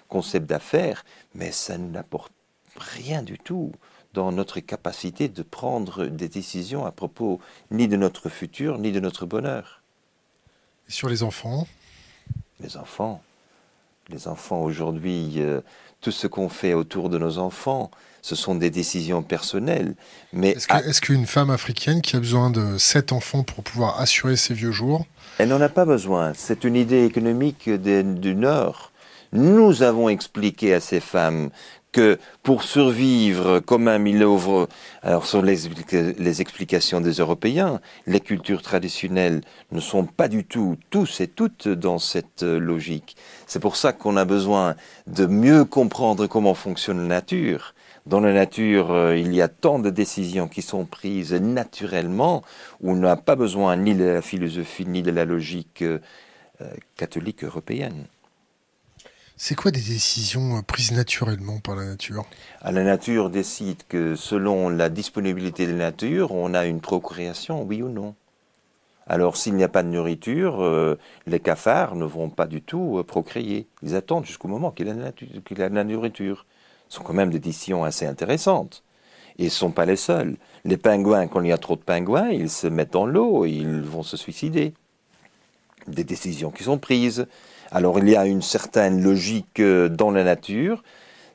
concept 0.07 0.45
d'affaires, 0.45 1.03
mais 1.35 1.51
ça 1.51 1.77
n'apporte 1.77 2.33
rien 2.77 3.23
du 3.23 3.37
tout 3.37 3.71
dans 4.13 4.31
notre 4.31 4.59
capacité 4.59 5.27
de 5.27 5.41
prendre 5.41 6.05
des 6.05 6.29
décisions 6.29 6.85
à 6.85 6.91
propos 6.91 7.39
ni 7.71 7.87
de 7.87 7.97
notre 7.97 8.29
futur, 8.29 8.77
ni 8.77 8.91
de 8.91 8.99
notre 8.99 9.25
bonheur. 9.25 9.81
Et 10.87 10.91
sur 10.91 11.09
les 11.09 11.23
enfants? 11.23 11.67
Les 12.59 12.77
enfants. 12.77 13.21
Les 14.09 14.27
enfants 14.27 14.61
aujourd'hui, 14.61 15.41
tout 16.03 16.11
ce 16.11 16.27
qu'on 16.27 16.49
fait 16.49 16.73
autour 16.73 17.09
de 17.09 17.17
nos 17.17 17.39
enfants, 17.39 17.89
ce 18.21 18.35
sont 18.35 18.55
des 18.55 18.69
décisions 18.69 19.23
personnelles. 19.23 19.95
Mais 20.33 20.49
est-ce 20.51 21.01
qu'une 21.01 21.25
femme 21.25 21.49
africaine 21.49 22.01
qui 22.01 22.15
a 22.15 22.19
besoin 22.19 22.49
de 22.49 22.77
sept 22.77 23.11
enfants 23.11 23.43
pour 23.43 23.63
pouvoir 23.63 23.99
assurer 23.99 24.35
ses 24.35 24.53
vieux 24.53 24.71
jours 24.71 25.05
Elle 25.39 25.49
n'en 25.49 25.61
a 25.61 25.69
pas 25.69 25.85
besoin. 25.85 26.33
C'est 26.35 26.65
une 26.65 26.75
idée 26.75 27.05
économique 27.05 27.69
du 27.69 28.35
Nord. 28.35 28.91
Nous 29.31 29.81
avons 29.81 30.09
expliqué 30.09 30.73
à 30.73 30.79
ces 30.79 30.99
femmes 30.99 31.49
que 31.93 32.17
pour 32.41 32.63
survivre, 32.63 33.59
comme 33.59 33.87
un 33.87 34.03
ouvre, 34.21 34.67
alors 35.03 35.25
sur 35.25 35.41
les, 35.41 35.57
les, 36.17 36.41
explications 36.41 36.99
des 37.01 37.13
Européens, 37.13 37.79
les 38.07 38.19
cultures 38.19 38.61
traditionnelles 38.61 39.41
ne 39.71 39.79
sont 39.79 40.05
pas 40.05 40.27
du 40.27 40.43
tout 40.43 40.75
tous 40.89 41.21
et 41.21 41.27
toutes 41.27 41.67
dans 41.67 41.99
cette 41.99 42.41
logique. 42.41 43.15
C'est 43.53 43.59
pour 43.59 43.75
ça 43.75 43.93
qu'on 43.93 44.17
a 44.17 44.25
besoin 44.25 44.73
de 45.05 45.27
mieux 45.27 45.63
comprendre 45.63 46.25
comment 46.25 46.55
fonctionne 46.55 47.03
la 47.03 47.07
nature 47.07 47.75
dans 48.07 48.19
la 48.19 48.33
nature, 48.33 48.91
euh, 48.91 49.15
il 49.15 49.31
y 49.31 49.43
a 49.43 49.47
tant 49.47 49.77
de 49.77 49.91
décisions 49.91 50.47
qui 50.47 50.63
sont 50.63 50.85
prises 50.85 51.33
naturellement, 51.33 52.41
où 52.81 52.93
on 52.93 52.95
n'a 52.95 53.15
pas 53.15 53.35
besoin 53.35 53.77
ni 53.77 53.93
de 53.93 54.05
la 54.05 54.23
philosophie 54.23 54.87
ni 54.87 55.03
de 55.03 55.11
la 55.11 55.23
logique 55.23 55.83
euh, 55.83 55.99
euh, 56.61 56.73
catholique 56.97 57.43
européenne. 57.43 58.07
C'est 59.37 59.53
quoi 59.53 59.69
des 59.69 59.81
décisions 59.81 60.63
prises 60.63 60.91
naturellement 60.91 61.59
par 61.59 61.75
la 61.75 61.85
nature? 61.85 62.25
Ah, 62.61 62.71
La 62.71 62.83
nature 62.83 63.29
décide 63.29 63.83
que 63.87 64.15
selon 64.15 64.69
la 64.69 64.89
disponibilité 64.89 65.67
de 65.67 65.73
la 65.73 65.91
nature, 65.91 66.31
on 66.31 66.55
a 66.55 66.65
une 66.65 66.81
procréation, 66.81 67.61
oui 67.61 67.83
ou 67.83 67.89
non. 67.89 68.15
Alors 69.07 69.37
s'il 69.37 69.55
n'y 69.55 69.63
a 69.63 69.69
pas 69.69 69.83
de 69.83 69.89
nourriture, 69.89 70.97
les 71.27 71.39
cafards 71.39 71.95
ne 71.95 72.05
vont 72.05 72.29
pas 72.29 72.47
du 72.47 72.61
tout 72.61 73.03
procréer. 73.05 73.67
Ils 73.81 73.95
attendent 73.95 74.25
jusqu'au 74.25 74.47
moment 74.47 74.71
qu'il 74.71 74.87
y 74.87 74.91
a 74.91 74.93
de 75.69 75.75
la 75.75 75.83
nourriture 75.83 76.45
sont 76.93 77.03
quand 77.03 77.13
même 77.13 77.31
des 77.31 77.39
décisions 77.39 77.83
assez 77.83 78.05
intéressantes. 78.05 78.83
Et 79.37 79.43
ils 79.43 79.45
ne 79.45 79.51
sont 79.51 79.71
pas 79.71 79.85
les 79.85 79.95
seuls. 79.95 80.35
Les 80.63 80.77
pingouins, 80.77 81.27
quand 81.27 81.41
il 81.41 81.47
y 81.47 81.51
a 81.51 81.57
trop 81.57 81.75
de 81.75 81.81
pingouins, 81.81 82.29
ils 82.29 82.49
se 82.49 82.67
mettent 82.67 82.93
dans 82.93 83.07
l'eau 83.07 83.45
et 83.45 83.49
ils 83.49 83.81
vont 83.81 84.03
se 84.03 84.15
suicider. 84.15 84.73
Des 85.87 86.03
décisions 86.03 86.51
qui 86.51 86.63
sont 86.63 86.77
prises. 86.77 87.25
Alors 87.71 87.97
il 87.97 88.07
y 88.07 88.15
a 88.15 88.25
une 88.25 88.43
certaine 88.43 89.01
logique 89.01 89.59
euh, 89.59 89.89
dans 89.89 90.11
la 90.11 90.23
nature. 90.23 90.83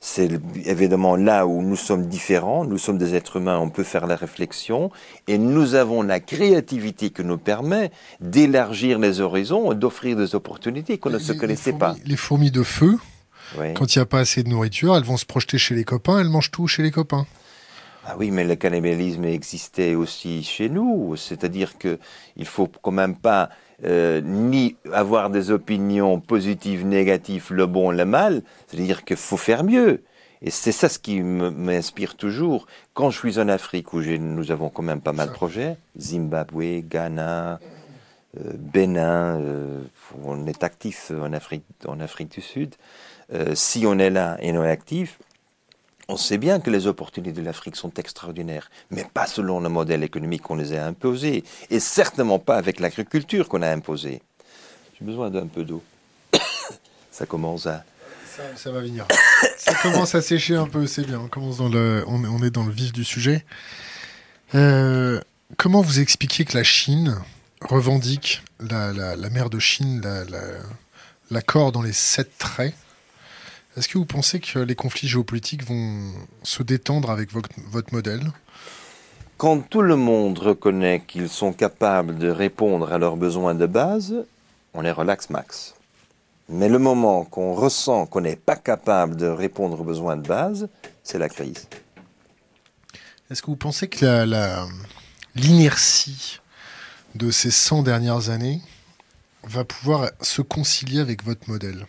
C'est 0.00 0.28
évidemment 0.64 1.16
là 1.16 1.46
où 1.46 1.60
nous 1.62 1.76
sommes 1.76 2.06
différents, 2.06 2.64
nous 2.64 2.78
sommes 2.78 2.98
des 2.98 3.14
êtres 3.14 3.36
humains, 3.36 3.58
on 3.58 3.68
peut 3.68 3.82
faire 3.82 4.06
la 4.06 4.14
réflexion, 4.14 4.90
et 5.26 5.38
nous 5.38 5.74
avons 5.74 6.02
la 6.02 6.20
créativité 6.20 7.10
qui 7.10 7.24
nous 7.24 7.38
permet 7.38 7.90
d'élargir 8.20 8.98
les 8.98 9.20
horizons 9.20 9.72
et 9.72 9.74
d'offrir 9.74 10.16
des 10.16 10.34
opportunités 10.34 10.98
qu'on 10.98 11.10
ne 11.10 11.18
se 11.18 11.32
connaissait 11.32 11.72
pas. 11.72 11.96
Les 12.04 12.16
fourmis 12.16 12.52
de 12.52 12.62
feu, 12.62 12.96
quand 13.74 13.94
il 13.94 13.98
n'y 13.98 14.02
a 14.02 14.06
pas 14.06 14.20
assez 14.20 14.42
de 14.42 14.48
nourriture, 14.48 14.96
elles 14.96 15.04
vont 15.04 15.16
se 15.16 15.26
projeter 15.26 15.58
chez 15.58 15.74
les 15.74 15.84
copains, 15.84 16.20
elles 16.20 16.28
mangent 16.28 16.50
tout 16.50 16.68
chez 16.68 16.82
les 16.82 16.90
copains. 16.90 17.26
Ah 18.10 18.14
oui, 18.18 18.30
mais 18.30 18.44
le 18.44 18.56
cannibalisme 18.56 19.26
existait 19.26 19.94
aussi 19.94 20.42
chez 20.42 20.70
nous, 20.70 21.14
c'est-à-dire 21.16 21.76
que 21.76 21.98
il 22.38 22.46
faut 22.46 22.66
quand 22.80 22.90
même 22.90 23.14
pas 23.14 23.50
euh, 23.84 24.22
ni 24.22 24.76
avoir 24.94 25.28
des 25.28 25.50
opinions 25.50 26.18
positives, 26.18 26.86
négatives, 26.86 27.48
le 27.52 27.66
bon, 27.66 27.90
le 27.90 28.06
mal. 28.06 28.40
C'est-à-dire 28.66 29.04
qu'il 29.04 29.18
faut 29.18 29.36
faire 29.36 29.62
mieux. 29.62 30.04
Et 30.40 30.50
c'est 30.50 30.72
ça 30.72 30.88
ce 30.88 30.98
qui 30.98 31.20
m'inspire 31.20 32.16
toujours. 32.16 32.66
Quand 32.94 33.10
je 33.10 33.18
suis 33.18 33.38
en 33.38 33.48
Afrique, 33.48 33.92
où 33.92 34.00
nous 34.00 34.50
avons 34.52 34.70
quand 34.70 34.82
même 34.82 35.02
pas 35.02 35.12
mal 35.12 35.28
de 35.28 35.34
projets, 35.34 35.76
Zimbabwe, 36.00 36.80
Ghana, 36.88 37.60
euh, 38.38 38.52
Bénin, 38.54 39.38
euh, 39.38 39.82
on 40.24 40.46
est 40.46 40.64
actif 40.64 41.10
en 41.10 41.34
Afrique, 41.34 41.64
en 41.86 42.00
Afrique 42.00 42.30
du 42.30 42.40
Sud. 42.40 42.74
si 43.52 43.84
on 43.86 43.98
est 43.98 44.08
là 44.08 44.38
et 44.40 44.56
on 44.56 44.64
est 44.64 44.70
actif, 44.70 45.18
on 46.08 46.16
sait 46.16 46.38
bien 46.38 46.58
que 46.58 46.70
les 46.70 46.86
opportunités 46.86 47.32
de 47.32 47.44
l'Afrique 47.44 47.76
sont 47.76 47.92
extraordinaires, 47.94 48.70
mais 48.90 49.04
pas 49.04 49.26
selon 49.26 49.60
le 49.60 49.68
modèle 49.68 50.02
économique 50.02 50.42
qu'on 50.42 50.56
les 50.56 50.72
a 50.72 50.86
imposés, 50.86 51.44
et 51.70 51.80
certainement 51.80 52.38
pas 52.38 52.56
avec 52.56 52.80
l'agriculture 52.80 53.48
qu'on 53.48 53.62
a 53.62 53.70
imposée. 53.70 54.22
J'ai 54.98 55.04
besoin 55.04 55.30
d'un 55.30 55.46
peu 55.46 55.64
d'eau. 55.64 55.82
ça 57.10 57.26
commence 57.26 57.66
à... 57.66 57.84
Ça, 58.56 58.70
va 58.70 58.80
venir. 58.80 59.06
ça 59.58 59.74
commence 59.74 60.14
à 60.14 60.22
sécher 60.22 60.54
un 60.54 60.66
peu, 60.66 60.86
c'est 60.86 61.04
bien. 61.04 61.18
On, 61.18 61.28
commence 61.28 61.58
dans 61.58 61.68
le, 61.68 62.04
est 62.44 62.50
dans 62.50 62.64
le 62.64 62.72
vif 62.72 62.92
du 62.92 63.04
sujet. 63.04 63.44
Euh, 64.54 65.20
comment 65.56 65.82
vous 65.82 66.00
expliquez 66.00 66.44
que 66.44 66.56
la 66.56 66.62
Chine 66.62 67.16
revendique 67.60 68.42
la, 68.60 69.16
mer 69.30 69.50
de 69.50 69.58
Chine, 69.58 70.02
l'accord 71.30 71.72
dans 71.72 71.82
les 71.82 71.92
sept 71.92 72.38
traits 72.38 72.74
est-ce 73.78 73.86
que 73.88 73.96
vous 73.96 74.06
pensez 74.06 74.40
que 74.40 74.58
les 74.58 74.74
conflits 74.74 75.06
géopolitiques 75.06 75.64
vont 75.64 76.12
se 76.42 76.64
détendre 76.64 77.10
avec 77.10 77.30
votre, 77.32 77.48
modèle? 77.92 78.32
Quand 79.36 79.60
tout 79.60 79.82
le 79.82 79.94
monde 79.94 80.40
reconnaît 80.40 81.04
qu'ils 81.06 81.28
sont 81.28 81.52
capables 81.52 82.18
de 82.18 82.28
répondre 82.28 82.92
à 82.92 82.98
leurs 82.98 83.16
besoins 83.16 83.54
de 83.54 83.66
base, 83.66 84.26
on 84.74 84.84
est 84.84 84.90
relax 84.90 85.30
max. 85.30 85.76
Mais 86.48 86.68
le 86.68 86.80
moment 86.80 87.24
qu'on 87.24 87.54
ressent 87.54 88.06
qu'on 88.06 88.22
n'est 88.22 88.34
pas 88.34 88.56
capable 88.56 89.14
de 89.14 89.26
répondre 89.26 89.80
aux 89.80 89.84
besoins 89.84 90.16
de 90.16 90.26
base, 90.26 90.68
c'est 91.04 91.18
la 91.18 91.28
crise. 91.28 91.68
Est-ce 93.30 93.42
que 93.42 93.46
vous 93.46 93.56
pensez 93.56 93.86
que 93.86 94.26
l'inertie 95.36 96.40
de 97.14 97.30
ces 97.30 97.52
100 97.52 97.84
dernières 97.84 98.30
années 98.30 98.60
va 99.44 99.62
pouvoir 99.62 100.10
se 100.20 100.42
concilier 100.42 100.98
avec 100.98 101.22
votre 101.22 101.48
modèle? 101.48 101.86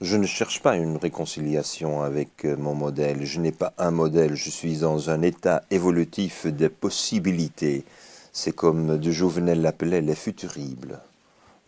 Je 0.00 0.16
ne 0.16 0.26
cherche 0.26 0.60
pas 0.60 0.76
une 0.76 0.96
réconciliation 0.96 2.02
avec 2.02 2.44
euh, 2.44 2.56
mon 2.56 2.74
modèle. 2.74 3.24
Je 3.24 3.40
n'ai 3.40 3.52
pas 3.52 3.72
un 3.78 3.90
modèle. 3.90 4.34
Je 4.34 4.50
suis 4.50 4.78
dans 4.78 5.10
un 5.10 5.22
état 5.22 5.62
évolutif 5.70 6.46
des 6.46 6.68
possibilités. 6.68 7.84
C'est 8.32 8.54
comme 8.54 8.98
de 8.98 9.10
Jouvenel 9.10 9.62
l'appelait 9.62 10.02
les 10.02 10.14
futuribles. 10.14 11.00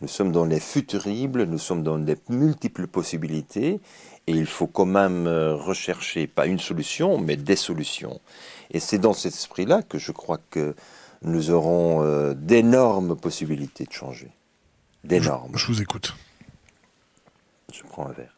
Nous 0.01 0.07
sommes 0.07 0.31
dans 0.31 0.45
les 0.45 0.59
futuribles, 0.61 1.43
nous 1.43 1.57
sommes 1.57 1.83
dans 1.83 1.97
des 1.97 2.15
multiples 2.29 2.87
possibilités, 2.87 3.81
et 4.27 4.31
il 4.31 4.45
faut 4.45 4.67
quand 4.67 4.85
même 4.85 5.27
euh, 5.27 5.55
rechercher, 5.55 6.25
pas 6.25 6.45
une 6.45 6.59
solution, 6.59 7.17
mais 7.17 7.35
des 7.35 7.57
solutions. 7.57 8.21
Et 8.71 8.79
c'est 8.79 8.99
dans 8.99 9.13
cet 9.13 9.33
esprit-là 9.33 9.81
que 9.81 9.97
je 9.97 10.13
crois 10.13 10.39
que 10.51 10.73
nous 11.21 11.49
aurons 11.49 12.01
euh, 12.03 12.33
d'énormes 12.33 13.17
possibilités 13.17 13.83
de 13.83 13.91
changer. 13.91 14.31
D'énormes. 15.03 15.57
je 15.57 15.67
vous 15.67 15.81
écoute. 15.81 16.13
Je 17.71 17.83
prends 17.83 18.07
un 18.07 18.11
verre. 18.11 18.35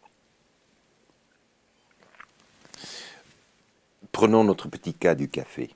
Prenons 4.11 4.43
notre 4.43 4.67
petit 4.67 4.93
cas 4.93 5.15
du 5.15 5.29
café. 5.29 5.69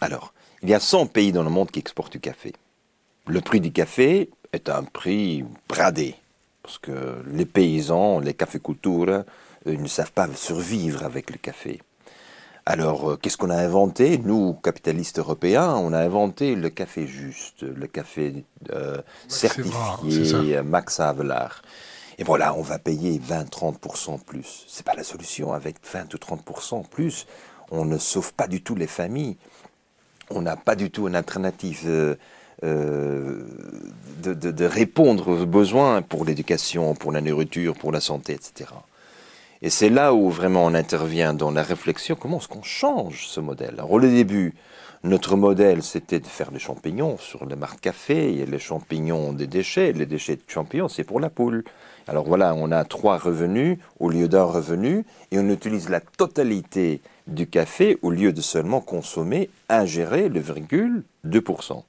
Alors, 0.00 0.32
il 0.62 0.68
y 0.70 0.74
a 0.74 0.80
100 0.80 1.06
pays 1.06 1.32
dans 1.32 1.42
le 1.42 1.50
monde 1.50 1.70
qui 1.70 1.78
exportent 1.80 2.12
du 2.12 2.20
café. 2.20 2.52
Le 3.26 3.40
prix 3.40 3.60
du 3.60 3.72
café 3.72 4.30
est 4.52 4.68
un 4.68 4.84
prix 4.84 5.44
bradé, 5.68 6.14
parce 6.62 6.78
que 6.78 7.22
les 7.26 7.44
paysans, 7.44 8.20
les 8.20 8.34
caféculteurs, 8.34 9.24
ils 9.66 9.82
ne 9.82 9.88
savent 9.88 10.12
pas 10.12 10.28
survivre 10.34 11.04
avec 11.04 11.30
le 11.30 11.36
café. 11.36 11.80
Alors, 12.64 13.12
euh, 13.12 13.16
qu'est-ce 13.16 13.36
qu'on 13.38 13.50
a 13.50 13.56
inventé 13.56 14.18
Nous, 14.18 14.52
capitalistes 14.62 15.18
européens, 15.18 15.74
on 15.76 15.92
a 15.94 16.00
inventé 16.00 16.54
le 16.54 16.68
café 16.68 17.06
juste, 17.06 17.62
le 17.62 17.86
café 17.86 18.44
euh, 18.72 18.98
certifié 19.26 20.60
Max 20.62 21.00
Havelaar. 21.00 21.62
Et 22.18 22.24
voilà, 22.24 22.54
on 22.54 22.62
va 22.62 22.78
payer 22.78 23.20
20-30% 23.20 24.20
plus. 24.20 24.64
C'est 24.66 24.84
pas 24.84 24.94
la 24.94 25.04
solution. 25.04 25.52
Avec 25.52 25.76
20 25.84 26.12
ou 26.14 26.16
30% 26.16 26.88
plus, 26.88 27.26
on 27.70 27.84
ne 27.84 27.96
sauve 27.96 28.34
pas 28.34 28.48
du 28.48 28.60
tout 28.60 28.74
les 28.74 28.88
familles. 28.88 29.36
On 30.30 30.42
n'a 30.42 30.56
pas 30.56 30.74
du 30.74 30.90
tout 30.90 31.06
une 31.06 31.14
alternative 31.14 31.82
euh, 31.86 32.16
euh, 32.64 33.44
de, 34.22 34.64
répondre 34.64 35.28
aux 35.28 35.46
besoins 35.46 36.02
pour 36.02 36.24
l'éducation, 36.24 36.94
pour 36.94 37.12
la 37.12 37.20
nourriture, 37.20 37.74
pour 37.74 37.92
la 37.92 38.00
santé, 38.00 38.32
etc. 38.32 38.70
Et 39.62 39.70
c'est 39.70 39.90
là 39.90 40.12
où 40.12 40.28
vraiment 40.28 40.64
on 40.64 40.74
intervient 40.74 41.34
dans 41.34 41.50
la 41.50 41.62
réflexion, 41.62 42.16
comment 42.16 42.38
est-ce 42.38 42.48
qu'on 42.48 42.62
change 42.62 43.26
ce 43.26 43.40
modèle? 43.40 43.74
Alors 43.78 43.92
au 43.92 44.00
début, 44.00 44.54
notre 45.04 45.36
modèle, 45.36 45.82
c'était 45.82 46.20
de 46.20 46.26
faire 46.26 46.50
des 46.50 46.58
champignons 46.58 47.16
sur 47.18 47.46
le 47.46 47.56
marque 47.56 47.80
café, 47.80 48.34
et 48.38 48.46
les 48.46 48.58
champignons 48.58 49.32
des 49.32 49.46
déchets, 49.46 49.92
les 49.92 50.06
déchets 50.06 50.36
de 50.36 50.42
champignons, 50.46 50.88
c'est 50.88 51.04
pour 51.04 51.20
la 51.20 51.30
poule. 51.30 51.64
Alors 52.08 52.24
voilà, 52.24 52.54
on 52.54 52.72
a 52.72 52.84
trois 52.84 53.18
revenus 53.18 53.76
au 54.00 54.08
lieu 54.08 54.28
d'un 54.28 54.44
revenu 54.44 55.04
et 55.30 55.38
on 55.38 55.50
utilise 55.50 55.90
la 55.90 56.00
totalité 56.00 57.02
du 57.26 57.46
café 57.46 57.98
au 58.00 58.10
lieu 58.10 58.32
de 58.32 58.40
seulement 58.40 58.80
consommer, 58.80 59.50
ingérer 59.68 60.30
le 60.30 60.40
virgule 60.40 61.04
2%. 61.26 61.82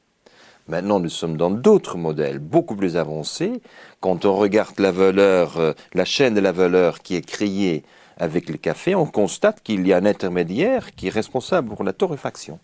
Maintenant, 0.68 1.00
nous 1.00 1.10
sommes 1.10 1.38
dans 1.38 1.50
d'autres 1.50 1.98
modèles 1.98 2.40
beaucoup 2.40 2.76
plus 2.76 2.98
avancés. 2.98 3.62
Quand 4.02 4.26
on 4.26 4.36
regarde 4.36 4.78
la 4.80 4.92
valeur, 4.92 5.58
euh, 5.58 5.74
la 5.94 6.04
chaîne 6.04 6.34
de 6.34 6.42
la 6.42 6.52
valeur 6.52 7.00
qui 7.00 7.16
est 7.16 7.26
créée 7.26 7.84
avec 8.18 8.50
le 8.50 8.58
café, 8.58 8.96
on 8.96 9.06
constate 9.06 9.64
qu'il 9.64 9.88
y 9.88 9.94
a 9.94 9.98
un 9.98 10.06
intermédiaire 10.06 10.94
qui 10.96 11.08
est 11.08 11.12
responsable 11.12 11.70
pour 11.70 11.86
la 11.86 11.94
torréfaction. 11.94 12.60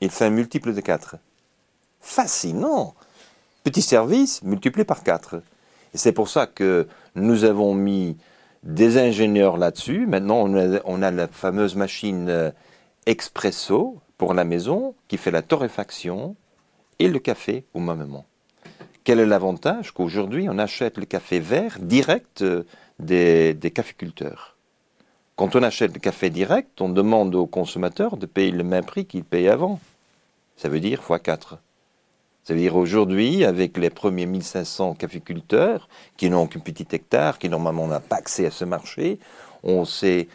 Il 0.00 0.10
fait 0.10 0.24
un 0.24 0.30
multiple 0.30 0.74
de 0.74 0.80
4. 0.80 1.16
Fascinant 2.00 2.94
Petit 3.62 3.80
service 3.80 4.42
multiplié 4.42 4.84
par 4.84 5.04
4. 5.04 5.40
C'est 5.94 6.12
pour 6.12 6.28
ça 6.28 6.46
que 6.46 6.88
nous 7.14 7.44
avons 7.44 7.72
mis 7.72 8.16
des 8.64 8.98
ingénieurs 8.98 9.56
là-dessus. 9.56 10.06
Maintenant, 10.06 10.44
on 10.84 11.02
a, 11.02 11.10
la 11.10 11.28
fameuse 11.28 11.76
machine 11.76 12.28
euh, 12.28 12.50
expresso 13.06 14.00
pour 14.18 14.34
la 14.34 14.44
maison 14.44 14.94
qui 15.06 15.16
fait 15.16 15.30
la 15.30 15.42
torréfaction 15.42 16.34
et 16.98 17.08
le 17.08 17.18
café 17.20 17.64
au 17.74 17.80
même 17.80 17.98
moment. 17.98 18.26
Quel 19.04 19.20
est 19.20 19.26
l'avantage 19.26 19.92
Qu'aujourd'hui, 19.92 20.48
on 20.48 20.58
achète 20.58 20.98
le 20.98 21.04
café 21.04 21.38
vert 21.38 21.78
direct 21.78 22.42
euh, 22.42 22.64
des, 22.98 23.54
des 23.54 23.70
caféculteurs. 23.70 24.56
Quand 25.36 25.54
on 25.56 25.62
achète 25.62 25.92
le 25.92 26.00
café 26.00 26.30
direct, 26.30 26.80
on 26.80 26.88
demande 26.88 27.34
au 27.34 27.46
consommateur 27.46 28.16
de 28.16 28.26
payer 28.26 28.50
le 28.50 28.64
même 28.64 28.84
prix 28.84 29.04
qu'il 29.04 29.24
payait 29.24 29.50
avant. 29.50 29.78
Ça 30.56 30.68
veut 30.68 30.80
dire 30.80 31.02
x4. 31.02 31.58
C'est-à-dire 32.44 32.76
aujourd'hui, 32.76 33.44
avec 33.44 33.78
les 33.78 33.90
premiers 33.90 34.26
1500 34.26 34.94
caficulteurs, 34.94 35.88
qui 36.16 36.28
n'ont 36.28 36.46
qu'un 36.46 36.60
petit 36.60 36.86
hectare, 36.92 37.38
qui 37.38 37.48
normalement 37.48 37.86
n'ont 37.86 38.00
pas 38.00 38.16
accès 38.16 38.46
à 38.46 38.50
ce 38.50 38.66
marché, 38.66 39.18
on 39.62 39.84
sait 39.86 40.28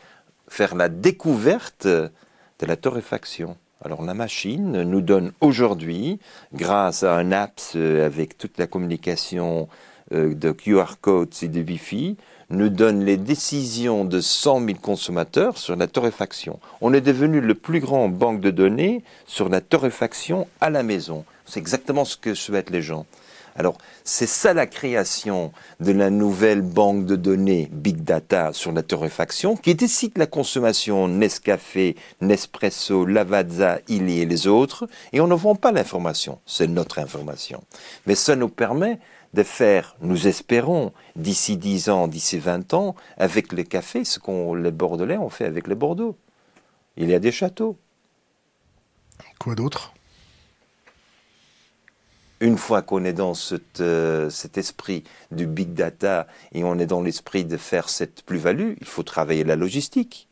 faire 0.47 0.75
la 0.75 0.89
découverte 0.89 1.85
de 1.85 2.65
la 2.65 2.75
torréfaction. 2.75 3.57
Alors 3.85 4.03
la 4.03 4.13
machine 4.13 4.83
nous 4.83 5.01
donne 5.01 5.31
aujourd'hui, 5.39 6.19
grâce 6.53 7.03
à 7.03 7.15
un 7.15 7.31
apps 7.31 7.75
avec 7.75 8.37
toute 8.37 8.57
la 8.57 8.67
communication 8.67 9.69
euh, 10.11 10.33
de 10.33 10.51
QR 10.51 10.95
codes 10.99 11.33
et 11.43 11.47
de 11.47 11.61
Wi-Fi, 11.61 12.17
nous 12.49 12.69
donne 12.69 13.05
les 13.05 13.17
décisions 13.17 14.05
de 14.05 14.19
100 14.19 14.65
000 14.65 14.79
consommateurs 14.81 15.57
sur 15.57 15.75
la 15.75 15.87
torréfaction. 15.87 16.59
On 16.81 16.93
est 16.93 17.01
devenu 17.01 17.41
le 17.41 17.53
plus 17.53 17.79
grand 17.79 18.09
banque 18.09 18.41
de 18.41 18.49
données 18.49 19.03
sur 19.27 19.49
la 19.49 19.61
torréfaction 19.61 20.47
à 20.59 20.71
la 20.71 20.81
maison. 20.81 21.25
C'est 21.49 21.59
exactement 21.59 22.05
ce 22.05 22.15
que 22.15 22.33
souhaitent 22.33 22.69
les 22.69 22.81
gens. 22.81 23.05
Alors, 23.55 23.77
c'est 24.03 24.27
ça 24.27 24.53
la 24.53 24.67
création 24.67 25.51
de 25.79 25.91
la 25.91 26.09
nouvelle 26.09 26.61
banque 26.61 27.05
de 27.05 27.15
données 27.15 27.67
Big 27.73 28.03
Data 28.03 28.53
sur 28.53 28.71
la 28.71 28.83
torréfaction 28.83 29.57
qui 29.57 29.75
décide 29.75 30.17
la 30.17 30.27
consommation 30.27 31.07
Nescafé, 31.07 31.97
Nespresso, 32.21 33.05
Lavazza, 33.05 33.79
Illy 33.89 34.21
et 34.21 34.25
les 34.25 34.47
autres, 34.47 34.87
et 35.11 35.19
on 35.19 35.27
ne 35.27 35.35
vend 35.35 35.55
pas 35.55 35.71
l'information, 35.73 36.39
c'est 36.45 36.67
notre 36.67 36.99
information. 36.99 37.61
Mais 38.05 38.15
ça 38.15 38.37
nous 38.37 38.47
permet 38.47 38.99
de 39.33 39.43
faire, 39.43 39.95
nous 40.01 40.27
espérons, 40.27 40.93
d'ici 41.15 41.57
10 41.57 41.89
ans, 41.89 42.07
d'ici 42.07 42.37
20 42.37 42.73
ans, 42.73 42.95
avec 43.17 43.51
le 43.51 43.63
café, 43.63 44.05
ce 44.05 44.19
qu'on 44.19 44.55
les 44.55 44.71
Bordelais 44.71 45.17
ont 45.17 45.29
fait 45.29 45.45
avec 45.45 45.67
le 45.67 45.75
Bordeaux. 45.75 46.15
Il 46.97 47.09
y 47.09 47.13
a 47.13 47.19
des 47.19 47.31
châteaux. 47.31 47.77
Quoi 49.37 49.55
d'autre? 49.55 49.93
Une 52.41 52.57
fois 52.57 52.81
qu'on 52.81 53.03
est 53.03 53.13
dans 53.13 53.33
euh, 53.81 54.29
cet 54.29 54.57
esprit 54.57 55.03
du 55.31 55.45
big 55.45 55.73
data 55.73 56.27
et 56.53 56.63
on 56.63 56.79
est 56.79 56.85
dans 56.85 57.01
l'esprit 57.01 57.43
de 57.43 57.57
faire 57.57 57.89
cette 57.89 58.23
plus-value, 58.23 58.73
il 58.79 58.87
faut 58.87 59.03
travailler 59.03 59.43
la 59.43 59.55
logistique. 59.55 60.27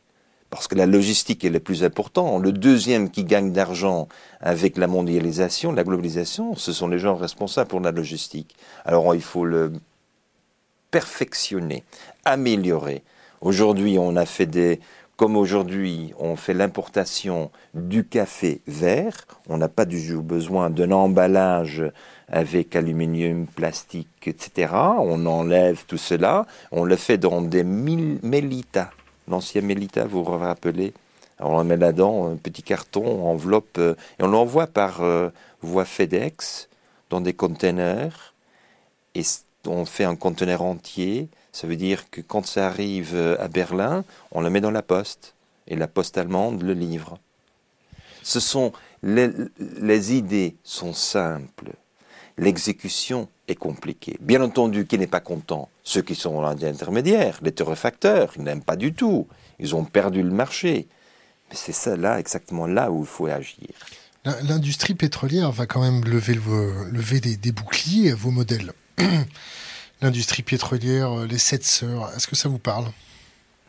Parce 0.50 0.66
que 0.66 0.74
la 0.74 0.86
logistique 0.86 1.44
est 1.44 1.50
le 1.50 1.60
plus 1.60 1.84
important. 1.84 2.38
Le 2.38 2.52
deuxième 2.52 3.10
qui 3.10 3.24
gagne 3.24 3.52
d'argent 3.52 4.08
avec 4.40 4.78
la 4.78 4.86
mondialisation, 4.86 5.72
la 5.72 5.84
globalisation, 5.84 6.56
ce 6.56 6.72
sont 6.72 6.88
les 6.88 6.98
gens 6.98 7.16
responsables 7.16 7.68
pour 7.68 7.80
la 7.80 7.90
logistique. 7.90 8.56
Alors 8.86 9.14
il 9.14 9.20
faut 9.20 9.44
le 9.44 9.72
perfectionner, 10.90 11.84
améliorer. 12.24 13.02
Aujourd'hui, 13.42 13.98
on 13.98 14.16
a 14.16 14.24
fait 14.24 14.46
des, 14.46 14.80
comme 15.18 15.36
aujourd'hui, 15.36 16.14
on 16.18 16.36
fait 16.36 16.54
l'importation 16.54 17.50
du 17.74 18.04
café 18.04 18.62
vert, 18.66 19.26
on 19.48 19.58
n'a 19.58 19.68
pas 19.68 19.84
du 19.84 20.08
tout 20.08 20.22
besoin 20.22 20.70
d'un 20.70 20.92
emballage 20.92 21.82
avec 22.28 22.74
aluminium, 22.76 23.46
plastique, 23.46 24.26
etc. 24.26 24.72
On 24.98 25.26
enlève 25.26 25.84
tout 25.86 25.98
cela, 25.98 26.46
on 26.72 26.84
le 26.84 26.96
fait 26.96 27.18
dans 27.18 27.42
des 27.42 27.64
mélitas 27.64 28.90
l'ancien 29.28 29.60
Mélita, 29.60 30.04
vous 30.04 30.24
vous 30.24 30.38
rappelez? 30.38 30.92
On 31.40 31.62
met 31.62 31.76
là-dedans 31.76 32.32
un 32.32 32.36
petit 32.36 32.62
carton, 32.62 33.26
enveloppe, 33.26 33.78
euh, 33.78 33.94
et 34.18 34.24
on 34.24 34.28
l'envoie 34.28 34.66
par 34.66 35.02
euh, 35.02 35.30
voie 35.62 35.84
FedEx 35.84 36.68
dans 37.10 37.20
des 37.20 37.32
containers, 37.32 38.34
et 39.14 39.22
on 39.66 39.84
fait 39.84 40.04
un 40.04 40.16
conteneur 40.16 40.62
entier. 40.62 41.28
Ça 41.58 41.66
veut 41.66 41.74
dire 41.74 42.08
que 42.10 42.20
quand 42.20 42.46
ça 42.46 42.68
arrive 42.68 43.16
euh, 43.16 43.36
à 43.40 43.48
Berlin, 43.48 44.04
on 44.30 44.42
le 44.42 44.48
met 44.48 44.60
dans 44.60 44.70
la 44.70 44.80
poste, 44.80 45.34
et 45.66 45.74
la 45.74 45.88
poste 45.88 46.16
allemande 46.16 46.62
le 46.62 46.72
livre. 46.72 47.18
Ce 48.22 48.38
sont 48.38 48.72
les, 49.02 50.14
idées 50.14 50.54
sont 50.62 50.92
simples, 50.92 51.72
l'exécution 52.36 53.28
est 53.48 53.56
compliquée. 53.56 54.16
Bien 54.20 54.40
entendu, 54.40 54.86
qui 54.86 54.98
n'est 54.98 55.08
pas 55.08 55.18
content 55.18 55.68
Ceux 55.82 56.02
qui 56.02 56.14
sont 56.14 56.44
intermédiaires, 56.44 57.40
les 57.42 57.50
torréfacteurs, 57.50 58.34
ils 58.36 58.44
n'aiment 58.44 58.62
pas 58.62 58.76
du 58.76 58.94
tout. 58.94 59.26
Ils 59.58 59.74
ont 59.74 59.82
perdu 59.82 60.22
le 60.22 60.30
marché. 60.30 60.86
Mais 61.50 61.56
c'est 61.56 61.72
ça, 61.72 61.96
là, 61.96 62.20
exactement 62.20 62.68
là 62.68 62.92
où 62.92 63.00
il 63.00 63.06
faut 63.08 63.26
agir. 63.26 63.74
L'industrie 64.44 64.94
pétrolière 64.94 65.50
va 65.50 65.66
quand 65.66 65.80
même 65.80 66.04
lever, 66.04 66.34
lever 66.34 67.18
des, 67.18 67.50
boucliers 67.50 68.12
à 68.12 68.14
vos 68.14 68.30
modèles. 68.30 68.72
L'industrie 70.00 70.42
pétrolière, 70.42 71.26
les 71.28 71.38
sept 71.38 71.64
sœurs, 71.64 72.12
est-ce 72.16 72.28
que 72.28 72.36
ça 72.36 72.48
vous 72.48 72.58
parle? 72.58 72.84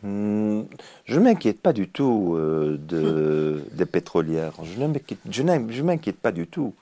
Hmm, 0.02 0.62
Je 1.04 1.18
ne 1.18 1.24
m'inquiète 1.24 1.60
pas 1.60 1.72
du 1.72 1.88
tout 1.88 2.34
euh, 2.36 2.78
de, 2.78 3.64
des 3.72 3.84
pétrolières. 3.86 4.52
Je 4.64 4.80
ne 4.80 5.82
m'inquiète 5.82 6.16
pas 6.18 6.32
du 6.32 6.46
tout. 6.46 6.74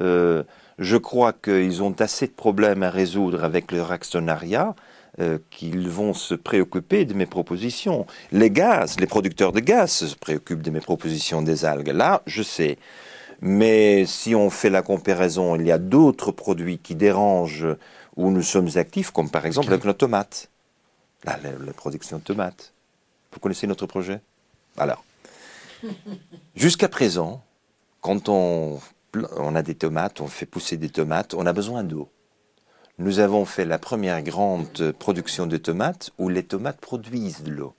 Euh, 0.00 0.44
je 0.78 0.96
crois 0.96 1.32
qu'ils 1.32 1.82
ont 1.82 1.94
assez 2.00 2.26
de 2.26 2.32
problèmes 2.32 2.82
à 2.82 2.90
résoudre 2.90 3.44
avec 3.44 3.72
leur 3.72 3.92
actionnariat 3.92 4.74
euh, 5.20 5.38
qu'ils 5.50 5.88
vont 5.88 6.14
se 6.14 6.34
préoccuper 6.34 7.04
de 7.04 7.14
mes 7.14 7.26
propositions. 7.26 8.06
Les 8.32 8.50
gaz, 8.50 8.98
les 8.98 9.06
producteurs 9.06 9.52
de 9.52 9.60
gaz 9.60 9.90
se 9.90 10.16
préoccupent 10.16 10.62
de 10.62 10.70
mes 10.70 10.80
propositions 10.80 11.42
des 11.42 11.64
algues. 11.64 11.92
Là, 11.92 12.22
je 12.26 12.42
sais. 12.42 12.78
Mais 13.40 14.06
si 14.06 14.34
on 14.34 14.50
fait 14.50 14.70
la 14.70 14.82
comparaison, 14.82 15.56
il 15.56 15.66
y 15.66 15.72
a 15.72 15.78
d'autres 15.78 16.32
produits 16.32 16.78
qui 16.78 16.94
dérangent 16.94 17.66
où 18.16 18.30
nous 18.30 18.42
sommes 18.42 18.70
actifs, 18.76 19.10
comme 19.10 19.30
par 19.30 19.46
exemple 19.46 19.72
avec 19.72 19.84
nos 19.84 19.92
tomates. 19.92 20.50
La, 21.24 21.38
la, 21.38 21.72
production 21.72 22.18
de 22.18 22.22
tomates. 22.22 22.72
Vous 23.32 23.40
connaissez 23.40 23.66
notre 23.66 23.86
projet? 23.86 24.20
Alors, 24.76 25.04
jusqu'à 26.54 26.88
présent, 26.88 27.42
quand 28.02 28.28
on 28.28 28.78
on 29.36 29.54
a 29.54 29.62
des 29.62 29.74
tomates, 29.74 30.20
on 30.20 30.26
fait 30.26 30.46
pousser 30.46 30.76
des 30.76 30.88
tomates, 30.88 31.34
on 31.34 31.46
a 31.46 31.52
besoin 31.52 31.84
d'eau. 31.84 32.08
Nous 32.98 33.18
avons 33.18 33.44
fait 33.44 33.64
la 33.64 33.78
première 33.78 34.22
grande 34.22 34.92
production 34.98 35.46
de 35.46 35.56
tomates 35.56 36.10
où 36.18 36.28
les 36.28 36.44
tomates 36.44 36.80
produisent 36.80 37.42
de 37.42 37.50
l'eau. 37.50 37.74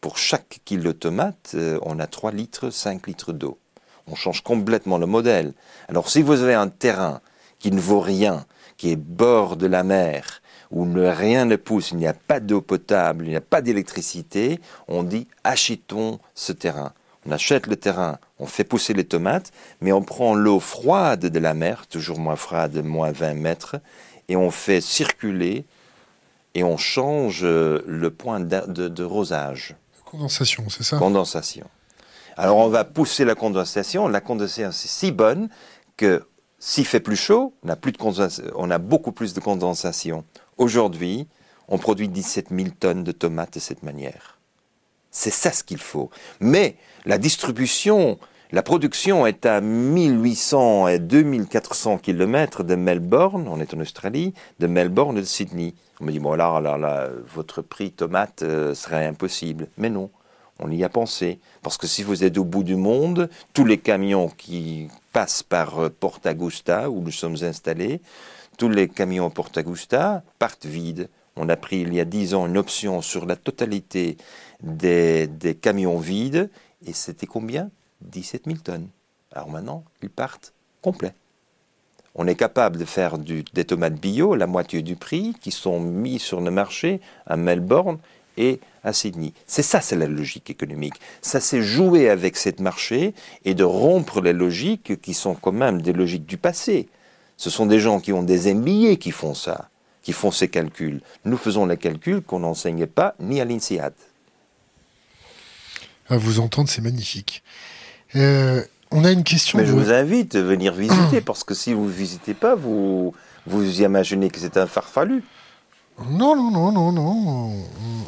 Pour 0.00 0.18
chaque 0.18 0.60
kilo 0.64 0.92
de 0.92 0.98
tomates, 0.98 1.52
euh, 1.54 1.78
on 1.82 1.98
a 1.98 2.06
3 2.06 2.30
litres, 2.30 2.70
5 2.70 3.06
litres 3.06 3.32
d'eau. 3.32 3.58
On 4.06 4.14
change 4.14 4.42
complètement 4.42 4.98
le 4.98 5.06
modèle. 5.06 5.54
Alors 5.88 6.08
si 6.10 6.22
vous 6.22 6.42
avez 6.42 6.54
un 6.54 6.68
terrain 6.68 7.20
qui 7.58 7.72
ne 7.72 7.80
vaut 7.80 8.00
rien, 8.00 8.44
qui 8.76 8.90
est 8.90 8.96
bord 8.96 9.56
de 9.56 9.66
la 9.66 9.82
mer, 9.82 10.42
où 10.70 10.84
rien 10.94 11.44
ne 11.44 11.56
pousse, 11.56 11.92
il 11.92 11.98
n'y 11.98 12.06
a 12.06 12.14
pas 12.14 12.40
d'eau 12.40 12.60
potable, 12.60 13.26
il 13.26 13.30
n'y 13.30 13.36
a 13.36 13.40
pas 13.40 13.62
d'électricité, 13.62 14.60
on 14.88 15.02
dit 15.02 15.28
achetons 15.44 16.18
ce 16.34 16.52
terrain. 16.52 16.92
On 17.26 17.32
achète 17.32 17.66
le 17.66 17.76
terrain, 17.76 18.18
on 18.38 18.46
fait 18.46 18.64
pousser 18.64 18.92
les 18.92 19.04
tomates, 19.04 19.52
mais 19.80 19.92
on 19.92 20.02
prend 20.02 20.34
l'eau 20.34 20.60
froide 20.60 21.26
de 21.26 21.38
la 21.38 21.54
mer, 21.54 21.86
toujours 21.86 22.18
moins 22.18 22.36
froide, 22.36 22.84
moins 22.84 23.12
20 23.12 23.34
mètres, 23.34 23.76
et 24.28 24.36
on 24.36 24.50
fait 24.50 24.80
circuler 24.80 25.64
et 26.54 26.64
on 26.64 26.76
change 26.76 27.42
le 27.44 28.08
point 28.08 28.40
de, 28.40 29.02
rosage. 29.02 29.74
Condensation, 30.04 30.68
c'est 30.68 30.84
ça? 30.84 30.98
Condensation. 30.98 31.66
Alors 32.36 32.58
on 32.58 32.68
va 32.68 32.84
pousser 32.84 33.24
la 33.24 33.34
condensation. 33.34 34.08
La 34.08 34.20
condensation 34.20 34.70
c'est 34.72 34.88
si 34.88 35.12
bonne 35.12 35.48
que 35.96 36.26
s'il 36.66 36.86
fait 36.86 37.00
plus 37.00 37.14
chaud, 37.14 37.52
on 37.62 38.70
a, 38.70 38.78
beaucoup 38.78 39.12
plus 39.12 39.34
de 39.34 39.40
condensation. 39.40 40.24
Aujourd'hui, 40.56 41.28
on 41.68 41.76
produit 41.76 42.08
17 42.08 42.48
000 42.48 42.68
tonnes 42.80 43.04
de 43.04 43.12
tomates 43.12 43.52
de 43.52 43.60
cette 43.60 43.82
manière. 43.82 44.38
C'est 45.10 45.30
ça 45.30 45.52
ce 45.52 45.62
qu'il 45.62 45.76
faut. 45.76 46.08
Mais 46.40 46.76
la 47.04 47.18
distribution, 47.18 48.18
la 48.50 48.62
production 48.62 49.26
est 49.26 49.44
à 49.44 49.60
1800 49.60 50.88
et 50.88 50.98
2400 51.00 51.98
km 51.98 52.62
de 52.64 52.76
Melbourne, 52.76 53.46
on 53.46 53.60
est 53.60 53.74
en 53.74 53.80
Australie, 53.80 54.32
de 54.58 54.66
Melbourne 54.66 55.18
et 55.18 55.20
de 55.20 55.26
Sydney. 55.26 55.74
On 56.00 56.06
me 56.06 56.12
dit, 56.12 56.18
bon 56.18 56.32
là, 56.32 56.60
là 56.60 57.10
votre 57.34 57.60
prix 57.60 57.90
tomate 57.90 58.42
euh, 58.42 58.74
serait 58.74 59.04
impossible. 59.04 59.68
Mais 59.76 59.90
non, 59.90 60.08
on 60.60 60.70
y 60.70 60.82
a 60.82 60.88
pensé. 60.88 61.40
Parce 61.62 61.76
que 61.76 61.86
si 61.86 62.02
vous 62.02 62.24
êtes 62.24 62.38
au 62.38 62.44
bout 62.44 62.64
du 62.64 62.76
monde, 62.76 63.28
tous 63.52 63.66
les 63.66 63.76
camions 63.76 64.30
qui 64.38 64.88
passent 65.14 65.44
par 65.44 65.78
euh, 65.78 65.88
Porta 65.88 66.32
Augusta, 66.32 66.90
où 66.90 67.00
nous 67.00 67.12
sommes 67.12 67.36
installés, 67.42 68.02
tous 68.58 68.68
les 68.68 68.88
camions 68.88 69.30
Porta 69.30 69.60
Augusta 69.60 70.22
partent 70.38 70.66
vides. 70.66 71.08
On 71.36 71.48
a 71.48 71.56
pris 71.56 71.78
il 71.78 71.94
y 71.94 72.00
a 72.00 72.04
10 72.04 72.34
ans 72.34 72.46
une 72.46 72.58
option 72.58 73.00
sur 73.00 73.24
la 73.24 73.36
totalité 73.36 74.18
des, 74.62 75.28
camions 75.60 75.98
vides, 75.98 76.50
et 76.86 76.92
c'était 76.92 77.26
combien? 77.26 77.70
17 78.02 78.42
000 78.46 78.58
tonnes. 78.58 78.88
Alors 79.32 79.48
maintenant, 79.48 79.84
ils 80.02 80.10
partent 80.10 80.52
complets. 80.82 81.14
On 82.16 82.26
est 82.26 82.36
capable 82.36 82.76
de 82.76 82.84
faire 82.84 83.18
des 83.18 83.64
tomates 83.64 84.00
bio, 84.00 84.34
la 84.34 84.46
moitié 84.46 84.82
du 84.82 84.94
prix, 84.94 85.34
qui 85.40 85.50
sont 85.50 85.80
mis 85.80 86.18
sur 86.18 86.40
le 86.40 86.50
marché 86.50 87.00
à 87.26 87.36
Melbourne 87.36 87.98
et 88.36 88.60
à 88.82 88.92
Sydney. 88.92 89.32
C'est 89.46 89.62
ça, 89.62 89.80
c'est 89.80 89.96
la 89.96 90.06
logique 90.06 90.50
économique. 90.50 90.94
Ça, 91.22 91.40
c'est 91.40 91.62
jouer 91.62 92.08
avec 92.08 92.36
cette 92.36 92.60
marché 92.60 93.14
et 93.44 93.54
de 93.54 93.64
rompre 93.64 94.20
les 94.20 94.32
logiques 94.32 95.00
qui 95.00 95.14
sont 95.14 95.34
quand 95.34 95.52
même 95.52 95.82
des 95.82 95.92
logiques 95.92 96.26
du 96.26 96.36
passé. 96.36 96.88
Ce 97.36 97.50
sont 97.50 97.66
des 97.66 97.80
gens 97.80 98.00
qui 98.00 98.12
ont 98.12 98.22
des 98.22 98.54
MBA 98.54 98.96
qui 98.96 99.10
font 99.10 99.34
ça, 99.34 99.68
qui 100.02 100.12
font 100.12 100.30
ces 100.30 100.48
calculs. 100.48 101.00
Nous 101.24 101.36
faisons 101.36 101.66
les 101.66 101.76
calculs 101.76 102.22
qu'on 102.22 102.40
n'enseignait 102.40 102.86
pas 102.86 103.14
ni 103.18 103.40
à 103.40 103.44
l'INSEAD. 103.44 103.94
À 106.08 106.16
vous 106.16 106.38
entendre, 106.38 106.68
c'est 106.68 106.82
magnifique. 106.82 107.42
Euh, 108.14 108.62
on 108.90 109.04
a 109.04 109.10
une 109.10 109.24
question. 109.24 109.58
Mais 109.58 109.66
je 109.66 109.72
vous 109.72 109.90
invite 109.90 110.34
à 110.34 110.42
venir 110.42 110.74
visiter, 110.74 111.20
parce 111.20 111.42
que 111.42 111.54
si 111.54 111.72
vous 111.72 111.86
ne 111.86 111.90
visitez 111.90 112.34
pas, 112.34 112.54
vous, 112.54 113.14
vous 113.46 113.82
imaginez 113.82 114.30
que 114.30 114.38
c'est 114.38 114.56
un 114.56 114.66
farfalu. 114.66 115.24
Non, 116.10 116.36
non, 116.36 116.50
non, 116.50 116.72
non, 116.72 116.92
non. 116.92 117.64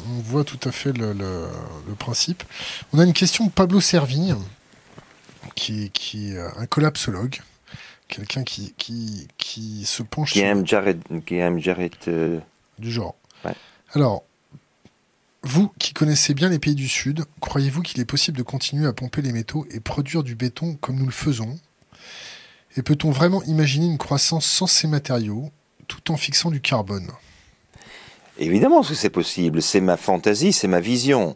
On, 0.07 0.21
voit 0.21 0.43
tout 0.43 0.59
à 0.67 0.71
fait 0.71 0.91
le, 0.91 1.47
principe. 1.97 2.43
On 2.93 2.99
a 2.99 3.03
une 3.03 3.13
question 3.13 3.45
de 3.45 3.51
Pablo 3.51 3.81
Servigne, 3.81 4.35
qui, 5.55 5.89
qui 5.91 6.33
est 6.33 6.39
un 6.57 6.65
collapsologue, 6.65 7.39
quelqu'un 8.07 8.43
qui, 8.43 8.73
qui, 8.77 9.27
qui 9.37 9.85
se 9.85 10.03
penche 10.03 10.33
qui 10.33 10.41
Aime 10.41 10.65
Jared, 10.65 11.01
qui 11.25 11.35
aime 11.35 11.59
Jared. 11.59 11.95
Euh, 12.07 12.39
du 12.79 12.91
genre. 12.91 13.15
Alors, 13.93 14.23
vous 15.43 15.71
qui 15.79 15.93
connaissez 15.93 16.33
bien 16.33 16.49
les 16.49 16.59
pays 16.59 16.75
du 16.75 16.89
Sud, 16.89 17.23
croyez-vous 17.39 17.81
qu'il 17.81 18.01
est 18.01 18.05
possible 18.05 18.37
de 18.37 18.43
continuer 18.43 18.85
à 18.85 18.93
pomper 18.93 19.21
les 19.21 19.31
métaux 19.31 19.65
et 19.71 19.79
produire 19.79 20.23
du 20.23 20.35
béton 20.35 20.75
comme 20.75 20.97
nous 20.97 21.05
le 21.05 21.11
faisons? 21.11 21.57
Et 22.75 22.83
peut-on 22.83 23.11
vraiment 23.11 23.41
imaginer 23.43 23.85
une 23.85 23.97
croissance 23.97 24.45
sans 24.45 24.67
ces 24.67 24.87
matériaux 24.87 25.51
tout 25.87 26.11
en 26.11 26.17
fixant 26.17 26.51
du 26.51 26.59
carbone? 26.59 27.09
Évidemment 28.39 28.81
que 28.81 28.93
c'est 28.93 29.09
possible, 29.09 29.61
c'est 29.61 29.81
ma 29.81 29.97
fantaisie, 29.97 30.53
c'est 30.53 30.67
ma 30.67 30.79
vision. 30.79 31.35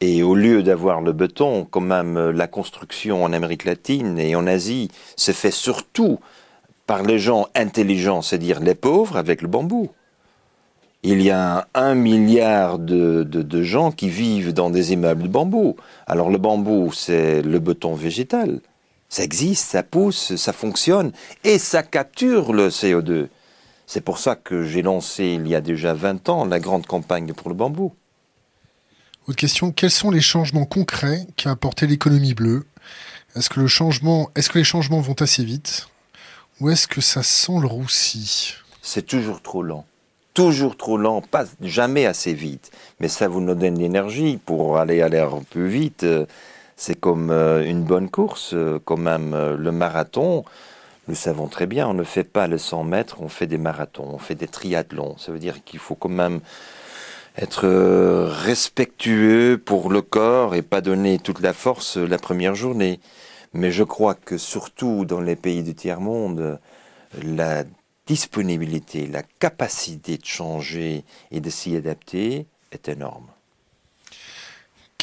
Et 0.00 0.24
au 0.24 0.34
lieu 0.34 0.64
d'avoir 0.64 1.00
le 1.00 1.12
béton, 1.12 1.64
quand 1.70 1.80
même 1.80 2.30
la 2.30 2.48
construction 2.48 3.22
en 3.22 3.32
Amérique 3.32 3.64
latine 3.64 4.18
et 4.18 4.34
en 4.34 4.48
Asie 4.48 4.90
se 5.16 5.30
fait 5.30 5.52
surtout 5.52 6.18
par 6.86 7.04
les 7.04 7.20
gens 7.20 7.46
intelligents, 7.54 8.22
c'est-à-dire 8.22 8.58
les 8.58 8.74
pauvres, 8.74 9.16
avec 9.16 9.42
le 9.42 9.48
bambou. 9.48 9.90
Il 11.04 11.22
y 11.22 11.30
a 11.30 11.68
un 11.74 11.94
milliard 11.94 12.78
de, 12.78 13.22
de, 13.22 13.62
gens 13.62 13.92
qui 13.92 14.08
vivent 14.08 14.52
dans 14.52 14.70
des 14.70 14.92
immeubles 14.92 15.24
de 15.24 15.28
bambou. 15.28 15.76
Alors 16.06 16.30
le 16.30 16.38
bambou, 16.38 16.92
c'est 16.92 17.42
le 17.42 17.58
béton 17.60 17.94
végétal. 17.94 18.60
Ça 19.08 19.22
existe, 19.22 19.70
ça 19.70 19.82
pousse, 19.82 20.36
ça 20.36 20.52
fonctionne 20.52 21.12
et 21.44 21.58
ça 21.58 21.82
capture 21.82 22.52
le 22.52 22.68
CO2. 22.68 23.28
C'est 23.92 24.00
pour 24.00 24.16
ça 24.16 24.36
que 24.36 24.64
j'ai 24.64 24.80
lancé 24.80 25.38
il 25.38 25.46
y 25.46 25.54
a 25.54 25.60
déjà 25.60 25.92
20 25.92 26.30
ans 26.30 26.46
la 26.46 26.60
grande 26.60 26.86
campagne 26.86 27.34
pour 27.34 27.50
le 27.50 27.54
bambou. 27.54 27.94
Autre 29.26 29.36
question, 29.36 29.70
quels 29.70 29.90
sont 29.90 30.10
les 30.10 30.22
changements 30.22 30.64
concrets 30.64 31.26
qu'a 31.36 31.50
apporté 31.50 31.86
l'économie 31.86 32.32
bleue? 32.32 32.64
Est-ce 33.36 33.50
que, 33.50 33.60
le 33.60 33.66
changement, 33.66 34.30
est-ce 34.34 34.48
que 34.48 34.56
les 34.56 34.64
changements 34.64 35.02
vont 35.02 35.20
assez 35.20 35.44
vite? 35.44 35.88
Ou 36.58 36.70
est-ce 36.70 36.88
que 36.88 37.02
ça 37.02 37.22
sent 37.22 37.60
le 37.60 37.66
roussi? 37.66 38.54
C'est 38.80 39.04
toujours 39.04 39.42
trop 39.42 39.62
lent 39.62 39.84
toujours 40.32 40.78
trop 40.78 40.96
lent, 40.96 41.20
pas 41.20 41.44
jamais 41.60 42.06
assez 42.06 42.32
vite. 42.32 42.70
Mais 43.00 43.08
ça 43.08 43.28
vous 43.28 43.44
donne 43.44 43.78
l'énergie 43.78 44.38
pour 44.38 44.78
aller 44.78 45.02
à 45.02 45.10
l'air 45.10 45.32
peu 45.50 45.66
vite. 45.66 46.06
C'est 46.76 46.98
comme 46.98 47.30
euh, 47.30 47.64
une 47.64 47.84
bonne 47.84 48.08
course, 48.08 48.54
euh, 48.54 48.80
quand 48.84 48.96
même 48.96 49.34
euh, 49.34 49.56
le 49.56 49.70
marathon. 49.70 50.44
Nous 51.08 51.16
savons 51.16 51.48
très 51.48 51.66
bien, 51.66 51.88
on 51.88 51.94
ne 51.94 52.04
fait 52.04 52.24
pas 52.24 52.46
le 52.46 52.58
100 52.58 52.84
mètres, 52.84 53.20
on 53.20 53.28
fait 53.28 53.48
des 53.48 53.58
marathons, 53.58 54.08
on 54.12 54.18
fait 54.18 54.36
des 54.36 54.46
triathlons. 54.46 55.16
Ça 55.18 55.32
veut 55.32 55.40
dire 55.40 55.64
qu'il 55.64 55.80
faut 55.80 55.96
quand 55.96 56.08
même 56.08 56.40
être 57.36 57.66
respectueux 57.66 59.60
pour 59.64 59.90
le 59.90 60.00
corps 60.00 60.54
et 60.54 60.62
pas 60.62 60.80
donner 60.80 61.18
toute 61.18 61.40
la 61.40 61.52
force 61.52 61.96
la 61.96 62.18
première 62.18 62.54
journée. 62.54 63.00
Mais 63.52 63.72
je 63.72 63.82
crois 63.82 64.14
que 64.14 64.38
surtout 64.38 65.04
dans 65.04 65.20
les 65.20 65.36
pays 65.36 65.64
du 65.64 65.74
tiers-monde, 65.74 66.60
la 67.20 67.64
disponibilité, 68.06 69.06
la 69.08 69.22
capacité 69.22 70.18
de 70.18 70.24
changer 70.24 71.04
et 71.32 71.40
de 71.40 71.50
s'y 71.50 71.76
adapter 71.76 72.46
est 72.70 72.88
énorme. 72.88 73.31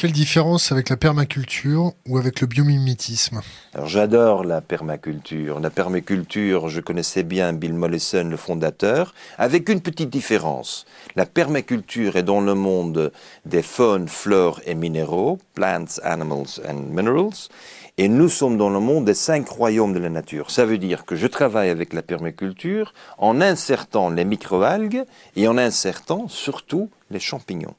Quelle 0.00 0.12
différence 0.12 0.72
avec 0.72 0.88
la 0.88 0.96
permaculture 0.96 1.92
ou 2.08 2.16
avec 2.16 2.40
le 2.40 2.46
biomimétisme? 2.46 3.42
Alors 3.74 3.86
j'adore 3.86 4.44
la 4.44 4.62
permaculture. 4.62 5.60
La 5.60 5.68
permaculture, 5.68 6.70
je 6.70 6.80
connaissais 6.80 7.22
bien 7.22 7.52
Bill 7.52 7.74
Mollison, 7.74 8.24
le 8.24 8.38
fondateur, 8.38 9.12
avec 9.36 9.68
une 9.68 9.82
petite 9.82 10.08
différence. 10.08 10.86
La 11.16 11.26
permaculture 11.26 12.16
est 12.16 12.22
dans 12.22 12.40
le 12.40 12.54
monde 12.54 13.12
des 13.44 13.60
faunes, 13.60 14.08
flores 14.08 14.62
et 14.64 14.74
minéraux, 14.74 15.38
plants, 15.52 16.00
animals 16.02 16.62
and 16.66 16.86
minerals, 16.90 17.50
et 17.98 18.08
nous 18.08 18.30
sommes 18.30 18.56
dans 18.56 18.70
le 18.70 18.80
monde 18.80 19.04
des 19.04 19.12
cinq 19.12 19.50
royaumes 19.50 19.92
de 19.92 19.98
la 19.98 20.08
nature. 20.08 20.50
Ça 20.50 20.64
veut 20.64 20.78
dire 20.78 21.04
que 21.04 21.14
je 21.14 21.26
travaille 21.26 21.68
avec 21.68 21.92
la 21.92 22.00
permaculture 22.00 22.94
en 23.18 23.42
insertant 23.42 24.08
les 24.08 24.24
microalgues 24.24 25.04
et 25.36 25.46
en 25.46 25.58
insertant 25.58 26.26
surtout 26.26 26.88
les 27.10 27.20
champignons. 27.20 27.74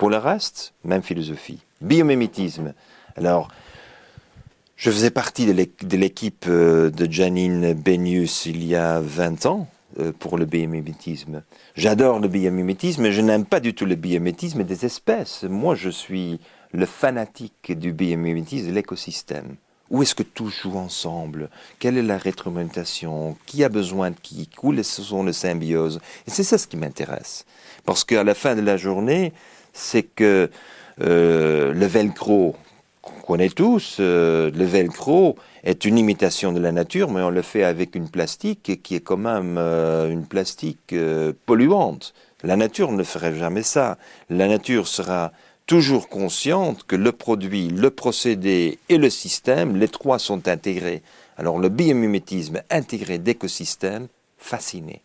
Pour 0.00 0.08
le 0.08 0.16
reste, 0.16 0.72
même 0.82 1.02
philosophie. 1.02 1.58
Biomimétisme. 1.82 2.72
Alors, 3.16 3.48
je 4.76 4.90
faisais 4.90 5.10
partie 5.10 5.44
de 5.44 5.96
l'équipe 5.98 6.46
euh, 6.48 6.88
de 6.88 7.12
Janine 7.12 7.74
Benius 7.74 8.46
il 8.46 8.64
y 8.64 8.74
a 8.74 8.98
20 8.98 9.44
ans 9.44 9.68
euh, 9.98 10.10
pour 10.18 10.38
le 10.38 10.46
biomimétisme. 10.46 11.42
J'adore 11.74 12.18
le 12.18 12.28
biomimétisme, 12.28 13.02
mais 13.02 13.12
je 13.12 13.20
n'aime 13.20 13.44
pas 13.44 13.60
du 13.60 13.74
tout 13.74 13.84
le 13.84 13.94
biomimétisme 13.94 14.64
des 14.64 14.86
espèces. 14.86 15.42
Moi, 15.42 15.74
je 15.74 15.90
suis 15.90 16.40
le 16.72 16.86
fanatique 16.86 17.78
du 17.78 17.92
biomimétisme 17.92 18.68
de 18.68 18.72
l'écosystème. 18.72 19.56
Où 19.90 20.02
est-ce 20.02 20.14
que 20.14 20.22
tout 20.22 20.48
joue 20.48 20.78
ensemble? 20.78 21.50
Quelle 21.78 21.98
est 21.98 22.02
la 22.02 22.16
rétroalimentation? 22.16 23.36
Qui 23.44 23.64
a 23.64 23.68
besoin 23.68 24.12
de 24.12 24.16
qui? 24.22 24.48
Où 24.62 24.82
sont 24.82 25.24
les 25.24 25.34
symbioses? 25.34 26.00
Et 26.26 26.30
c'est 26.30 26.44
ça 26.44 26.56
ce 26.56 26.68
qui 26.68 26.78
m'intéresse. 26.78 27.44
Parce 27.84 28.04
qu'à 28.04 28.24
la 28.24 28.34
fin 28.34 28.54
de 28.54 28.60
la 28.62 28.78
journée, 28.78 29.34
c'est 29.72 30.02
que 30.02 30.50
euh, 31.00 31.72
le 31.72 31.86
velcro, 31.86 32.56
qu'on 33.02 33.20
connaît 33.20 33.48
tous, 33.48 33.96
euh, 34.00 34.50
le 34.50 34.64
velcro 34.64 35.36
est 35.64 35.84
une 35.84 35.98
imitation 35.98 36.52
de 36.52 36.60
la 36.60 36.72
nature, 36.72 37.10
mais 37.10 37.22
on 37.22 37.30
le 37.30 37.42
fait 37.42 37.64
avec 37.64 37.94
une 37.94 38.08
plastique 38.08 38.82
qui 38.82 38.94
est 38.94 39.00
quand 39.00 39.16
même 39.16 39.56
euh, 39.58 40.10
une 40.10 40.26
plastique 40.26 40.94
polluante. 41.46 42.14
La 42.42 42.56
nature 42.56 42.92
ne 42.92 43.02
ferait 43.02 43.34
jamais 43.34 43.62
ça. 43.62 43.98
La 44.30 44.48
nature 44.48 44.88
sera 44.88 45.32
toujours 45.66 46.08
consciente 46.08 46.84
que 46.84 46.96
le 46.96 47.12
produit, 47.12 47.68
le 47.68 47.90
procédé 47.90 48.78
et 48.88 48.98
le 48.98 49.10
système, 49.10 49.76
les 49.76 49.88
trois 49.88 50.18
sont 50.18 50.48
intégrés. 50.48 51.02
Alors 51.36 51.58
le 51.58 51.68
biomimétisme 51.68 52.62
intégré 52.70 53.18
d'écosystèmes, 53.18 54.08
fasciné. 54.36 55.02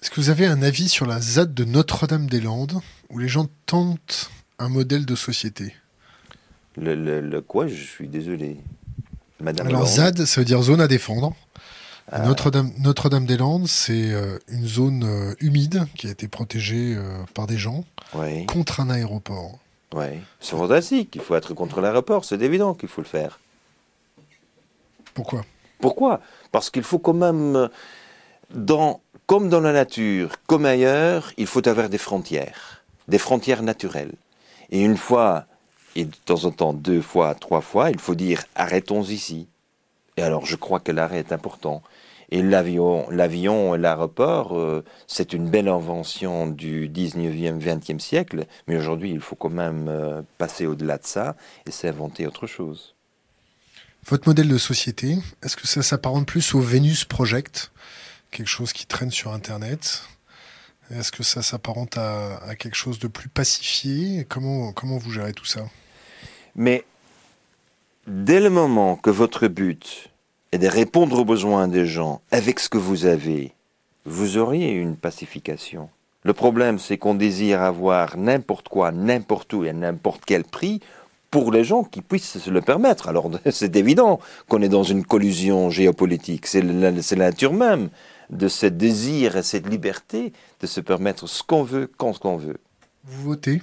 Est-ce 0.00 0.10
que 0.10 0.20
vous 0.20 0.30
avez 0.30 0.46
un 0.46 0.62
avis 0.62 0.88
sur 0.88 1.06
la 1.06 1.20
ZAD 1.20 1.54
de 1.54 1.64
Notre-Dame-des-Landes, 1.64 2.80
où 3.10 3.18
les 3.18 3.26
gens 3.26 3.46
tentent 3.66 4.30
un 4.60 4.68
modèle 4.68 5.04
de 5.04 5.16
société? 5.16 5.74
Le, 6.76 7.40
quoi? 7.40 7.66
Je 7.66 7.82
suis 7.82 8.06
désolé. 8.06 8.58
Madame 9.40 9.66
Alors 9.66 9.86
ZAD, 9.86 10.24
ça 10.24 10.40
veut 10.40 10.44
dire 10.44 10.62
zone 10.62 10.80
à 10.80 10.86
défendre. 10.86 11.34
Ah. 12.12 12.20
Notre-Dame 12.20 12.70
Notre 12.78 13.08
-Dame 13.08 13.26
des 13.26 13.36
Landes, 13.36 13.66
c'est 13.66 14.12
euh, 14.12 14.38
une 14.46 14.66
zone 14.66 15.04
euh, 15.04 15.34
humide 15.40 15.86
qui 15.96 16.06
a 16.06 16.10
été 16.10 16.28
protégée 16.28 16.94
euh, 16.96 17.24
par 17.34 17.46
des 17.48 17.58
gens 17.58 17.84
contre 18.46 18.80
un 18.80 18.90
aéroport. 18.90 19.58
Oui, 19.94 20.06
c'est 20.40 20.56
fantastique. 20.56 21.16
Il 21.16 21.20
faut 21.20 21.34
être 21.34 21.54
contre 21.54 21.80
l'aéroport, 21.80 22.24
c'est 22.24 22.40
évident 22.40 22.74
qu'il 22.74 22.88
faut 22.88 23.00
le 23.00 23.06
faire. 23.06 23.40
Pourquoi? 25.12 25.44
Pourquoi? 25.80 26.20
Parce 26.52 26.70
qu'il 26.70 26.82
faut 26.84 26.98
quand 26.98 27.14
même, 27.14 27.68
dans, 28.54 29.00
comme 29.28 29.50
dans 29.50 29.60
la 29.60 29.74
nature, 29.74 30.36
comme 30.46 30.64
ailleurs, 30.64 31.32
il 31.36 31.46
faut 31.46 31.68
avoir 31.68 31.90
des 31.90 31.98
frontières, 31.98 32.82
des 33.08 33.18
frontières 33.18 33.62
naturelles. 33.62 34.14
Et 34.70 34.82
une 34.82 34.96
fois, 34.96 35.44
et 35.96 36.06
de 36.06 36.16
temps 36.24 36.46
en 36.46 36.50
temps 36.50 36.72
deux 36.72 37.02
fois, 37.02 37.34
trois 37.34 37.60
fois, 37.60 37.90
il 37.90 38.00
faut 38.00 38.14
dire 38.14 38.44
arrêtons 38.54 39.02
ici. 39.02 39.46
Et 40.16 40.22
alors 40.22 40.46
je 40.46 40.56
crois 40.56 40.80
que 40.80 40.92
l'arrêt 40.92 41.18
est 41.18 41.32
important. 41.32 41.82
Et 42.30 42.40
l'avion, 42.40 43.06
l'avion, 43.10 43.74
l'aéroport, 43.74 44.58
euh, 44.58 44.82
c'est 45.06 45.34
une 45.34 45.50
belle 45.50 45.68
invention 45.68 46.46
du 46.46 46.88
19e, 46.88 47.60
20e 47.60 47.98
siècle, 47.98 48.46
mais 48.66 48.78
aujourd'hui, 48.78 49.10
il 49.10 49.20
faut 49.20 49.36
quand 49.36 49.50
même 49.50 49.88
euh, 49.88 50.22
passer 50.38 50.64
au-delà 50.64 50.96
de 50.96 51.06
ça 51.06 51.36
et 51.66 51.70
s'inventer 51.70 52.26
autre 52.26 52.46
chose. 52.46 52.94
Votre 54.06 54.28
modèle 54.28 54.48
de 54.48 54.58
société, 54.58 55.18
est-ce 55.42 55.56
que 55.56 55.66
ça 55.66 55.82
s'apparente 55.82 56.26
plus 56.26 56.54
au 56.54 56.60
Venus 56.60 57.04
Project, 57.04 57.70
quelque 58.30 58.48
chose 58.48 58.72
qui 58.72 58.86
traîne 58.86 59.10
sur 59.10 59.32
Internet 59.32 60.02
Est-ce 60.90 61.12
que 61.12 61.22
ça 61.22 61.42
s'apparente 61.42 61.98
à, 61.98 62.54
quelque 62.58 62.76
chose 62.76 62.98
de 62.98 63.08
plus 63.08 63.28
pacifié? 63.28 64.26
Comment, 64.28 64.72
comment 64.72 64.98
vous 64.98 65.10
gérez 65.10 65.32
tout 65.32 65.44
ça? 65.44 65.66
Mais 66.54 66.84
dès 68.06 68.40
le 68.40 68.50
moment 68.50 68.96
que 68.96 69.10
votre 69.10 69.48
but 69.48 70.10
et 70.52 70.58
de 70.58 70.66
répondre 70.66 71.18
aux 71.18 71.24
besoins 71.24 71.68
des 71.68 71.86
gens 71.86 72.20
avec 72.30 72.58
ce 72.58 72.68
que 72.68 72.78
vous 72.78 73.06
avez, 73.06 73.52
vous 74.04 74.38
auriez 74.38 74.70
une 74.72 74.96
pacification. 74.96 75.90
Le 76.24 76.32
problème, 76.32 76.78
c'est 76.78 76.98
qu'on 76.98 77.14
désire 77.14 77.62
avoir 77.62 78.16
n'importe 78.16 78.68
quoi, 78.68 78.90
n'importe 78.90 79.52
où 79.52 79.64
et 79.64 79.70
à 79.70 79.72
n'importe 79.72 80.22
quel 80.26 80.44
prix 80.44 80.80
pour 81.30 81.52
les 81.52 81.64
gens 81.64 81.84
qui 81.84 82.00
puissent 82.00 82.38
se 82.38 82.50
le 82.50 82.60
permettre. 82.60 83.08
Alors 83.08 83.30
c'est 83.50 83.76
évident 83.76 84.18
qu'on 84.48 84.62
est 84.62 84.68
dans 84.68 84.82
une 84.82 85.04
collusion 85.04 85.70
géopolitique. 85.70 86.46
C'est 86.46 86.62
la, 86.62 86.92
nature 87.16 87.52
même 87.52 87.90
de 88.30 88.48
ce 88.48 88.66
désir 88.66 89.36
et 89.36 89.42
cette 89.42 89.68
liberté 89.68 90.32
de 90.60 90.66
se 90.66 90.80
permettre 90.80 91.26
ce 91.26 91.42
qu'on 91.42 91.62
veut 91.62 91.90
quand 91.96 92.12
ce 92.12 92.18
qu'on 92.18 92.36
veut. 92.36 92.58
Vous 93.04 93.22
votez? 93.22 93.62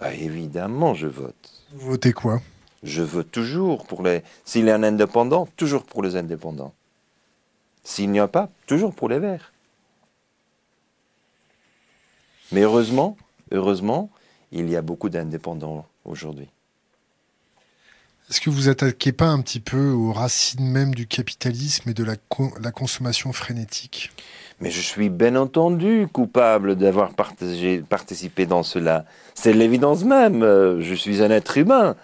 Ah, 0.00 0.12
Évidemment, 0.14 0.94
je 0.94 1.06
vote. 1.06 1.64
Vous 1.72 1.88
votez 1.90 2.12
quoi? 2.12 2.40
Je 2.82 3.02
veux 3.02 3.24
toujours 3.24 3.86
pour 3.86 4.02
les. 4.02 4.22
S'il 4.44 4.66
y 4.66 4.70
a 4.70 4.74
un 4.74 4.82
indépendant, 4.82 5.48
toujours 5.56 5.84
pour 5.84 6.02
les 6.02 6.16
indépendants. 6.16 6.74
S'il 7.82 8.10
n'y 8.10 8.20
a 8.20 8.28
pas, 8.28 8.50
toujours 8.66 8.94
pour 8.94 9.08
les 9.08 9.18
Verts. 9.18 9.52
Mais 12.52 12.60
heureusement, 12.60 13.16
heureusement, 13.50 14.10
il 14.52 14.68
y 14.68 14.76
a 14.76 14.82
beaucoup 14.82 15.08
d'indépendants 15.08 15.86
aujourd'hui. 16.04 16.48
Est-ce 18.30 18.40
que 18.40 18.48
vous 18.48 18.70
attaquez 18.70 19.12
pas 19.12 19.26
un 19.26 19.40
petit 19.42 19.60
peu 19.60 19.90
aux 19.90 20.12
racines 20.12 20.66
même 20.66 20.94
du 20.94 21.06
capitalisme 21.06 21.90
et 21.90 21.94
de 21.94 22.04
la, 22.04 22.16
consommation 22.72 23.32
frénétique? 23.34 24.12
Mais 24.60 24.70
je 24.70 24.80
suis 24.80 25.10
bien 25.10 25.36
entendu 25.36 26.08
coupable 26.10 26.74
d'avoir 26.74 27.12
participé 27.12 28.46
dans 28.46 28.62
cela. 28.62 29.04
C'est 29.34 29.52
l'évidence 29.52 30.04
même. 30.04 30.42
Euh, 30.42 30.80
je 30.80 30.94
suis 30.94 31.22
un 31.22 31.30
être 31.30 31.58
humain. 31.58 31.96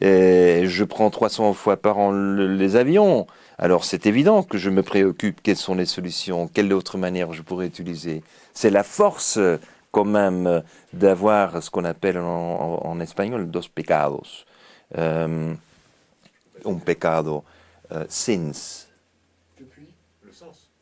Je 0.00 0.84
prends 0.84 1.10
300 1.10 1.52
fois 1.52 1.76
par 1.76 1.98
an 1.98 2.12
les 2.12 2.76
avions. 2.76 3.26
Alors 3.58 3.84
c'est 3.84 4.06
évident 4.06 4.42
que 4.42 4.58
je 4.58 4.70
me 4.70 4.82
préoccupe 4.82 5.40
quelles 5.42 5.56
sont 5.56 5.74
les 5.74 5.86
solutions, 5.86 6.48
quelle 6.48 6.72
autre 6.72 6.98
manière 6.98 7.32
je 7.32 7.42
pourrais 7.42 7.66
utiliser. 7.66 8.22
C'est 8.52 8.70
la 8.70 8.82
force 8.82 9.38
quand 9.90 10.04
même 10.04 10.62
d'avoir 10.92 11.62
ce 11.62 11.70
qu'on 11.70 11.84
appelle 11.84 12.18
en, 12.18 13.00
espagnol 13.00 13.50
dos 13.50 13.62
pecados. 13.74 14.44
Euh, 14.96 15.54
un 16.64 16.74
pecado, 16.74 17.44
euh, 17.92 18.04
sins, 18.08 18.86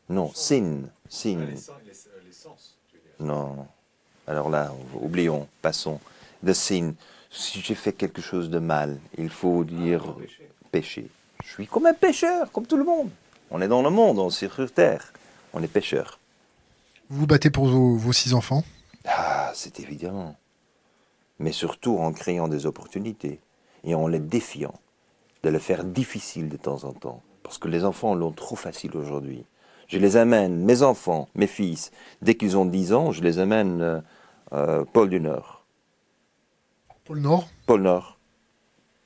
Non, 0.09 0.31
sin. 0.33 0.83
Sin. 1.09 1.47
Non. 3.19 3.67
Alors 4.25 4.49
là, 4.49 4.73
oublions, 5.01 5.47
passons. 5.61 5.99
The 6.45 6.53
sin. 6.53 6.93
Si 7.29 7.61
j'ai 7.61 7.75
fait 7.75 7.93
quelque 7.93 8.21
chose 8.21 8.49
de 8.49 8.59
mal, 8.59 8.97
il 9.17 9.29
faut 9.29 9.63
dire 9.63 10.15
péché. 10.71 11.07
Je 11.43 11.49
suis 11.51 11.67
comme 11.67 11.85
un 11.85 11.93
pécheur, 11.93 12.51
comme 12.51 12.65
tout 12.65 12.77
le 12.77 12.83
monde. 12.83 13.09
On 13.51 13.61
est 13.61 13.67
dans 13.67 13.81
le 13.81 13.89
monde, 13.89 14.19
on 14.19 14.29
est 14.29 14.31
sur 14.31 14.71
terre. 14.71 15.13
On 15.53 15.61
est 15.61 15.67
pécheur. 15.67 16.19
Vous 17.09 17.21
vous 17.21 17.27
battez 17.27 17.49
pour 17.49 17.67
vos, 17.67 17.95
vos 17.95 18.13
six 18.13 18.33
enfants? 18.33 18.63
Ah, 19.05 19.51
c'est 19.53 19.79
évident. 19.79 20.35
Mais 21.39 21.51
surtout 21.51 21.97
en 21.99 22.11
créant 22.11 22.47
des 22.47 22.65
opportunités 22.65 23.39
et 23.83 23.95
en 23.95 24.07
les 24.07 24.19
défiant, 24.19 24.73
de 25.43 25.49
le 25.49 25.59
faire 25.59 25.83
difficile 25.83 26.49
de 26.49 26.57
temps 26.57 26.83
en 26.83 26.93
temps. 26.93 27.21
Parce 27.43 27.57
que 27.57 27.67
les 27.67 27.85
enfants 27.85 28.15
l'ont 28.15 28.31
trop 28.31 28.55
facile 28.55 28.95
aujourd'hui. 28.95 29.45
Je 29.87 29.97
les 29.97 30.17
amène, 30.17 30.65
mes 30.65 30.81
enfants, 30.81 31.29
mes 31.35 31.47
fils, 31.47 31.91
dès 32.21 32.35
qu'ils 32.35 32.57
ont 32.57 32.65
10 32.65 32.93
ans, 32.93 33.11
je 33.11 33.21
les 33.21 33.39
amène 33.39 33.81
euh, 33.81 34.01
euh, 34.51 34.83
Pôle 34.83 35.09
du 35.09 35.21
Nord. 35.21 35.63
Pôle 37.05 37.19
Nord? 37.19 37.47
Pôle 37.65 37.83
Nord. 37.83 38.17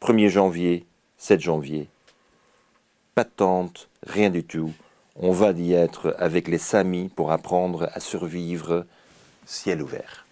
1er 0.02 0.30
janvier, 0.30 0.88
7 1.18 1.40
janvier. 1.40 1.88
Pas 3.14 3.24
de 3.24 3.30
tente, 3.30 3.90
rien 4.08 4.32
du 4.32 4.44
tout. 4.44 4.72
On 5.16 5.32
va 5.32 5.52
y 5.52 5.74
être 5.74 6.16
avec 6.18 6.48
les 6.48 6.58
Samis 6.58 7.10
pour 7.10 7.32
apprendre 7.32 7.90
à 7.94 8.00
survivre 8.00 8.88
ciel 9.46 9.84
ouvert. 9.84 10.26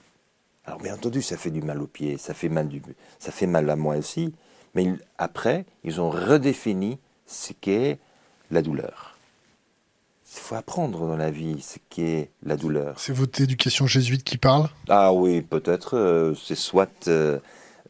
Alors 0.65 0.79
bien 0.79 0.95
entendu, 0.95 1.21
ça 1.21 1.37
fait 1.37 1.51
du 1.51 1.61
mal 1.61 1.81
aux 1.81 1.87
pieds, 1.87 2.17
ça 2.17 2.33
fait 2.33 2.49
mal, 2.49 2.67
du, 2.67 2.81
ça 3.19 3.31
fait 3.31 3.47
mal 3.47 3.69
à 3.69 3.75
moi 3.75 3.97
aussi, 3.97 4.33
mais 4.75 4.83
ils- 4.83 4.99
après, 5.17 5.65
ils 5.83 5.99
ont 6.01 6.09
redéfini 6.09 6.97
ce 7.25 7.53
qu'est 7.53 7.99
la 8.51 8.61
douleur. 8.61 9.15
Il 10.35 10.39
faut 10.39 10.55
apprendre 10.55 11.07
dans 11.07 11.17
la 11.17 11.31
vie 11.31 11.61
ce 11.61 11.77
qu'est 11.89 12.29
la 12.43 12.55
douleur. 12.55 12.99
C'est 12.99 13.13
votre 13.13 13.41
éducation 13.41 13.87
jésuite 13.87 14.23
qui 14.23 14.37
parle? 14.37 14.69
Ah 14.87 15.11
oui, 15.11 15.41
peut-être, 15.41 15.97
euh, 15.97 16.35
c'est 16.35 16.55
soit 16.55 17.07
euh, 17.07 17.39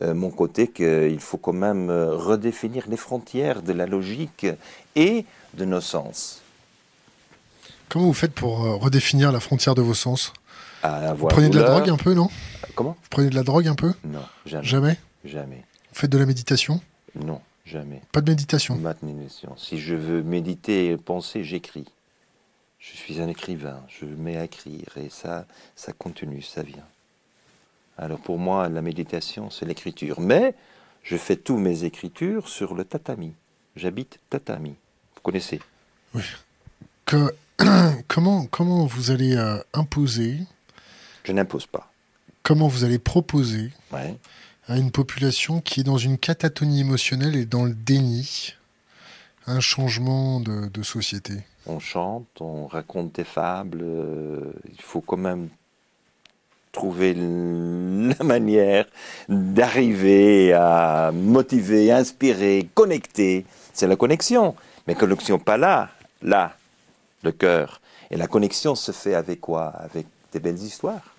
euh, 0.01 0.13
mon 0.13 0.29
côté 0.29 0.67
qu'il 0.69 1.19
faut 1.19 1.37
quand 1.37 1.53
même 1.53 1.91
redéfinir 1.91 2.85
les 2.87 2.95
frontières 2.97 3.61
de 3.61 3.73
la 3.73 3.85
logique 3.85 4.47
et 4.95 5.25
de 5.53 5.65
nos 5.65 5.81
sens. 5.81 6.41
Comment 7.89 8.05
vous 8.05 8.13
faites 8.13 8.33
pour 8.33 8.59
redéfinir 8.81 9.31
la 9.31 9.39
frontière 9.39 9.75
de 9.75 9.81
vos 9.81 9.93
sens? 9.95 10.31
À 10.81 11.13
Vous 11.13 11.27
prenez 11.27 11.49
de 11.49 11.55
la 11.59 11.63
drogue 11.63 11.89
un 11.89 11.97
peu, 11.97 12.13
non? 12.13 12.29
Comment? 12.75 12.91
Vous 12.91 13.09
prenez 13.09 13.29
de 13.29 13.35
la 13.35 13.43
drogue 13.43 13.67
un 13.67 13.75
peu? 13.75 13.93
Non, 14.05 14.23
jamais. 14.45 14.65
Jamais? 14.65 14.97
Jamais. 15.25 15.65
Faites 15.99 16.11
de 16.11 16.17
la 16.17 16.25
méditation 16.25 16.79
Non, 17.13 17.41
jamais. 17.65 18.01
Pas 18.13 18.21
de 18.21 18.29
méditation. 18.29 18.79
Si 19.57 19.79
je 19.79 19.95
veux 19.95 20.23
méditer 20.23 20.91
et 20.91 20.95
penser, 20.95 21.43
j'écris. 21.43 21.83
Je 22.79 22.95
suis 22.95 23.19
un 23.19 23.27
écrivain, 23.27 23.83
je 23.89 24.05
me 24.05 24.15
mets 24.15 24.37
à 24.37 24.45
écrire 24.45 24.87
et 24.95 25.09
ça, 25.09 25.45
ça 25.75 25.91
continue, 25.91 26.41
ça 26.41 26.63
vient. 26.63 26.85
Alors 27.97 28.19
pour 28.19 28.37
moi, 28.37 28.69
la 28.69 28.81
méditation, 28.81 29.49
c'est 29.49 29.65
l'écriture. 29.65 30.21
Mais 30.21 30.55
je 31.03 31.17
fais 31.17 31.35
tous 31.35 31.57
mes 31.57 31.83
écritures 31.83 32.47
sur 32.47 32.75
le 32.75 32.85
tatami. 32.85 33.33
J'habite 33.75 34.19
tatami. 34.29 34.75
Vous 35.15 35.21
connaissez 35.21 35.59
que, 37.03 37.35
comment, 38.07 38.45
comment 38.45 38.85
vous 38.85 39.11
allez 39.11 39.35
euh, 39.35 39.61
imposer, 39.73 40.39
Je 41.25 41.33
n'impose 41.33 41.65
pas. 41.65 41.91
comment 42.41 42.69
vous 42.69 42.85
allez 42.85 42.99
proposer 42.99 43.73
Ouais. 43.91 44.15
À 44.69 44.77
une 44.77 44.91
population 44.91 45.61
qui 45.61 45.79
est 45.79 45.83
dans 45.83 45.97
une 45.97 46.17
catatonie 46.17 46.81
émotionnelle 46.81 47.35
et 47.35 47.45
dans 47.45 47.65
le 47.65 47.73
déni 47.73 48.53
un 49.47 49.59
changement 49.59 50.39
de, 50.39 50.83
société 50.83 51.33
On 51.65 51.79
chante, 51.79 52.27
on 52.39 52.67
raconte 52.67 53.15
des 53.15 53.23
fables. 53.23 53.81
euh, 53.81 54.53
il 54.71 54.79
faut 54.81 55.01
quand 55.01 55.17
même 55.17 55.49
trouver 56.71 57.15
la 57.15 58.23
manière 58.23 58.85
d'arriver 59.27 60.53
à 60.53 61.11
motiver, 61.11 61.91
inspirer, 61.91 62.69
connecter. 62.75 63.45
C'est 63.73 63.87
la 63.87 63.95
connexion. 63.95 64.55
Mais 64.85 64.93
connexion 64.93 65.39
pas 65.39 65.57
là, 65.57 65.89
là, 66.21 66.55
le 67.23 67.31
cœur. 67.31 67.81
Et 68.11 68.17
la 68.17 68.27
connexion 68.27 68.75
se 68.75 68.91
fait 68.91 69.15
avec 69.15 69.41
quoi? 69.41 69.67
Avec 69.67 70.05
des 70.31 70.39
belles 70.39 70.61
histoires. 70.61 71.15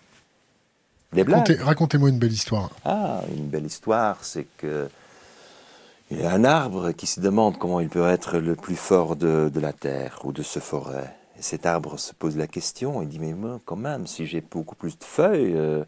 Des 1.12 1.24
blagues. 1.24 1.40
Racontez- 1.40 1.62
Racontez-moi 1.62 2.08
une 2.10 2.18
belle 2.18 2.32
histoire. 2.32 2.70
Ah, 2.84 3.22
une 3.36 3.46
belle 3.46 3.66
histoire, 3.66 4.18
c'est 4.22 4.46
que 4.58 4.88
il 6.12 6.20
y 6.20 6.24
a 6.24 6.32
un 6.32 6.42
arbre 6.44 6.90
qui 6.90 7.06
se 7.06 7.20
demande 7.20 7.56
comment 7.58 7.78
il 7.80 7.88
peut 7.88 8.08
être 8.08 8.38
le 8.38 8.56
plus 8.56 8.74
fort 8.76 9.14
de, 9.14 9.48
de 9.52 9.60
la 9.60 9.72
terre 9.72 10.20
ou 10.24 10.32
de 10.32 10.42
ce 10.42 10.58
forêt. 10.58 11.14
Et 11.38 11.42
cet 11.42 11.66
arbre 11.66 11.98
se 11.98 12.12
pose 12.14 12.36
la 12.36 12.48
question, 12.48 13.00
il 13.02 13.08
dit 13.08 13.20
mais 13.20 13.32
moi 13.32 13.60
quand 13.64 13.76
même, 13.76 14.06
si 14.08 14.26
j'ai 14.26 14.40
beaucoup 14.40 14.74
plus 14.74 14.98
de 14.98 15.04
feuilles, 15.04 15.52
euh, 15.54 15.84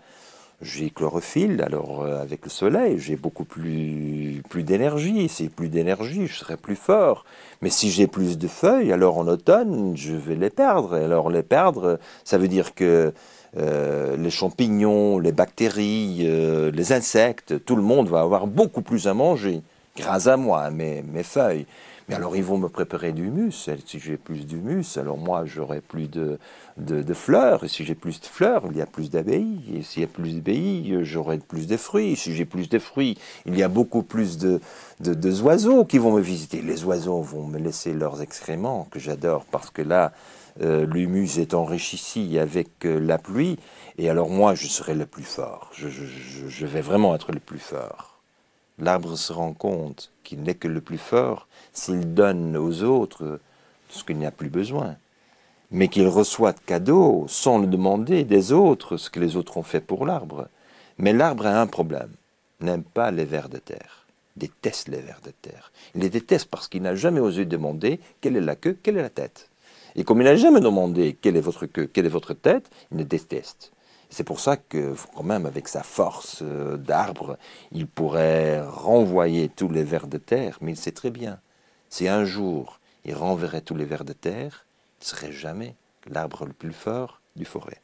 j'ai 0.60 0.90
chlorophylle, 0.90 1.60
alors 1.60 2.02
euh, 2.02 2.22
avec 2.22 2.44
le 2.44 2.50
soleil, 2.50 3.00
j'ai 3.00 3.16
beaucoup 3.16 3.44
plus, 3.44 4.42
plus 4.48 4.62
d'énergie. 4.62 5.28
Si 5.28 5.44
j'ai 5.44 5.48
plus 5.50 5.68
d'énergie, 5.68 6.28
je 6.28 6.36
serai 6.38 6.56
plus 6.56 6.76
fort. 6.76 7.24
Mais 7.60 7.70
si 7.70 7.90
j'ai 7.90 8.06
plus 8.06 8.38
de 8.38 8.46
feuilles, 8.46 8.92
alors 8.92 9.18
en 9.18 9.26
automne, 9.26 9.96
je 9.96 10.14
vais 10.14 10.36
les 10.36 10.50
perdre. 10.50 10.96
Et 10.96 11.04
alors 11.04 11.30
les 11.30 11.42
perdre, 11.42 11.98
ça 12.24 12.38
veut 12.38 12.46
dire 12.48 12.74
que 12.76 13.12
euh, 13.59 14.16
les 14.16 14.30
champignons, 14.30 15.18
les 15.18 15.32
bactéries, 15.32 16.20
euh, 16.22 16.70
les 16.70 16.92
insectes, 16.92 17.62
tout 17.64 17.76
le 17.76 17.82
monde 17.82 18.09
va 18.09 18.20
avoir 18.20 18.46
beaucoup 18.46 18.80
plus 18.82 19.07
à 19.07 19.14
manger 19.14 19.61
grâce 19.96 20.26
à 20.26 20.38
moi, 20.38 20.70
mes, 20.70 21.03
feuilles. 21.22 21.66
Mais 22.09 22.14
alors 22.14 22.34
ils 22.34 22.42
vont 22.42 22.57
me 22.57 22.68
préparer 22.68 23.12
du 23.12 23.26
humus. 23.26 23.68
Et 23.68 23.76
si 23.84 24.00
j'ai 24.00 24.16
plus 24.16 24.46
d'humus, 24.46 24.96
alors 24.96 25.18
moi 25.18 25.44
j'aurai 25.44 25.82
plus 25.82 26.09
de, 26.09 26.38
fleurs. 27.12 27.64
Et 27.64 27.68
si 27.68 27.84
j'ai 27.84 27.94
plus 27.94 28.20
de 28.20 28.26
fleurs, 28.26 28.64
il 28.70 28.78
y 28.78 28.80
a 28.80 28.86
plus 28.86 29.11
d'abeilles. 29.11 29.61
Et 29.76 29.82
s'il 29.82 30.00
y 30.00 30.05
a 30.05 30.09
plus 30.09 30.36
d'abeilles, 30.36 31.00
j'aurai 31.03 31.36
plus 31.38 31.66
de 31.66 31.76
fruits. 31.76 32.16
Si 32.16 32.34
j'ai 32.34 32.46
plus 32.46 32.70
de 32.70 32.78
fruits, 32.78 33.18
il 33.44 33.57
y 33.57 33.62
a 33.62 33.68
beaucoup 33.68 34.03
plus 34.03 34.38
de, 34.38 34.61
de, 35.00 35.12
de 35.12 35.42
oiseaux 35.42 35.84
qui 35.84 35.98
vont 35.98 36.12
me 36.12 36.22
visiter. 36.22 36.62
Les 36.62 36.84
oiseaux 36.84 37.20
vont 37.20 37.46
me 37.46 37.59
laisser 37.59 37.92
leurs 37.92 38.22
excréments, 38.22 38.88
que 38.90 38.98
j'adore, 38.98 39.44
parce 39.44 39.70
que 39.70 39.82
là, 39.82 40.12
euh, 40.61 40.86
l'humus 40.86 41.38
est 41.38 41.55
enrichi 41.55 42.38
avec 42.38 42.84
euh, 42.84 42.98
la 42.98 43.18
pluie. 43.18 43.59
Et 43.98 44.11
alors 44.11 44.28
moi, 44.28 44.55
je 44.55 44.66
serai 44.66 44.94
le 44.94 45.07
plus 45.07 45.24
fort. 45.24 45.70
Je, 45.72 46.66
vais 46.66 46.80
vraiment 46.80 47.14
être 47.14 47.32
le 47.32 47.40
plus 47.40 47.59
fort. 47.59 48.20
L'arbre 48.78 49.16
se 49.16 49.32
rend 49.32 49.53
compte 49.53 50.11
qu'il 50.24 50.42
n'est 50.42 50.55
que 50.55 50.68
le 50.68 50.80
plus 50.80 50.98
fort 50.98 51.46
s'il 51.72 52.14
donne 52.14 52.57
aux 52.57 52.82
autres 52.82 53.40
ce 53.88 54.05
qu'il 54.05 54.16
n'y 54.16 54.26
a 54.26 54.30
plus 54.30 54.48
besoin, 54.48 54.96
mais 55.70 55.88
qu'il 55.88 56.09
reçoit 56.09 56.53
de 56.53 56.61
cadeaux 56.61 57.26
sans 57.28 57.59
le 57.59 57.66
demander 57.66 58.24
des 58.24 58.53
autres 58.53 58.96
ce 58.96 59.11
que 59.11 59.20
les 59.20 59.36
autres 59.36 59.59
ont 59.59 59.62
fait 59.62 59.80
pour 59.80 60.07
l'arbre. 60.07 60.48
Mais 60.98 61.12
l'arbre 61.12 61.46
a 61.46 61.61
un 61.61 61.66
problème, 61.66 62.11
n'aime 62.61 62.82
pas 62.82 63.11
les 63.11 63.26
vers 63.26 63.50
de 63.50 63.59
terre, 63.59 64.07
déteste 64.36 64.88
les 64.88 65.00
vers 65.00 65.20
de 65.22 65.30
terre. 65.42 65.70
Il 65.94 66.00
les 66.00 66.11
déteste 66.11 66.48
parce 66.48 66.68
qu'il 66.68 66.82
n'a 66.82 66.94
jamais 66.94 67.20
osé 67.20 67.44
demander 67.44 68.00
quelle 68.20 68.36
est 68.36 68.40
la 68.40 68.57
queue, 68.57 68.78
quelle 68.82 68.96
est 68.96 69.03
la 69.03 69.11
tête. 69.11 69.50
Et 69.97 70.05
comme 70.05 70.20
il 70.20 70.24
n'a 70.24 70.36
jamais 70.36 70.61
demandé 70.61 71.16
quelle 71.20 71.36
est 71.36 71.43
votre 71.43 71.66
queue, 71.66 71.86
quelle 71.86 72.07
est 72.07 72.11
votre 72.11 72.34
tête, 72.34 72.70
il 72.90 72.99
les 72.99 73.05
déteste. 73.05 73.72
C'est 74.11 74.24
pour 74.24 74.40
ça 74.40 74.57
que, 74.59 74.95
quand 75.14 75.22
même, 75.22 75.47
avec 75.47 75.68
sa 75.68 75.82
force 75.82 76.40
euh, 76.43 76.76
d'arbre, 76.76 77.38
il 77.72 77.86
pourrait 77.86 78.61
renvoyer 78.61 79.49
tous 79.49 79.70
les 79.70 79.84
vers 79.84 80.07
de 80.07 80.18
terre, 80.18 80.59
mais 80.61 80.72
il 80.72 80.76
sait 80.76 80.93
très 80.93 81.11
bien, 81.11 81.38
si 81.88 82.09
un 82.09 82.24
jour 82.24 82.78
il 83.05 83.14
renverrait 83.14 83.62
tous 83.62 83.74
les 83.74 83.84
vers 83.84 84.05
de 84.05 84.12
terre, 84.12 84.66
il 85.01 85.05
ne 85.05 85.07
serait 85.07 85.32
jamais 85.32 85.74
l'arbre 86.07 86.45
le 86.45 86.53
plus 86.53 86.72
fort 86.72 87.20
du 87.36 87.45
forêt. 87.45 87.80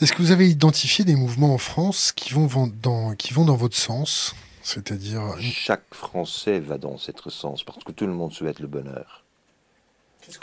Est-ce 0.00 0.12
que 0.12 0.22
vous 0.22 0.32
avez 0.32 0.48
identifié 0.48 1.04
des 1.04 1.14
mouvements 1.14 1.54
en 1.54 1.58
France 1.58 2.12
qui 2.12 2.32
vont 2.34 2.48
dans, 2.82 3.14
qui 3.14 3.32
vont 3.32 3.44
dans 3.44 3.56
votre 3.56 3.76
sens? 3.76 4.34
C'est-à-dire, 4.62 5.20
Chaque 5.38 5.94
Français 5.94 6.58
va 6.58 6.78
dans 6.78 6.98
cet 6.98 7.28
sens, 7.28 7.62
parce 7.62 7.84
que 7.84 7.92
tout 7.92 8.06
le 8.06 8.14
monde 8.14 8.32
souhaite 8.32 8.58
le 8.58 8.66
bonheur. 8.66 9.23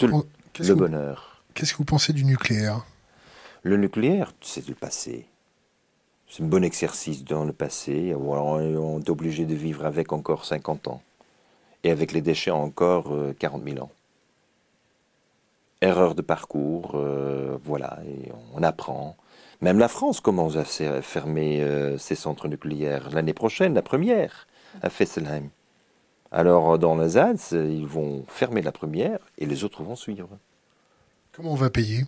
Le, 0.05 0.11
qu'est-ce 0.53 0.69
le 0.69 0.75
que 0.75 0.79
vous- 0.79 0.79
bonheur. 0.79 1.43
qu'est-ce 1.53 1.73
que 1.73 1.77
vous 1.77 1.86
pensez 1.86 2.13
du 2.13 2.23
nucléaire? 2.25 2.86
Le 3.63 3.77
nucléaire, 3.77 4.34
c'est 4.41 4.67
le 4.67 4.75
passé. 4.75 5.27
C'est 6.27 6.43
un 6.43 6.47
bon 6.47 6.63
exercice 6.63 7.23
dans 7.23 7.43
le 7.45 7.53
passé. 7.53 8.15
on 8.17 8.99
est 8.99 9.09
obligé 9.09 9.45
de 9.45 9.53
vivre 9.53 9.86
avec 9.86 10.13
encore 10.13 10.45
50 10.45 10.88
ans. 10.88 11.01
Et 11.84 11.91
avec 11.91 12.11
les 12.11 12.21
déchets 12.21 12.51
encore 12.51 13.11
euh, 13.11 13.34
40 13.38 13.63
000 13.67 13.79
ans. 13.84 13.91
Erreur 15.82 16.13
de 16.13 16.21
parcours, 16.21 16.91
euh, 16.93 17.57
voilà, 17.63 17.97
et 18.07 18.32
on 18.53 18.61
apprend. 18.61 19.17
Même 19.61 19.79
la 19.79 19.88
France 19.88 20.19
commence 20.21 20.55
à 20.57 20.63
fermer 21.01 21.61
euh, 21.63 21.97
ses 21.97 22.13
centres 22.15 22.47
nucléaires 22.47 23.09
l'année 23.11 23.34
prochaine, 23.34 23.73
la 23.73 23.82
première, 23.82 24.47
à 24.84 24.89
Fessenheim. 24.91 25.49
Alors 26.32 26.79
dans 26.79 26.95
l'Alsace, 26.95 27.51
ils 27.51 27.86
vont 27.86 28.23
fermer 28.27 28.61
la 28.61 28.71
première 28.71 29.19
et 29.38 29.45
les 29.45 29.63
autres 29.63 29.84
vont 29.84 29.97
suivre. 29.97 30.29
Comment 31.34 31.51
on 31.51 31.55
va 31.55 31.69
payer? 31.69 32.05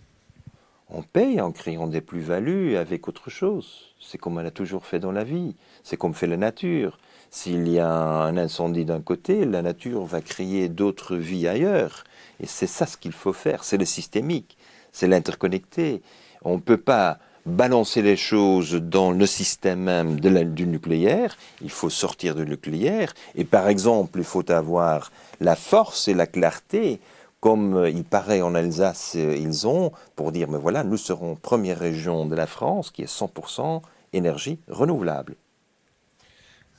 On 0.88 1.02
paye 1.02 1.40
en 1.40 1.50
créant 1.52 1.86
des 1.86 2.00
plus-values 2.00 2.76
avec 2.76 3.08
autre 3.08 3.28
chose. 3.28 3.94
C'est 4.00 4.18
comme 4.18 4.36
on 4.36 4.44
a 4.44 4.50
toujours 4.50 4.86
fait 4.86 4.98
dans 4.98 5.12
la 5.12 5.24
vie. 5.24 5.56
C'est 5.82 5.96
comme 5.96 6.14
fait 6.14 6.26
la 6.26 6.36
nature. 6.36 6.98
S'il 7.30 7.68
y 7.68 7.78
a 7.78 7.90
un 7.90 8.36
incendie 8.36 8.84
d'un 8.84 9.00
côté, 9.00 9.44
la 9.44 9.60
nature 9.60 10.04
va 10.04 10.20
créer 10.20 10.68
d'autres 10.68 11.16
vies 11.16 11.48
ailleurs. 11.48 12.04
Et 12.38 12.46
c'est 12.46 12.66
ça 12.66 12.86
ce 12.86 12.96
qu'il 12.96 13.12
faut 13.12 13.32
faire. 13.32 13.64
C'est 13.64 13.78
le 13.78 13.84
systémique. 13.84 14.56
C'est 14.92 15.08
l'interconnecté. 15.08 16.02
On 16.42 16.56
ne 16.56 16.60
peut 16.60 16.76
pas 16.76 17.18
balancer 17.46 18.02
les 18.02 18.16
choses 18.16 18.74
dans 18.74 19.10
le 19.10 19.26
système 19.26 19.80
même 19.80 20.20
du 20.20 20.66
nucléaire, 20.66 21.36
il 21.60 21.70
faut 21.70 21.90
sortir 21.90 22.34
du 22.34 22.46
nucléaire, 22.46 23.14
et 23.34 23.44
par 23.44 23.68
exemple, 23.68 24.18
il 24.18 24.24
faut 24.24 24.50
avoir 24.50 25.12
la 25.40 25.56
force 25.56 26.08
et 26.08 26.14
la 26.14 26.26
clarté, 26.26 27.00
comme 27.40 27.76
euh, 27.76 27.90
il 27.90 28.04
paraît 28.04 28.40
en 28.40 28.54
Alsace, 28.54 29.12
euh, 29.16 29.36
ils 29.36 29.66
ont, 29.66 29.92
pour 30.16 30.32
dire, 30.32 30.48
mais 30.48 30.58
voilà, 30.58 30.82
nous 30.82 30.96
serons 30.96 31.34
première 31.34 31.78
région 31.78 32.24
de 32.24 32.34
la 32.34 32.46
France 32.46 32.90
qui 32.90 33.02
est 33.02 33.12
100% 33.12 33.82
énergie 34.14 34.58
renouvelable. 34.68 35.34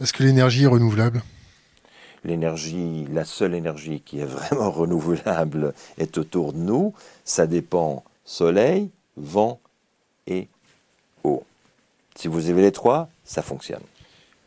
Est-ce 0.01 0.11
que 0.11 0.23
l'énergie 0.23 0.63
est 0.63 0.67
renouvelable? 0.67 1.21
L'énergie, 2.23 3.05
la 3.13 3.23
seule 3.23 3.53
énergie 3.53 4.01
qui 4.03 4.19
est 4.19 4.25
vraiment 4.25 4.71
renouvelable 4.71 5.75
est 5.99 6.17
autour 6.17 6.53
de 6.53 6.57
nous. 6.57 6.93
Ça 7.23 7.45
dépend 7.45 8.03
soleil, 8.23 8.89
vent 9.15 9.59
et 10.25 10.47
si 12.15 12.27
vous 12.27 12.49
avez 12.49 12.61
les 12.61 12.71
trois, 12.71 13.09
ça 13.23 13.41
fonctionne. 13.41 13.81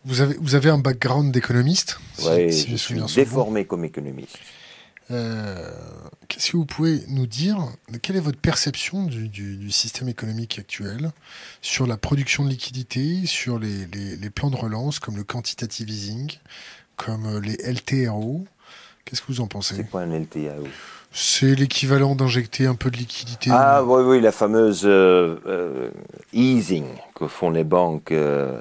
Vous 0.05 0.21
avez, 0.21 0.35
vous 0.41 0.55
avez 0.55 0.71
un 0.71 0.79
background 0.79 1.33
d'économiste 1.33 1.99
Oui, 2.25 2.51
je, 2.51 2.77
suis 2.77 3.01
déformé 3.15 3.65
comme 3.65 3.85
économiste. 3.85 4.39
Euh, 5.11 5.71
qu'est-ce 6.29 6.53
que 6.53 6.57
vous 6.57 6.67
pouvez 6.67 7.03
nous 7.09 7.27
dire 7.27 7.59
Quelle 8.03 8.17
est 8.17 8.21
votre 8.21 8.39
perception 8.39 9.05
du, 9.05 9.71
système 9.71 10.09
économique 10.09 10.59
actuel 10.59 11.11
sur 11.63 11.87
la 11.87 11.97
production 11.97 12.45
de 12.45 12.51
liquidités, 12.51 13.27
sur 13.27 13.59
les, 13.59 13.87
les, 13.87 14.31
plans 14.31 14.51
de 14.51 14.57
relance 14.57 14.99
comme 14.99 15.17
le 15.17 15.25
quantitative 15.25 15.89
easing, 15.91 16.33
comme 16.97 17.41
les 17.41 17.57
LTRO 17.57 18.45
Qu'est-ce 19.05 19.23
que 19.23 19.29
vous 19.29 19.41
en 19.41 19.47
pensez? 19.47 19.75
C'est 19.75 19.91
quoi 19.91 20.03
un 20.03 20.19
LTRO 20.19 20.69
c'est 21.13 21.55
l'équivalent 21.55 22.15
d'injecter 22.15 22.67
un 22.67 22.75
peu 22.75 22.91
de 22.91 22.97
liquidité. 22.97 23.51
Ah 23.53 23.83
oui, 23.83 24.03
oui, 24.05 24.21
la 24.21 24.33
fameuse 24.33 24.83
euh, 24.85 25.37
euh, 25.47 25.91
easing 26.33 26.87
que 27.15 27.27
font 27.27 27.51
les 27.51 27.65
banques. 27.65 28.13
Euh. 28.13 28.61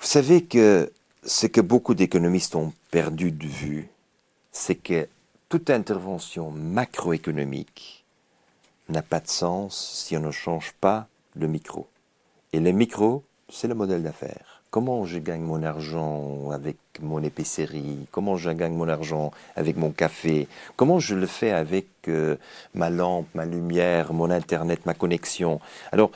Vous 0.00 0.06
savez 0.06 0.44
que 0.44 0.90
ce 1.24 1.46
que 1.46 1.60
beaucoup 1.60 1.94
d'économistes 1.94 2.56
ont 2.56 2.72
perdu 2.90 3.30
de 3.30 3.46
vue, 3.46 3.88
c'est 4.50 4.74
que 4.74 5.08
toute 5.48 5.70
intervention 5.70 6.50
macroéconomique 6.50 8.04
n'a 8.88 9.02
pas 9.02 9.20
de 9.20 9.28
sens 9.28 10.04
si 10.04 10.16
on 10.16 10.20
ne 10.20 10.30
change 10.32 10.72
pas 10.80 11.06
le 11.36 11.46
micro. 11.46 11.88
Et 12.52 12.60
le 12.60 12.72
micro, 12.72 13.22
c'est 13.48 13.68
le 13.68 13.74
modèle 13.74 14.02
d'affaires 14.02 14.51
comment 14.72 15.04
je 15.04 15.18
gagne 15.18 15.42
mon 15.42 15.62
argent 15.62 16.50
avec 16.50 16.78
mon 17.00 17.22
épicerie, 17.22 18.08
comment 18.10 18.36
je 18.38 18.50
gagne 18.50 18.72
mon 18.72 18.88
argent 18.88 19.30
avec 19.54 19.76
mon 19.76 19.90
café, 19.90 20.48
comment 20.76 20.98
je 20.98 21.14
le 21.14 21.26
fais 21.26 21.52
avec 21.52 21.86
euh, 22.08 22.36
ma 22.74 22.88
lampe, 22.88 23.28
ma 23.34 23.44
lumière, 23.44 24.14
mon 24.14 24.30
Internet, 24.30 24.86
ma 24.86 24.94
connexion? 24.94 25.60
Alors, 25.92 26.10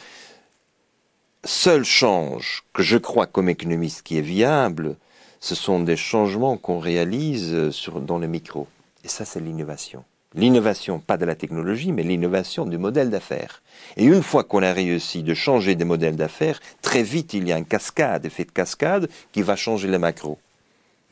seul 1.44 1.84
change 1.84 2.64
que 2.72 2.82
je 2.82 2.96
crois 2.96 3.26
comme 3.26 3.50
économiste 3.50 4.02
qui 4.02 4.16
est 4.16 4.22
viable, 4.22 4.96
ce 5.38 5.54
sont 5.54 5.80
des 5.80 5.96
changements 5.96 6.56
qu'on 6.56 6.78
réalise 6.78 7.70
sur, 7.70 8.00
dans 8.00 8.18
le 8.18 8.26
micro. 8.26 8.66
Et 9.04 9.08
ça, 9.08 9.26
c'est 9.26 9.40
l'innovation. 9.40 10.02
L'innovation, 10.36 10.98
pas 10.98 11.16
de 11.16 11.24
la 11.24 11.34
technologie, 11.34 11.92
mais 11.92 12.02
l'innovation 12.02 12.66
du 12.66 12.76
modèle 12.76 13.08
d'affaires. 13.08 13.62
Et 13.96 14.04
une 14.04 14.22
fois 14.22 14.44
qu'on 14.44 14.62
a 14.62 14.72
réussi 14.72 15.22
de 15.22 15.32
changer 15.32 15.74
des 15.76 15.86
modèles 15.86 16.16
d'affaires, 16.16 16.60
très 16.82 17.02
vite 17.02 17.32
il 17.32 17.48
y 17.48 17.52
a 17.52 17.56
un 17.56 17.62
cascade, 17.62 18.26
effet 18.26 18.44
de 18.44 18.50
cascade, 18.50 19.08
qui 19.32 19.40
va 19.40 19.56
changer 19.56 19.88
les 19.88 19.96
macros. 19.96 20.38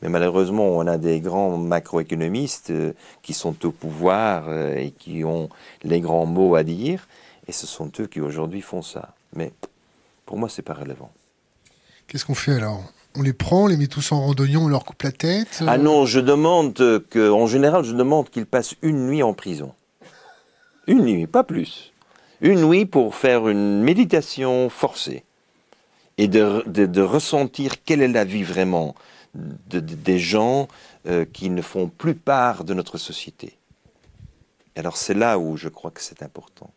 Mais 0.03 0.09
malheureusement, 0.09 0.67
on 0.67 0.85
a 0.85 0.99
des 0.99 1.21
grands 1.21 1.57
macroéconomistes 1.57 2.69
euh, 2.69 2.93
qui 3.23 3.33
sont 3.33 3.65
au 3.65 3.71
pouvoir 3.71 4.45
euh, 4.47 4.75
et 4.75 4.91
qui 4.91 5.23
ont 5.23 5.49
les 5.83 6.01
grands 6.01 6.27
mots 6.27 6.53
à 6.53 6.63
dire, 6.63 7.07
et 7.47 7.51
ce 7.51 7.65
sont 7.65 7.91
eux 7.99 8.05
qui 8.05 8.21
aujourd'hui 8.21 8.61
font 8.61 8.83
ça. 8.83 9.15
Mais 9.33 9.51
pour 10.27 10.37
moi, 10.37 10.49
c'est 10.49 10.61
pas 10.61 10.75
relevant. 10.75 11.11
Qu'est-ce 12.07 12.25
qu'on 12.25 12.35
fait 12.35 12.53
alors? 12.53 12.83
On 13.17 13.21
les 13.21 13.33
prend, 13.33 13.63
on 13.63 13.67
les 13.67 13.77
met 13.77 13.87
tous 13.87 14.11
en 14.11 14.21
randonnion, 14.21 14.63
on 14.63 14.67
leur 14.67 14.85
coupe 14.85 15.03
la 15.03 15.11
tête 15.11 15.63
Ah 15.67 15.77
non, 15.77 16.05
je 16.05 16.19
demande 16.19 16.73
que, 17.09 17.29
en 17.29 17.47
général, 17.47 17.83
je 17.83 17.93
demande 17.93 18.29
qu'ils 18.29 18.45
passent 18.45 18.75
une 18.81 19.07
nuit 19.07 19.23
en 19.23 19.33
prison. 19.33 19.73
Une 20.87 21.03
nuit, 21.03 21.27
pas 21.27 21.43
plus. 21.43 21.93
Une 22.41 22.67
nuit 22.67 22.85
pour 22.85 23.15
faire 23.15 23.47
une 23.47 23.81
méditation 23.81 24.69
forcée 24.69 25.23
et 26.17 26.27
de, 26.27 27.01
ressentir 27.01 27.83
quelle 27.83 28.01
est 28.01 28.07
la 28.07 28.23
vie 28.23 28.43
vraiment 28.43 28.95
des 29.33 30.19
gens 30.19 30.67
euh, 31.07 31.25
qui 31.25 31.49
ne 31.49 31.61
font 31.61 31.89
plus 31.89 32.15
part 32.15 32.63
de 32.63 32.73
notre 32.73 32.97
société. 32.97 33.57
Alors 34.77 34.95
c'est 34.95 35.13
là 35.13 35.37
où 35.39 35.57
je 35.57 35.67
crois 35.67 35.91
que 35.91 36.01
c'est 36.01 36.23
important. 36.23 36.71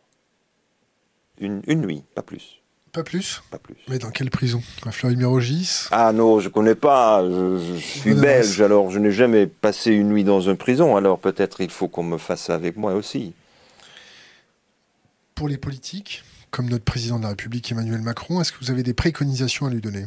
une 1.39 1.61
nuit, 1.67 2.03
pas 2.15 2.21
plus. 2.21 2.59
Pas 2.91 3.03
plus 3.03 3.41
Pas 3.51 3.59
plus. 3.59 3.75
Mais 3.87 3.99
dans 3.99 4.09
quelle 4.09 4.31
prison? 4.31 4.61
À 4.85 4.91
Fleury-Mérogis? 4.91 5.87
Ah 5.91 6.11
non, 6.11 6.39
je 6.39 6.49
connais 6.49 6.75
pas. 6.75 7.23
Je, 7.23 7.77
suis 7.77 8.13
belge, 8.13 8.59
alors 8.61 8.89
je 8.89 8.99
n'ai 8.99 9.11
jamais 9.11 9.45
passé 9.47 9.91
une 9.91 10.09
nuit 10.09 10.23
dans 10.23 10.41
une 10.41 10.57
prison. 10.57 10.95
Alors 10.95 11.19
peut-être 11.19 11.61
il 11.61 11.69
faut 11.69 11.87
qu'on 11.87 12.03
me 12.03 12.17
fasse 12.17 12.43
ça 12.43 12.55
avec 12.55 12.77
moi 12.77 12.93
aussi. 12.93 13.33
Pour 15.35 15.47
les 15.47 15.57
politiques, 15.57 16.23
comme 16.51 16.69
notre 16.69 16.83
président 16.83 17.17
de 17.17 17.23
la 17.23 17.29
République 17.29 17.71
Emmanuel 17.71 18.01
Macron, 18.01 18.41
est-ce 18.41 18.51
que 18.51 18.57
vous 18.59 18.71
avez 18.71 18.83
des 18.83 18.93
préconisations 18.93 19.67
à 19.67 19.69
lui 19.69 19.81
donner? 19.81 20.05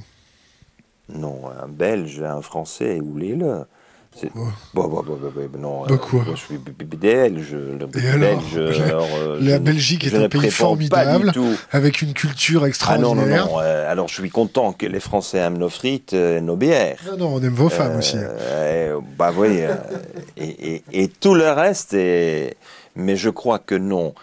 Non, 1.08 1.50
un 1.50 1.68
Belge, 1.68 2.20
un 2.22 2.42
Français, 2.42 3.00
où 3.00 3.16
le 4.22 4.30
Bon, 4.74 4.88
bon, 4.88 5.02
bon, 5.02 5.18
non, 5.58 5.86
bah, 5.86 5.96
quoi 5.96 6.24
je 6.30 6.36
suis 6.36 6.58
belge. 6.58 7.56
belge 8.18 8.80
alors, 8.80 9.08
euh, 9.16 9.38
la 9.40 9.58
Belgique 9.58 10.06
est 10.06 10.14
un 10.14 10.28
pays 10.28 10.50
formidable, 10.50 11.32
avec 11.70 12.02
une 12.02 12.12
culture 12.12 12.66
extraordinaire. 12.66 13.10
Ah 13.10 13.14
non, 13.14 13.46
non, 13.46 13.54
non. 13.54 13.60
Euh, 13.60 13.90
alors 13.90 14.08
je 14.08 14.14
suis 14.14 14.30
content 14.30 14.72
que 14.72 14.86
les 14.86 15.00
Français 15.00 15.38
aiment 15.38 15.58
nos 15.58 15.68
frites, 15.68 16.12
euh, 16.12 16.40
nos 16.40 16.56
bières. 16.56 16.98
Non, 17.10 17.16
non, 17.16 17.34
on 17.34 17.42
aime 17.42 17.54
vos 17.54 17.68
femmes 17.68 17.98
aussi. 17.98 18.16
bah 19.18 19.32
oui, 19.36 19.60
et, 20.36 20.74
et, 20.74 20.82
et, 20.92 21.08
tout 21.08 21.34
le 21.34 21.50
reste, 21.50 21.94
est... 21.94 22.56
mais 22.96 23.16
je 23.16 23.30
crois 23.30 23.58
que 23.58 23.74
non. 23.74 24.14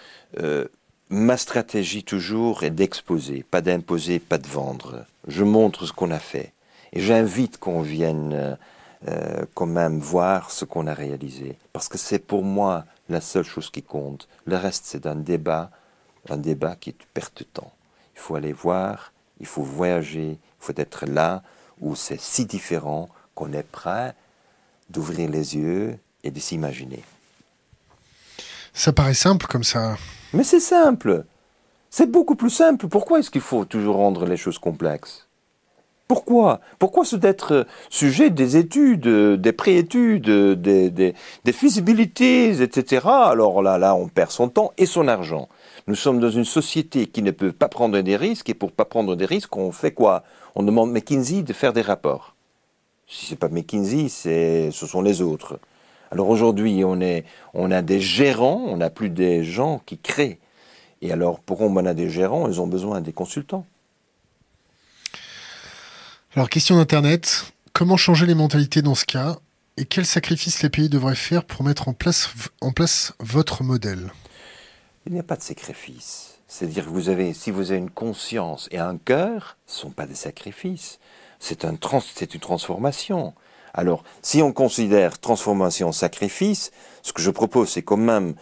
ma 1.10 1.38
stratégie 1.38 2.04
toujours 2.04 2.64
est 2.64 2.70
d'exposer, 2.70 3.46
pas 3.50 3.62
d'imposer, 3.62 4.20
pas 4.20 4.38
de 4.38 4.48
vendre. 4.48 5.06
Je 5.28 5.44
montre 5.44 5.86
ce 5.86 5.94
qu'on 5.94 6.12
a 6.12 6.20
fait. 6.20 6.54
Et 6.94 7.02
j'invite 7.02 7.60
qu'on 7.60 7.82
vienne 7.82 8.58
euh, 9.08 9.46
quand 9.54 9.66
même 9.66 10.00
voir 10.00 10.52
ce 10.52 10.66
qu'on 10.66 10.88
a 10.88 10.94
réalisé. 10.94 11.58
Parce 11.72 11.88
que 11.88 11.98
c'est 11.98 12.20
pour 12.20 12.44
moi 12.44 12.86
la 13.08 13.22
seule 13.22 13.46
chose 13.46 13.70
qui 13.70 13.82
compte. 13.82 14.28
Le 14.46 14.58
reste, 14.58 14.84
c'est 14.86 15.08
un 15.08 15.16
débat, 15.16 15.72
un 16.30 16.38
débat 16.38 16.76
qui 16.76 16.90
est 16.90 16.98
perte 17.14 17.40
de 17.40 17.44
temps. 17.46 17.72
Il 18.16 18.20
faut 18.20 18.36
aller 18.36 18.52
voir, 18.52 19.14
il 19.40 19.46
faut 19.46 19.64
voyager, 19.64 20.32
il 20.32 20.60
faut 20.60 20.74
être 20.76 21.06
là 21.06 21.44
où 21.80 21.96
c'est 21.96 22.20
si 22.20 22.46
différent 22.46 23.08
qu'on 23.36 23.54
est 23.54 23.64
prêt 23.64 24.14
d'ouvrir 24.90 25.30
les 25.30 25.56
yeux 25.56 25.98
et 26.24 26.32
de 26.32 26.40
s'imaginer. 26.40 27.04
Ça 28.74 28.92
paraît 28.92 29.14
simple 29.14 29.48
comme 29.48 29.64
ça. 29.64 29.96
Mais 30.34 30.44
c'est 30.44 30.60
simple. 30.60 31.24
C'est 31.90 32.12
beaucoup 32.12 32.36
plus 32.36 32.50
simple. 32.50 32.88
Pourquoi 32.88 33.20
est-ce 33.20 33.32
qu'il 33.32 33.42
faut 33.42 33.66
toujours 33.66 33.96
rendre 33.96 34.26
les 34.26 34.38
choses 34.38 34.60
complexes? 34.60 35.29
Pourquoi? 36.10 36.60
Pourquoi 36.80 37.06
se 37.06 37.16
d'être 37.16 37.68
sujet 37.92 38.32
des 38.32 38.58
études, 38.58 39.08
des 39.08 39.54
préétudes, 39.54 40.30
des, 40.60 40.90
des, 40.90 41.14
des 41.46 41.54
feasibilities, 41.54 42.64
etc. 42.64 43.06
Alors 43.08 43.62
là, 43.62 43.78
là, 43.78 43.94
on 43.94 44.08
perd 44.08 44.32
son 44.32 44.50
temps 44.50 44.74
et 44.80 44.88
son 44.88 45.08
argent. 45.08 45.48
Nous 45.86 45.94
sommes 45.94 46.20
dans 46.20 46.32
une 46.32 46.46
société 46.46 47.06
qui 47.06 47.22
ne 47.22 47.30
peut 47.30 47.52
pas 47.52 47.68
prendre 47.70 48.02
des 48.02 48.16
risques, 48.16 48.50
et 48.50 48.56
pour 48.56 48.72
pas 48.72 48.86
prendre 48.86 49.16
des 49.16 49.26
risques, 49.26 49.56
on 49.56 49.72
fait 49.72 49.92
quoi? 49.92 50.24
On 50.56 50.64
demande 50.64 50.92
McKinsey 50.92 51.44
de 51.44 51.54
faire 51.54 51.74
des 51.74 51.84
rapports. 51.84 52.36
Si 53.06 53.28
c'est 53.28 53.36
pas 53.36 53.50
McKinsey, 53.50 54.10
c'est, 54.10 54.72
ce 54.72 54.88
sont 54.88 55.04
les 55.04 55.22
autres. 55.22 55.60
Alors 56.10 56.30
aujourd'hui, 56.30 56.84
on, 56.84 57.02
est, 57.02 57.24
on 57.54 57.70
a 57.70 57.84
des 57.84 58.00
gérants, 58.00 58.64
on 58.66 58.78
n'a 58.78 58.90
plus 58.90 59.12
des 59.12 59.44
gens 59.44 59.80
qui 59.86 60.00
créent. 60.00 60.40
Et 61.04 61.12
alors, 61.12 61.40
pourquoi 61.40 61.68
on 61.68 61.86
a 61.86 61.94
des 61.94 62.10
gérants 62.10 62.48
Ils 62.48 62.60
ont 62.60 62.68
besoin 62.68 63.00
des 63.00 63.14
consultants. 63.14 63.68
Alors, 66.36 66.48
question 66.48 66.76
d'Internet. 66.76 67.54
Comment 67.74 67.98
changer 67.98 68.28
les 68.28 68.36
mentalités 68.36 68.84
dans 68.84 68.94
ce 68.94 69.06
cas 69.06 69.40
Et 69.78 69.86
quels 69.86 70.06
sacrifices 70.06 70.62
les 70.62 70.70
pays 70.70 70.88
devraient 70.88 71.16
faire 71.16 71.44
pour 71.44 71.64
mettre 71.64 71.88
en 71.88 71.94
place, 71.94 73.14
votre 73.20 73.64
modèle? 73.64 74.12
Il 75.08 75.14
n'y 75.14 75.20
a 75.20 75.24
pas 75.24 75.38
de 75.38 75.42
sacrifice. 75.42 76.38
C'est-à-dire 76.48 76.86
que 76.86 76.92
vous 76.92 77.10
avez, 77.10 77.34
si 77.34 77.50
vous 77.50 77.72
avez 77.72 77.80
une 77.80 77.90
conscience 77.90 78.70
et 78.70 78.78
un 78.78 78.98
cœur, 78.98 79.58
ce 79.66 79.78
ne 79.78 79.82
sont 79.82 79.90
pas 79.90 80.06
des 80.06 80.14
sacrifices. 80.14 81.00
C'est 81.40 81.66
un 81.66 81.76
c'est 82.14 82.36
une 82.36 82.40
transformation. 82.40 83.34
Alors, 83.74 84.04
si 84.22 84.44
on 84.44 84.54
considère 84.54 85.18
transformation 85.18 85.92
sacrifice, 85.92 86.70
ce 87.02 87.12
que 87.12 87.24
je 87.24 87.32
propose, 87.32 87.70
c'est 87.70 87.82
quand 87.82 87.98
même 87.98 88.36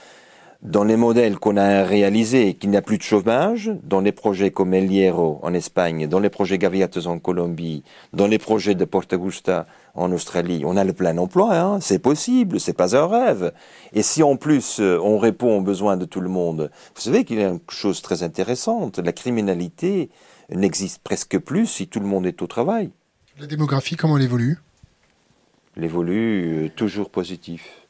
dans 0.62 0.84
les 0.84 0.96
modèles 0.96 1.38
qu'on 1.38 1.56
a 1.56 1.84
réalisés, 1.84 2.56
qu'il 2.56 2.72
n'y 2.72 2.78
a 2.78 2.82
plus 2.82 2.98
de 2.98 3.04
chômage, 3.04 3.72
dans 3.84 4.02
les 4.02 4.12
projets 4.12 4.52
comme 4.52 4.74
El 4.74 4.92
Hierro 4.92 5.40
en 5.44 5.54
Espagne, 5.54 6.08
dans 6.08 6.20
les 6.20 6.30
projets 6.30 6.58
Gaviatos 6.58 7.08
en 7.08 7.20
Colombie, 7.20 7.84
dans 8.14 8.28
les 8.28 8.40
projets 8.40 8.74
de 8.74 8.86
Porta 8.86 9.18
Gusta 9.18 9.68
en 9.94 10.12
Australie, 10.12 10.64
on 10.66 10.76
a 10.76 10.84
le 10.84 10.94
plein 10.94 11.18
emploi, 11.18 11.58
hein 11.60 11.80
c'est 11.80 12.00
possible, 12.00 12.60
c'est 12.60 12.74
pas 12.74 12.96
un 12.96 13.08
rêve. 13.08 13.52
Et 13.94 14.02
si 14.02 14.24
en 14.24 14.36
plus 14.36 14.80
euh, 14.80 15.00
on 15.02 15.18
répond 15.18 15.58
aux 15.58 15.62
besoins 15.62 15.98
de 15.98 16.06
tout 16.06 16.22
le 16.22 16.30
monde, 16.30 16.72
vous 16.96 17.02
savez 17.02 17.24
qu'il 17.24 17.40
y 17.40 17.44
a 17.44 17.50
une 17.50 17.60
chose 17.70 18.02
très 18.02 18.24
intéressante, 18.24 19.00
la 19.00 19.12
criminalité 19.12 20.10
n'existe 20.50 21.02
presque 21.04 21.38
plus 21.38 21.68
si 21.68 21.88
tout 21.88 22.00
le 22.00 22.08
monde 22.08 22.26
est 22.26 22.42
au 22.42 22.48
travail. 22.48 22.90
La 23.40 23.46
démographie, 23.46 23.96
comment 23.96 24.18
elle 24.18 24.24
évolue? 24.24 24.58
Elle 25.76 25.84
évolue 25.84 26.66
euh, 26.66 26.70
toujours 26.76 27.12
positif. 27.12 27.87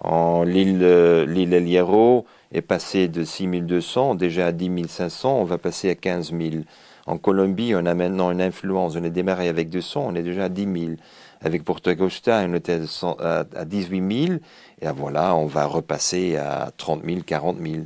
En 0.00 0.44
l'île 0.44 0.80
euh, 0.82 1.26
l'île 1.26 1.52
El 1.54 1.66
Hierro 1.66 2.24
est 2.52 2.62
passée 2.62 3.08
de 3.08 3.24
6200 3.24 4.14
déjà 4.14 4.46
à 4.46 4.52
10 4.52 4.88
500, 4.88 5.40
on 5.40 5.44
va 5.44 5.58
passer 5.58 5.90
à 5.90 5.94
15 5.94 6.32
000. 6.32 6.62
En 7.06 7.16
Colombie, 7.16 7.74
on 7.74 7.86
a 7.86 7.94
maintenant 7.94 8.30
une 8.30 8.42
influence, 8.42 8.94
on 8.96 9.02
est 9.02 9.10
démarré 9.10 9.48
avec 9.48 9.70
200, 9.70 10.04
on 10.08 10.14
est 10.14 10.22
déjà 10.22 10.44
à 10.44 10.48
10 10.48 10.80
000. 10.80 10.92
Avec 11.40 11.64
Porto 11.64 11.94
Costa, 11.94 12.44
on 12.46 12.54
était 12.54 12.80
à 13.00 13.64
18 13.64 14.26
000. 14.26 14.38
Et 14.82 14.88
voilà, 14.94 15.34
on 15.34 15.46
va 15.46 15.64
repasser 15.64 16.36
à 16.36 16.70
30 16.76 17.04
000, 17.04 17.20
40 17.24 17.58
000. 17.64 17.84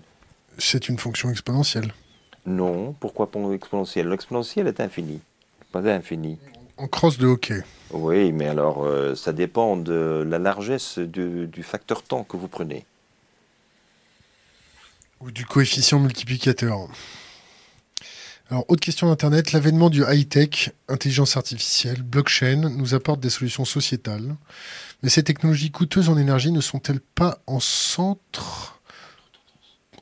C'est 0.58 0.88
une 0.88 0.98
fonction 0.98 1.30
exponentielle. 1.30 1.92
Non, 2.46 2.94
pourquoi 2.98 3.30
exponentielle? 3.52 4.08
L'exponentielle 4.08 4.66
est 4.66 4.80
infinie, 4.80 5.20
pas 5.70 5.86
infini. 5.88 6.38
En 6.82 6.88
crosse 6.88 7.16
de 7.16 7.28
hockey. 7.28 7.62
Oui, 7.92 8.32
mais 8.32 8.48
alors 8.48 8.84
euh, 8.84 9.14
ça 9.14 9.32
dépend 9.32 9.76
de 9.76 10.26
la 10.28 10.40
largesse 10.40 10.98
du, 10.98 11.46
du 11.46 11.62
facteur 11.62 12.02
temps 12.02 12.24
que 12.24 12.36
vous 12.36 12.48
prenez. 12.48 12.84
Ou 15.20 15.30
du 15.30 15.46
coefficient 15.46 16.00
multiplicateur. 16.00 16.88
Alors, 18.50 18.64
autre 18.66 18.80
question 18.80 19.06
d'Internet, 19.06 19.52
l'avènement 19.52 19.90
du 19.90 20.02
high-tech, 20.02 20.70
intelligence 20.88 21.36
artificielle, 21.36 22.02
blockchain, 22.02 22.68
nous 22.76 22.94
apporte 22.94 23.20
des 23.20 23.30
solutions 23.30 23.64
sociétales. 23.64 24.34
Mais 25.04 25.08
ces 25.08 25.22
technologies 25.22 25.70
coûteuses 25.70 26.08
en 26.08 26.18
énergie 26.18 26.50
ne 26.50 26.60
sont-elles 26.60 27.00
pas 27.00 27.38
en 27.46 27.60
centre, 27.60 28.80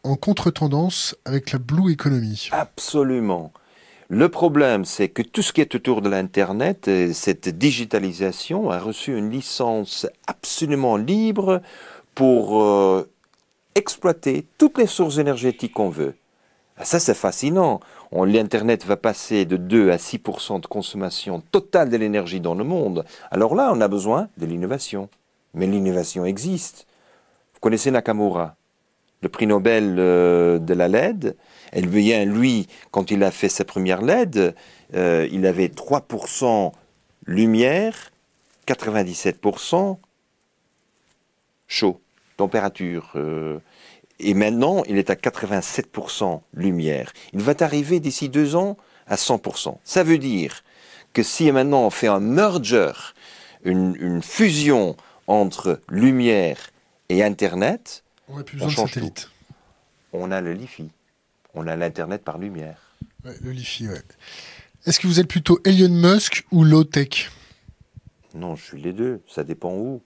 en 0.02 0.16
contre-tendance 0.16 1.14
avec 1.26 1.52
la 1.52 1.58
blue 1.58 1.92
economy? 1.92 2.48
Absolument. 2.52 3.52
Le 4.12 4.28
problème, 4.28 4.84
c'est 4.84 5.08
que 5.08 5.22
tout 5.22 5.40
ce 5.40 5.52
qui 5.52 5.60
est 5.60 5.76
autour 5.76 6.02
de 6.02 6.08
l'Internet, 6.08 6.90
cette 7.12 7.48
digitalisation 7.48 8.68
a 8.68 8.80
reçu 8.80 9.16
une 9.16 9.30
licence 9.30 10.04
absolument 10.26 10.96
libre 10.96 11.62
pour 12.16 12.60
euh, 12.60 13.08
exploiter 13.76 14.46
toutes 14.58 14.78
les 14.78 14.88
sources 14.88 15.18
énergétiques 15.18 15.74
qu'on 15.74 15.90
veut. 15.90 16.16
Ah, 16.76 16.84
ça, 16.84 16.98
c'est 16.98 17.14
fascinant. 17.14 17.78
L'Internet 18.10 18.84
va 18.84 18.96
passer 18.96 19.44
de 19.44 19.56
2 19.56 19.92
à 19.92 19.96
6% 19.96 20.60
de 20.60 20.66
consommation 20.66 21.40
totale 21.52 21.88
de 21.88 21.96
l'énergie 21.96 22.40
dans 22.40 22.56
le 22.56 22.64
monde. 22.64 23.04
Alors 23.30 23.54
là, 23.54 23.70
on 23.72 23.80
a 23.80 23.86
besoin 23.86 24.28
de 24.38 24.46
l'innovation. 24.46 25.08
Mais 25.54 25.68
l'innovation 25.68 26.24
existe. 26.24 26.88
Vous 27.54 27.60
connaissez 27.60 27.92
Nakamura, 27.92 28.56
le 29.22 29.28
prix 29.28 29.46
Nobel 29.46 29.96
euh, 30.00 30.58
de 30.58 30.74
la 30.74 30.88
LED. 30.88 31.36
Elle 31.70 31.88
vient, 31.88 32.24
lui, 32.24 32.66
quand 32.90 33.10
il 33.10 33.22
a 33.22 33.30
fait 33.30 33.48
sa 33.48 33.64
première 33.64 34.02
LED, 34.02 34.54
euh, 34.94 35.28
il 35.30 35.46
avait 35.46 35.68
3% 35.68 36.72
lumière, 37.26 38.10
97% 38.66 39.98
chaud, 41.70 42.00
température. 42.36 43.12
Euh, 43.14 43.58
et 44.18 44.34
maintenant, 44.34 44.82
il 44.86 44.98
est 44.98 45.08
à 45.08 45.14
87% 45.14 46.42
lumière. 46.52 47.12
Il 47.32 47.40
va 47.40 47.54
arriver 47.60 48.00
d'ici 48.00 48.28
deux 48.28 48.56
ans 48.56 48.76
à 49.06 49.14
100%. 49.16 49.78
Ça 49.84 50.02
veut 50.02 50.18
dire 50.18 50.62
que 51.14 51.22
si 51.22 51.50
maintenant 51.50 51.86
on 51.86 51.90
fait 51.90 52.08
un 52.08 52.20
merger, 52.20 52.92
une, 53.64 54.22
fusion 54.22 54.96
entre 55.26 55.80
lumière 55.88 56.70
et 57.08 57.22
Internet, 57.24 58.04
on 58.28 58.38
a 58.38 58.44
plus 58.44 58.58
besoin 58.58 58.84
de 58.84 58.88
satellites. 58.88 59.30
On 60.12 60.30
a 60.30 60.40
le 60.40 60.52
LiFi. 60.52 60.90
On 61.54 61.66
a 61.66 61.76
l'Internet 61.76 62.22
par 62.22 62.38
lumière. 62.38 62.78
le 63.24 63.50
LiFi, 63.50 63.88
ouais. 63.88 64.02
Est-ce 64.86 65.00
que 65.00 65.06
vous 65.06 65.20
êtes 65.20 65.28
plutôt 65.28 65.60
Elon 65.64 65.90
Musk 65.90 66.46
ou 66.50 66.64
low-tech? 66.64 67.30
Non, 68.34 68.56
je 68.56 68.64
suis 68.64 68.80
les 68.80 68.92
deux. 68.92 69.20
Ça 69.28 69.44
dépend 69.44 69.72
où. 69.72 70.00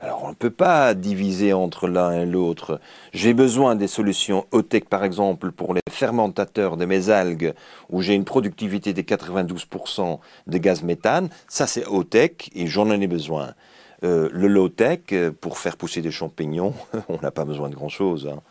Alors 0.00 0.24
on 0.24 0.30
ne 0.30 0.34
peut 0.34 0.50
pas 0.50 0.92
diviser 0.92 1.52
entre 1.52 1.88
l'un 1.88 2.12
et 2.12 2.26
l'autre. 2.26 2.80
J'ai 3.14 3.32
besoin 3.32 3.76
des 3.76 3.86
solutions 3.86 4.44
haut-tech 4.50 4.84
par 4.90 5.04
exemple 5.04 5.52
pour 5.52 5.72
les 5.72 5.80
fermentateurs 5.88 6.76
de 6.76 6.84
mes 6.84 7.08
algues 7.08 7.54
où 7.88 8.02
j'ai 8.02 8.12
une 8.12 8.24
productivité 8.24 8.92
de 8.92 9.00
92% 9.00 10.18
de 10.46 10.58
gaz 10.58 10.82
méthane. 10.82 11.30
Ça 11.48 11.66
c'est 11.66 11.86
haut-tech 11.86 12.50
et 12.54 12.66
j'en 12.66 12.90
ai 12.90 13.06
besoin. 13.06 13.54
Euh, 14.02 14.28
le 14.32 14.48
low-tech, 14.48 15.00
euh, 15.12 15.30
pour 15.30 15.56
faire 15.56 15.78
pousser 15.78 16.02
des 16.02 16.10
champignons, 16.10 16.74
on 17.08 17.18
n'a 17.22 17.30
pas 17.30 17.46
besoin 17.46 17.70
de 17.70 17.74
grand-chose. 17.74 18.28
Hein. 18.30 18.42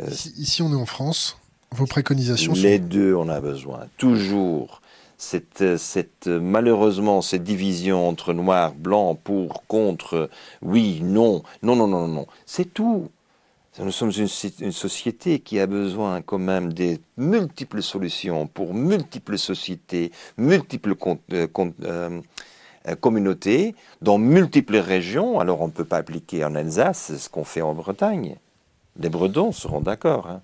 Euh, 0.00 0.08
ici, 0.38 0.62
on 0.62 0.72
est 0.72 0.80
en 0.80 0.86
France. 0.86 1.36
Vos 1.74 1.86
préconisations 1.86 2.52
Les 2.52 2.78
deux, 2.78 3.16
on 3.16 3.28
a 3.28 3.40
besoin. 3.40 3.88
Toujours 3.98 4.80
cette, 5.18 6.28
malheureusement 6.28 7.20
cette 7.20 7.42
division 7.42 8.08
entre 8.08 8.32
noir, 8.32 8.74
blanc, 8.74 9.16
pour, 9.16 9.64
contre, 9.66 10.30
oui, 10.62 11.00
non, 11.02 11.42
non, 11.64 11.74
non, 11.74 11.88
non, 11.88 12.06
non, 12.06 12.26
c'est 12.46 12.72
tout. 12.72 13.08
Nous 13.80 13.90
sommes 13.90 14.12
une, 14.16 14.28
une, 14.60 14.72
société 14.72 15.40
qui 15.40 15.58
a 15.58 15.66
besoin 15.66 16.22
quand 16.22 16.38
même 16.38 16.72
des 16.72 17.00
multiples 17.16 17.82
solutions 17.82 18.46
pour 18.46 18.72
multiples 18.72 19.36
sociétés, 19.36 20.12
multiples 20.38 20.94
euh, 21.32 21.48
euh, 21.82 22.20
euh, 22.86 22.94
communautés, 23.00 23.74
dans 24.00 24.18
multiples 24.18 24.76
régions. 24.76 25.40
Alors 25.40 25.60
on 25.60 25.66
ne 25.66 25.72
peut 25.72 25.84
pas 25.84 25.96
appliquer 25.96 26.44
en 26.44 26.54
Alsace 26.54 27.16
ce 27.16 27.28
qu'on 27.28 27.42
fait 27.42 27.62
en 27.62 27.74
Bretagne. 27.74 28.36
Les 28.96 29.08
Bretons 29.08 29.50
seront 29.50 29.80
d'accord. 29.80 30.28
Hein. 30.28 30.40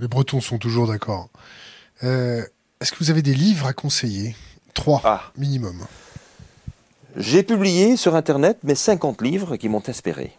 Les 0.00 0.08
Bretons 0.08 0.40
sont 0.40 0.58
toujours 0.58 0.88
d'accord. 0.88 1.28
Est-ce 2.02 2.92
que 2.92 2.98
vous 2.98 3.10
avez 3.10 3.22
des 3.22 3.34
livres 3.34 3.66
à 3.66 3.72
conseiller? 3.72 4.36
Trois, 4.74 5.00
ah. 5.04 5.22
minimum. 5.36 5.86
J'ai 7.16 7.44
publié 7.44 7.96
sur 7.96 8.16
Internet 8.16 8.58
mes 8.64 8.74
50 8.74 9.22
livres 9.22 9.56
qui 9.56 9.68
m'ont 9.68 9.82
inspiré. 9.86 10.32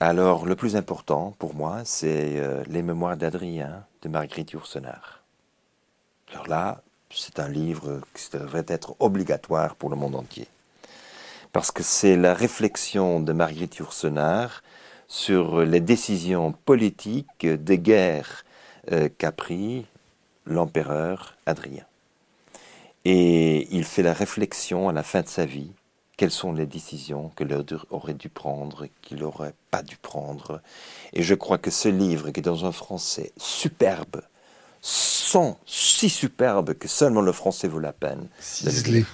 Alors, 0.00 0.46
le 0.46 0.56
plus 0.56 0.76
important 0.76 1.34
pour 1.38 1.54
moi, 1.54 1.82
c'est 1.84 2.38
euh, 2.38 2.64
Les 2.66 2.82
Mémoires 2.82 3.16
d'Adrien 3.18 3.84
de 4.02 4.08
Marguerite 4.08 4.52
Yourcenar. 4.52 5.22
Alors 6.32 6.48
là, 6.48 6.82
c'est 7.10 7.38
un 7.38 7.48
livre 7.48 8.00
qui 8.14 8.30
devrait 8.36 8.64
être 8.66 8.96
obligatoire 8.98 9.76
pour 9.76 9.90
le 9.90 9.96
monde 9.96 10.16
entier. 10.16 10.48
Parce 11.52 11.70
que 11.70 11.82
c'est 11.82 12.16
la 12.16 12.34
réflexion 12.34 13.20
de 13.20 13.32
Marguerite 13.32 13.76
Yourcenar 13.76 14.62
sur 15.06 15.60
les 15.60 15.80
décisions 15.80 16.52
politiques 16.52 17.46
des 17.46 17.78
guerres 17.78 18.43
euh, 18.43 18.43
qu'a 19.18 19.32
pris 19.32 19.86
l'empereur 20.46 21.36
Adrien. 21.46 21.84
Et 23.04 23.68
il 23.70 23.84
fait 23.84 24.02
la 24.02 24.14
réflexion 24.14 24.88
à 24.88 24.92
la 24.92 25.02
fin 25.02 25.22
de 25.22 25.28
sa 25.28 25.44
vie, 25.44 25.72
quelles 26.16 26.30
sont 26.30 26.52
les 26.52 26.66
décisions 26.66 27.30
que 27.36 27.44
l'aurait 27.44 27.86
aurait 27.90 28.14
dû 28.14 28.28
prendre, 28.28 28.86
qu'il 29.02 29.18
n'aurait 29.18 29.54
pas 29.70 29.82
dû 29.82 29.96
prendre. 29.96 30.62
Et 31.12 31.22
je 31.22 31.34
crois 31.34 31.58
que 31.58 31.70
ce 31.70 31.88
livre, 31.88 32.30
qui 32.30 32.40
est 32.40 32.42
dans 32.42 32.64
un 32.64 32.72
français 32.72 33.32
superbe, 33.36 34.22
sont 34.80 35.56
si 35.66 36.08
superbe 36.08 36.74
que 36.74 36.88
seulement 36.88 37.20
le 37.20 37.32
français 37.32 37.68
vaut 37.68 37.80
la 37.80 37.92
peine. 37.92 38.28
Ciselé. 38.38 39.04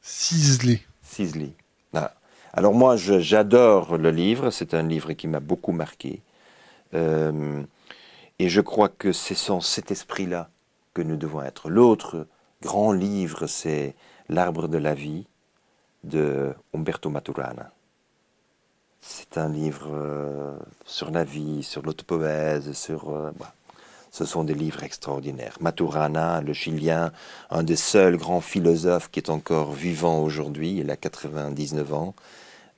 Ciselé. 0.00 0.82
Ciselé. 1.02 1.54
Ah. 1.94 2.14
Alors 2.52 2.74
moi, 2.74 2.96
j'adore 2.96 3.98
le 3.98 4.10
livre, 4.10 4.50
c'est 4.50 4.74
un 4.74 4.82
livre 4.82 5.12
qui 5.12 5.26
m'a 5.26 5.40
beaucoup 5.40 5.72
marqué. 5.72 6.22
Euh, 6.94 7.62
et 8.38 8.48
je 8.48 8.60
crois 8.60 8.88
que 8.88 9.12
c'est 9.12 9.34
sans 9.34 9.60
cet 9.60 9.90
esprit-là 9.90 10.50
que 10.94 11.02
nous 11.02 11.16
devons 11.16 11.42
être. 11.42 11.68
L'autre 11.70 12.26
grand 12.62 12.92
livre, 12.92 13.46
c'est 13.46 13.94
L'arbre 14.28 14.68
de 14.68 14.76
la 14.76 14.94
vie 14.94 15.26
de 16.04 16.54
Umberto 16.74 17.08
Maturana. 17.08 17.72
C'est 19.00 19.38
un 19.38 19.48
livre 19.48 19.88
euh, 19.90 20.58
sur 20.84 21.10
la 21.10 21.24
vie, 21.24 21.62
sur 21.62 21.82
l'autopoèse, 21.82 22.72
sur... 22.72 23.10
Euh, 23.10 23.30
bah, 23.38 23.54
ce 24.10 24.24
sont 24.24 24.44
des 24.44 24.54
livres 24.54 24.82
extraordinaires. 24.82 25.56
Maturana, 25.60 26.40
le 26.40 26.52
Chilien, 26.52 27.12
un 27.50 27.62
des 27.62 27.76
seuls 27.76 28.16
grands 28.16 28.40
philosophes 28.40 29.10
qui 29.10 29.20
est 29.20 29.30
encore 29.30 29.72
vivant 29.72 30.22
aujourd'hui, 30.22 30.76
il 30.78 30.90
a 30.90 30.96
99 30.96 31.92
ans. 31.92 32.14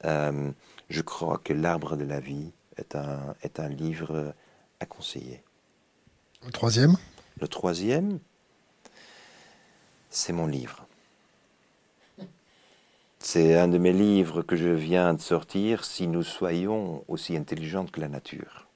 Euh, 0.05 0.51
je 0.89 1.03
crois 1.03 1.41
que 1.43 1.53
L'arbre 1.53 1.97
de 1.97 2.05
la 2.05 2.21
vie 2.21 2.51
est 2.77 2.97
un, 2.97 3.35
est 3.43 3.61
un 3.61 3.69
livre 3.69 4.35
à 4.81 4.87
conseiller. 4.87 5.43
Le 6.47 6.53
troisième 6.53 6.97
Le 7.39 7.49
troisième, 7.49 8.19
c'est 10.09 10.33
mon 10.33 10.47
livre. 10.47 10.87
C'est 13.19 13.59
un 13.59 13.69
de 13.69 13.77
mes 13.77 13.93
livres 13.93 14.41
que 14.41 14.57
je 14.57 14.71
viens 14.71 15.13
de 15.13 15.21
sortir, 15.21 15.85
Si 15.85 16.07
nous 16.07 16.23
soyons 16.23 17.05
aussi 17.09 17.37
intelligents 17.37 17.85
que 17.85 18.01
la 18.01 18.09
nature. 18.09 18.67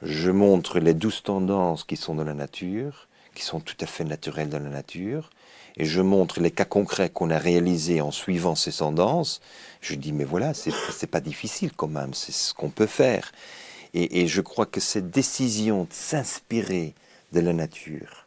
Je 0.00 0.30
montre 0.30 0.78
les 0.78 0.94
douze 0.94 1.22
tendances 1.22 1.84
qui 1.84 1.96
sont 1.96 2.14
dans 2.14 2.24
la 2.24 2.32
nature, 2.32 3.08
qui 3.34 3.42
sont 3.44 3.60
tout 3.60 3.76
à 3.80 3.86
fait 3.86 4.04
naturelles 4.04 4.48
dans 4.48 4.62
la 4.62 4.70
nature, 4.70 5.28
et 5.76 5.84
je 5.84 6.00
montre 6.00 6.40
les 6.40 6.50
cas 6.50 6.64
concrets 6.64 7.10
qu'on 7.10 7.28
a 7.28 7.38
réalisés 7.38 8.00
en 8.00 8.10
suivant 8.10 8.54
ces 8.54 8.72
tendances. 8.72 9.42
Je 9.82 9.94
dis, 9.94 10.12
mais 10.12 10.24
voilà, 10.24 10.54
c'est 10.54 11.06
pas 11.06 11.20
difficile 11.20 11.72
quand 11.76 11.88
même, 11.88 12.14
c'est 12.14 12.32
ce 12.32 12.54
qu'on 12.54 12.70
peut 12.70 12.86
faire. 12.86 13.30
Et, 13.98 14.26
je 14.26 14.42
crois 14.42 14.66
que 14.66 14.78
cette 14.78 15.10
décision 15.10 15.84
de 15.84 15.92
s'inspirer 15.92 16.92
de 17.32 17.40
la 17.40 17.54
nature 17.54 18.26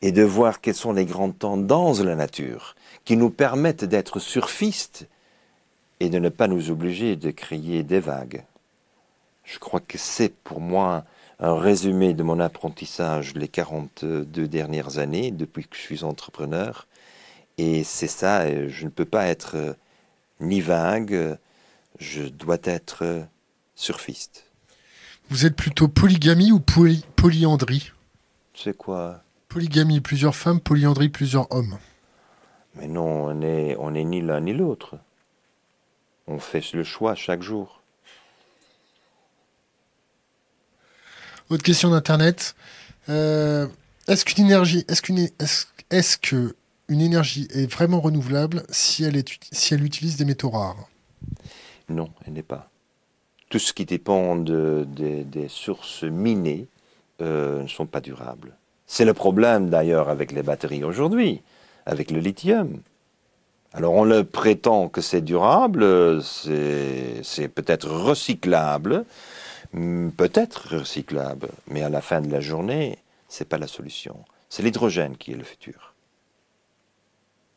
et 0.00 0.12
de 0.12 0.22
voir 0.22 0.62
quelles 0.62 0.74
sont 0.74 0.94
les 0.94 1.04
grandes 1.04 1.38
tendances 1.38 1.98
de 1.98 2.04
la 2.04 2.16
nature 2.16 2.74
qui 3.04 3.18
nous 3.18 3.28
permettent 3.28 3.84
d'être 3.84 4.18
surfistes 4.18 5.06
et 6.00 6.08
de 6.08 6.18
ne 6.18 6.30
pas 6.30 6.48
nous 6.48 6.70
obliger 6.70 7.16
de 7.16 7.30
créer 7.30 7.82
des 7.82 8.00
vagues. 8.00 8.44
Je 9.44 9.58
crois 9.58 9.80
que 9.80 9.98
c'est 9.98 10.34
pour 10.34 10.62
moi 10.62 11.04
un 11.38 11.54
résumé 11.54 12.14
de 12.14 12.22
mon 12.22 12.40
apprentissage 12.40 13.34
les 13.34 13.48
42 13.48 14.24
dernières 14.48 14.96
années 14.96 15.32
depuis 15.32 15.64
que 15.64 15.76
je 15.76 15.82
suis 15.82 16.02
entrepreneur. 16.02 16.86
Et 17.58 17.84
c'est 17.84 18.08
ça, 18.08 18.68
je 18.68 18.84
ne 18.86 18.90
peux 18.90 19.04
pas 19.04 19.26
être 19.26 19.76
ni 20.40 20.62
vague, 20.62 21.36
je 21.98 22.22
dois 22.22 22.58
être 22.64 23.26
surfiste. 23.74 24.46
Vous 25.32 25.46
êtes 25.46 25.56
plutôt 25.56 25.88
polygamie 25.88 26.52
ou 26.52 26.60
polyandrie 26.60 27.90
C'est 28.54 28.76
quoi 28.76 29.22
Polygamie, 29.48 30.02
plusieurs 30.02 30.36
femmes, 30.36 30.60
polyandrie, 30.60 31.08
plusieurs 31.08 31.50
hommes. 31.50 31.78
Mais 32.74 32.86
non, 32.86 33.28
on 33.28 33.34
n'est 33.36 33.74
on 33.78 33.94
est 33.94 34.04
ni 34.04 34.20
l'un 34.20 34.42
ni 34.42 34.52
l'autre. 34.52 34.98
On 36.26 36.38
fait 36.38 36.74
le 36.74 36.84
choix 36.84 37.14
chaque 37.14 37.40
jour. 37.40 37.80
Autre 41.48 41.62
question 41.62 41.88
d'internet. 41.88 42.54
Euh, 43.08 43.68
est-ce 44.08 44.26
qu'une 44.26 44.44
énergie, 44.44 44.84
est-ce 44.86 45.00
qu'une, 45.00 45.30
est-ce, 45.88 46.18
que 46.18 46.54
une 46.88 47.00
énergie 47.00 47.48
est 47.54 47.72
vraiment 47.72 48.02
renouvelable 48.02 48.64
si 48.68 49.02
elle, 49.02 49.16
est, 49.16 49.26
si 49.50 49.72
elle 49.72 49.82
utilise 49.82 50.18
des 50.18 50.26
métaux 50.26 50.50
rares? 50.50 50.90
Non, 51.88 52.10
elle 52.26 52.34
n'est 52.34 52.42
pas. 52.42 52.71
Tout 53.52 53.58
ce 53.58 53.74
qui 53.74 53.84
dépend 53.84 54.34
de, 54.36 54.86
des 54.86 55.48
sources 55.48 56.04
minées 56.04 56.68
euh, 57.20 57.64
ne 57.64 57.68
sont 57.68 57.84
pas 57.84 58.00
durables. 58.00 58.56
C'est 58.86 59.04
le 59.04 59.12
problème 59.12 59.68
d'ailleurs 59.68 60.08
avec 60.08 60.32
les 60.32 60.42
batteries 60.42 60.84
aujourd'hui, 60.84 61.42
avec 61.84 62.10
le 62.10 62.20
lithium. 62.20 62.80
Alors 63.74 63.92
on 63.92 64.04
le 64.04 64.24
prétend 64.24 64.88
que 64.88 65.02
c'est 65.02 65.20
durable, 65.20 66.22
c'est 66.22 67.48
peut-être 67.54 67.90
recyclable, 67.90 69.04
hmm, 69.74 70.08
peut-être 70.08 70.78
recyclable, 70.78 71.50
mais 71.68 71.82
à 71.82 71.90
la 71.90 72.00
fin 72.00 72.22
de 72.22 72.32
la 72.32 72.40
journée, 72.40 72.96
c'est 73.28 73.46
pas 73.46 73.58
la 73.58 73.66
solution. 73.66 74.16
C'est 74.48 74.62
l'hydrogène 74.62 75.18
qui 75.18 75.32
est 75.32 75.36
le 75.36 75.44
futur. 75.44 75.92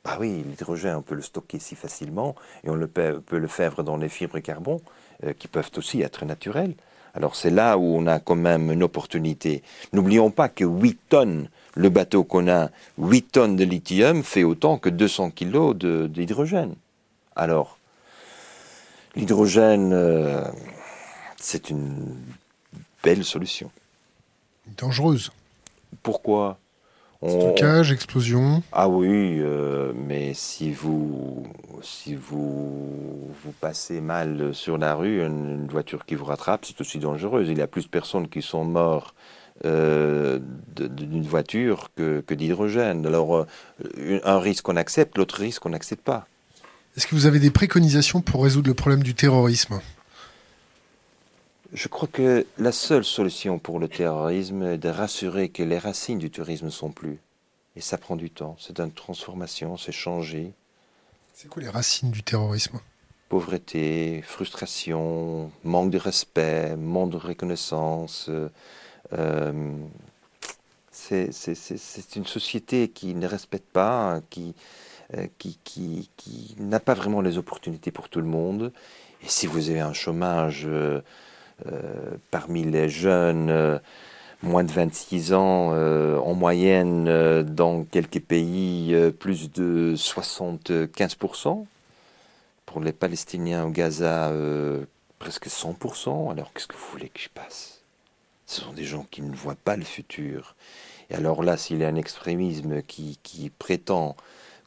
Bah 0.04 0.18
oui, 0.20 0.44
l'hydrogène, 0.46 0.98
on 0.98 1.02
peut 1.02 1.16
le 1.16 1.22
stocker 1.22 1.58
si 1.58 1.76
facilement 1.76 2.36
et 2.64 2.70
on 2.70 2.78
peut, 2.86 3.22
le 3.32 3.48
faire 3.48 3.82
dans 3.84 3.98
les 3.98 4.10
fibres 4.10 4.40
carbone 4.40 4.80
euh, 5.24 5.34
qui 5.34 5.48
peuvent 5.48 5.72
aussi 5.78 6.02
être 6.02 6.26
naturelles. 6.26 6.74
Alors 7.14 7.36
c'est 7.36 7.50
là 7.50 7.78
où 7.78 7.84
on 7.84 8.08
a 8.08 8.20
quand 8.20 8.36
même 8.36 8.72
une 8.72 8.84
opportunité. 8.84 9.64
N'oublions 9.94 10.32
pas 10.32 10.50
que 10.50 10.66
8 10.66 11.00
tonnes 11.10 11.50
le 11.76 11.90
bateau 11.90 12.24
qu'on 12.24 12.48
a, 12.48 12.70
8 12.98 13.32
tonnes 13.34 13.56
de 13.56 13.64
lithium, 13.64 14.24
fait 14.24 14.44
autant 14.44 14.78
que 14.78 14.90
200 14.90 15.32
kilos 15.32 15.76
d'hydrogène. 15.76 16.76
Alors, 17.36 17.78
l'hydrogène, 19.16 19.92
euh, 19.94 20.42
c'est 21.38 21.70
une 21.70 22.16
belle 23.04 23.26
solution. 23.26 23.70
Dangereuse. 24.78 25.32
Pourquoi? 26.02 26.58
Stockage, 27.28 27.92
explosion. 27.92 28.64
Ah 28.72 28.88
oui, 28.88 29.40
euh, 29.40 29.94
mais 29.96 30.34
si 30.34 30.72
vous 30.72 31.46
si 31.82 32.16
vous 32.16 33.34
vous 33.44 33.52
passez 33.60 34.02
mal 34.02 34.54
sur 34.54 34.78
la 34.78 34.96
rue, 34.96 35.24
une, 35.24 35.68
voiture 35.68 36.06
qui 36.06 36.16
vous 36.16 36.26
rattrape, 36.26 36.66
c'est 36.66 36.80
aussi 36.82 36.98
dangereuse. 36.98 37.48
Il 37.50 37.58
y 37.58 37.62
a 37.62 37.68
plus 37.68 37.84
de 37.84 37.90
personnes 37.90 38.28
qui 38.28 38.42
sont 38.42 38.64
mortes 38.64 39.16
euh, 39.64 40.40
d'une 40.76 41.24
voiture 41.24 41.90
que, 41.96 42.34
d'hydrogène. 42.34 43.06
Alors, 43.06 43.38
euh, 43.38 44.20
un 44.24 44.40
risque 44.40 44.66
qu'on 44.66 44.76
accepte, 44.76 45.18
l'autre 45.18 45.40
risque 45.40 45.62
qu'on 45.62 45.70
n'accepte 45.70 46.04
pas. 46.04 46.28
Est-ce 46.98 47.08
que 47.08 47.16
vous 47.16 47.26
avez 47.26 47.40
des 47.40 47.52
préconisations 47.52 48.22
pour 48.22 48.44
résoudre 48.44 48.68
le 48.68 48.74
problème 48.74 49.04
du 49.04 49.14
terrorisme? 49.14 49.80
Je 51.76 51.90
crois 51.90 52.08
que 52.08 52.48
la 52.58 52.72
seule 52.72 53.04
solution 53.04 53.60
pour 53.60 53.80
le 53.80 53.90
terrorisme 53.90 54.64
est 54.64 54.78
de 54.78 54.88
rassurer 54.88 55.50
que 55.50 55.62
les 55.62 55.78
racines 55.78 56.20
du 56.20 56.32
terrorisme 56.32 56.68
ne 56.68 56.72
sont 56.72 56.90
plus. 56.90 57.20
Et 57.76 57.82
ça 57.82 57.98
prend 57.98 58.16
du 58.16 58.30
temps, 58.30 58.56
c'est 58.58 58.80
une 58.80 58.94
transformation, 58.94 59.76
c'est 59.76 59.92
changer. 59.92 60.54
C'est 61.34 61.50
quoi 61.50 61.62
les 61.62 61.68
racines 61.68 62.12
du 62.12 62.24
terrorisme? 62.24 62.80
Pauvreté, 63.28 64.22
frustration, 64.22 65.52
manque 65.66 65.92
de 65.92 65.98
respect, 65.98 66.78
manque 66.78 67.10
de 67.12 67.18
reconnaissance. 67.18 68.28
Euh, 68.30 68.48
euh, 69.12 69.76
c'est 70.92 72.16
une 72.16 72.26
société 72.26 72.88
qui 72.88 73.16
ne 73.16 73.28
respecte 73.28 73.70
pas, 73.74 74.22
qui, 74.30 74.56
euh, 75.14 75.28
qui, 75.40 75.60
qui, 75.66 76.10
qui 76.16 76.56
n'a 76.58 76.80
pas 76.80 76.94
vraiment 76.94 77.20
les 77.20 77.38
opportunités 77.38 77.92
pour 77.92 78.08
tout 78.08 78.22
le 78.22 78.28
monde. 78.28 78.72
Et 79.22 79.28
si 79.28 79.46
vous 79.46 79.70
avez 79.70 79.82
un 79.82 79.92
chômage 79.92 80.64
euh, 80.66 81.02
parmi 82.32 82.64
les 82.64 82.90
jeunes, 82.90 83.80
moins 84.44 84.64
de 84.64 84.72
26 84.72 85.34
ans, 85.34 85.72
en 85.72 86.34
moyenne, 86.34 87.44
dans 87.44 87.84
quelques 87.84 88.22
pays, 88.22 88.96
plus 89.20 89.52
de 89.52 89.94
75%. 89.96 91.66
Pour 92.66 92.82
les 92.82 92.94
Palestiniens 92.94 93.66
au 93.66 93.70
Gaza, 93.70 94.32
presque 95.20 95.48
100%. 95.48 96.32
Alors 96.32 96.52
qu'est-ce 96.54 96.68
que 96.68 96.76
vous 96.76 96.92
voulez 96.92 97.10
que 97.10 97.22
je 97.22 97.30
passe? 97.30 97.80
Ce 98.48 98.62
sont 98.62 98.74
des 98.74 98.84
gens 98.84 99.06
qui 99.10 99.22
ne 99.22 99.36
voient 99.36 99.56
pas 99.56 99.78
le 99.78 99.84
futur. 99.84 100.56
Et 101.10 101.16
alors 101.16 101.42
là, 101.44 101.58
s'il 101.58 101.78
y 101.80 101.86
a 101.86 101.88
un 101.88 101.96
extrémisme 101.96 102.82
qui, 102.82 103.52
prétend, 103.58 104.16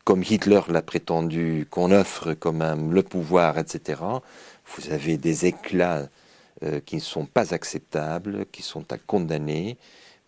comme 0.05 0.23
Hitler 0.23 0.61
l'a 0.69 0.83
prétendu, 0.83 1.67
qu'on 1.71 1.93
offre 1.93 2.33
quand 2.33 2.53
même 2.53 2.93
le 2.93 3.03
pouvoir, 3.03 3.59
etc., 3.59 4.01
vous 4.75 4.91
avez 4.91 5.17
des 5.17 5.47
éclats 5.47 6.07
euh, 6.63 6.81
qui 6.81 6.97
ne 6.97 7.01
sont 7.01 7.27
pas 7.27 7.55
acceptables, 7.55 8.47
qui 8.47 8.63
sont 8.63 8.93
à 8.93 8.99
condamner, 8.99 9.79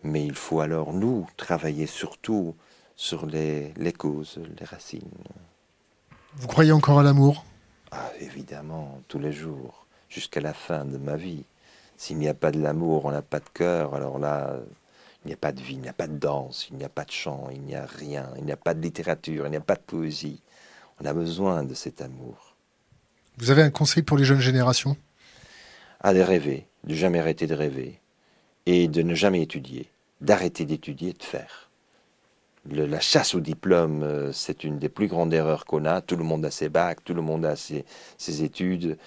mais 0.03 0.25
il 0.25 0.35
faut 0.35 0.61
alors, 0.61 0.93
nous, 0.93 1.27
travailler 1.37 1.87
surtout 1.87 2.55
sur 2.95 3.25
les, 3.25 3.73
les 3.77 3.93
causes, 3.93 4.39
les 4.59 4.65
racines. 4.65 5.01
Vous 6.35 6.47
croyez 6.47 6.71
encore 6.71 6.99
à 6.99 7.03
l'amour? 7.03 7.45
Ah, 7.91 8.11
Évidemment, 8.19 9.01
tous 9.07 9.19
les 9.19 9.33
jours, 9.33 9.85
jusqu'à 10.09 10.41
la 10.41 10.53
fin 10.53 10.85
de 10.85 10.97
ma 10.97 11.15
vie. 11.15 11.43
S'il 11.97 12.17
n'y 12.17 12.27
a 12.27 12.33
pas 12.33 12.51
de 12.51 12.59
l'amour, 12.59 13.05
on 13.05 13.11
n'a 13.11 13.21
pas 13.21 13.39
de 13.39 13.49
cœur, 13.53 13.93
alors 13.93 14.17
là, 14.17 14.55
il 15.23 15.27
n'y 15.27 15.33
a 15.33 15.37
pas 15.37 15.51
de 15.51 15.61
vie, 15.61 15.73
il 15.73 15.81
n'y 15.81 15.89
a 15.89 15.93
pas 15.93 16.07
de 16.07 16.17
danse, 16.17 16.67
il 16.71 16.77
n'y 16.77 16.83
a 16.83 16.89
pas 16.89 17.03
de 17.05 17.11
chant, 17.11 17.49
il 17.51 17.61
n'y 17.61 17.75
a 17.75 17.85
rien, 17.85 18.29
il 18.37 18.45
n'y 18.45 18.51
a 18.51 18.57
pas 18.57 18.73
de 18.73 18.81
littérature, 18.81 19.45
il 19.45 19.51
n'y 19.51 19.57
a 19.57 19.61
pas 19.61 19.75
de 19.75 19.81
poésie. 19.81 20.41
On 20.99 21.05
a 21.05 21.13
besoin 21.13 21.63
de 21.63 21.73
cet 21.73 22.01
amour. 22.01 22.55
Vous 23.37 23.51
avez 23.51 23.61
un 23.61 23.69
conseil 23.69 24.03
pour 24.03 24.17
les 24.17 24.25
jeunes 24.25 24.39
générations? 24.39 24.97
À 26.03 26.11
rêver, 26.11 26.65
de 26.83 26.95
jamais 26.95 27.19
arrêter 27.19 27.47
de 27.47 27.53
rêver, 27.53 27.99
et 28.65 28.87
de 28.87 29.01
ne 29.01 29.13
jamais 29.13 29.41
étudier, 29.41 29.87
d'arrêter 30.19 30.65
d'étudier 30.65 31.13
de 31.13 31.23
faire 31.23 31.71
la 32.69 32.99
chasse 32.99 33.33
au 33.33 33.39
diplôme, 33.39 34.03
euh, 34.03 34.31
c'est 34.31 34.63
une 34.63 34.77
des 34.77 34.89
plus 34.89 35.07
grandes 35.07 35.33
erreurs 35.33 35.65
qu'on 35.65 35.85
a. 35.85 36.01
Tout 36.01 36.15
le 36.15 36.23
monde 36.23 36.45
a 36.45 36.51
ses 36.51 36.69
bacs, 36.69 37.03
tout 37.03 37.13
le 37.13 37.21
monde 37.21 37.43
a 37.45 37.55
ses, 37.55 37.83
études, 38.43 38.97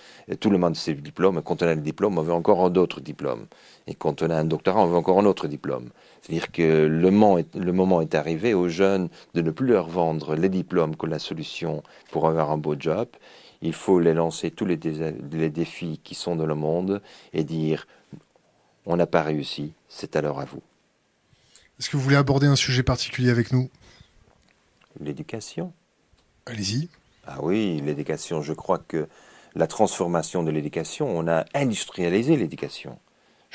tout 0.40 0.50
le 0.50 0.58
monde 0.58 0.72
a 0.72 0.74
ses 0.74 0.94
diplômes. 0.94 1.40
Quand 1.42 1.62
on 1.62 1.66
a 1.66 1.74
le 1.74 1.80
diplôme, 1.80 2.18
on 2.18 2.22
veut 2.22 2.32
encore 2.32 2.70
d'autres 2.70 3.00
diplômes. 3.00 3.46
Et 3.86 3.94
quand 3.94 4.22
on 4.22 4.30
a 4.30 4.36
un 4.36 4.44
doctorat, 4.44 4.82
on 4.82 4.86
veut 4.86 4.96
encore 4.96 5.18
un 5.20 5.24
autre 5.24 5.46
diplôme. 5.46 5.90
C'est-à-dire 6.22 6.50
que 6.50 6.86
le 6.86 7.10
moment, 7.10 7.38
est, 7.38 7.54
le 7.54 7.72
moment 7.72 8.00
est 8.00 8.14
arrivé 8.14 8.54
aux 8.54 8.68
jeunes 8.68 9.08
de 9.34 9.40
ne 9.40 9.50
plus 9.50 9.68
leur 9.68 9.88
vendre 9.88 10.34
les 10.34 10.48
diplômes 10.48 10.96
comme 10.96 11.10
la 11.10 11.18
solution 11.18 11.82
pour 12.10 12.26
avoir 12.26 12.50
un 12.50 12.58
beau 12.58 12.74
job. 12.78 13.06
Il 13.64 13.72
faut 13.72 13.98
les 13.98 14.12
lancer 14.12 14.50
tous 14.50 14.66
les, 14.66 14.76
les 14.76 15.50
défis 15.50 15.98
qui 16.04 16.14
sont 16.14 16.36
dans 16.36 16.44
le 16.44 16.54
monde 16.54 17.00
et 17.32 17.44
dire 17.44 17.86
on 18.84 18.96
n'a 18.96 19.06
pas 19.06 19.22
réussi, 19.22 19.72
c'est 19.88 20.16
alors 20.16 20.38
à 20.38 20.44
vous. 20.44 20.60
Est-ce 21.80 21.88
que 21.88 21.96
vous 21.96 22.02
voulez 22.02 22.16
aborder 22.16 22.46
un 22.46 22.56
sujet 22.56 22.82
particulier 22.82 23.30
avec 23.30 23.52
nous? 23.52 23.70
L'éducation. 25.00 25.72
Allez-y. 26.44 26.90
Ah 27.26 27.38
oui, 27.42 27.80
l'éducation. 27.82 28.42
Je 28.42 28.52
crois 28.52 28.78
que 28.78 29.08
la 29.54 29.66
transformation 29.66 30.42
de 30.42 30.50
l'éducation, 30.50 31.08
on 31.08 31.26
a 31.26 31.46
industrialisé 31.54 32.36
l'éducation. 32.36 32.98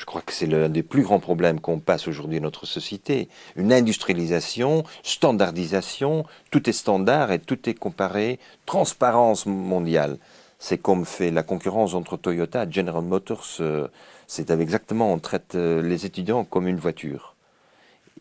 Je 0.00 0.06
crois 0.06 0.22
que 0.22 0.32
c'est 0.32 0.46
l'un 0.46 0.70
des 0.70 0.82
plus 0.82 1.02
grands 1.02 1.20
problèmes 1.20 1.60
qu'on 1.60 1.78
passe 1.78 2.08
aujourd'hui 2.08 2.38
dans 2.38 2.44
notre 2.44 2.64
société. 2.64 3.28
Une 3.54 3.70
industrialisation, 3.70 4.82
standardisation, 5.02 6.24
tout 6.50 6.70
est 6.70 6.72
standard 6.72 7.32
et 7.32 7.38
tout 7.38 7.68
est 7.68 7.74
comparé, 7.74 8.38
transparence 8.64 9.44
mondiale. 9.44 10.16
c'est 10.58 10.78
comme 10.78 11.04
fait 11.04 11.30
la 11.30 11.42
concurrence 11.42 11.92
entre 11.92 12.16
Toyota 12.16 12.64
et 12.64 12.72
General 12.72 13.04
Motors. 13.04 13.46
Euh, 13.60 13.88
c'est 14.26 14.50
exactement, 14.50 15.12
on 15.12 15.18
traite 15.18 15.54
euh, 15.54 15.82
les 15.82 16.06
étudiants 16.06 16.44
comme 16.44 16.66
une 16.66 16.78
voiture. 16.78 17.36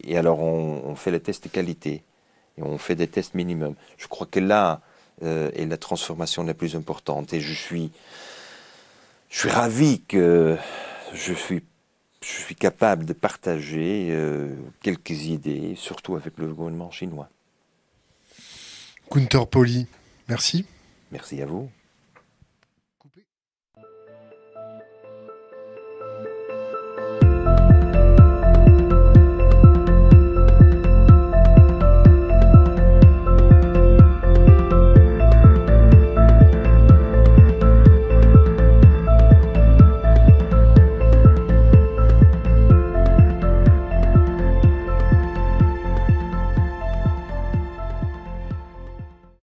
Et 0.03 0.17
alors 0.17 0.41
on, 0.41 0.95
fait 0.95 1.11
les 1.11 1.21
tests 1.21 1.45
de 1.45 1.49
qualité 1.49 2.03
et 2.57 2.61
on 2.61 2.77
fait 2.77 2.95
des 2.95 3.07
tests 3.07 3.35
minimum. 3.35 3.75
Je 3.97 4.07
crois 4.07 4.27
que 4.29 4.41
là 4.41 4.81
euh, 5.23 5.49
est 5.55 5.65
la 5.65 5.77
transformation 5.77 6.43
la 6.43 6.53
plus 6.53 6.75
importante. 6.75 7.33
Et 7.33 7.39
je 7.39 7.53
suis, 7.53 7.91
je 9.29 9.39
suis 9.39 9.49
ravi 9.49 10.01
que 10.01 10.57
je 11.13 11.33
suis, 11.33 11.63
je 12.21 12.27
suis 12.27 12.55
capable 12.55 13.05
de 13.05 13.13
partager 13.13 14.15
quelques 14.81 15.25
idées, 15.25 15.75
surtout 15.75 16.15
avec 16.15 16.37
le 16.37 16.53
gouvernement 16.53 16.91
chinois. 16.91 17.29
Gunther 19.11 19.47
Poli, 19.47 19.87
merci. 20.27 20.65
Merci 21.11 21.41
à 21.41 21.45
vous. 21.45 21.69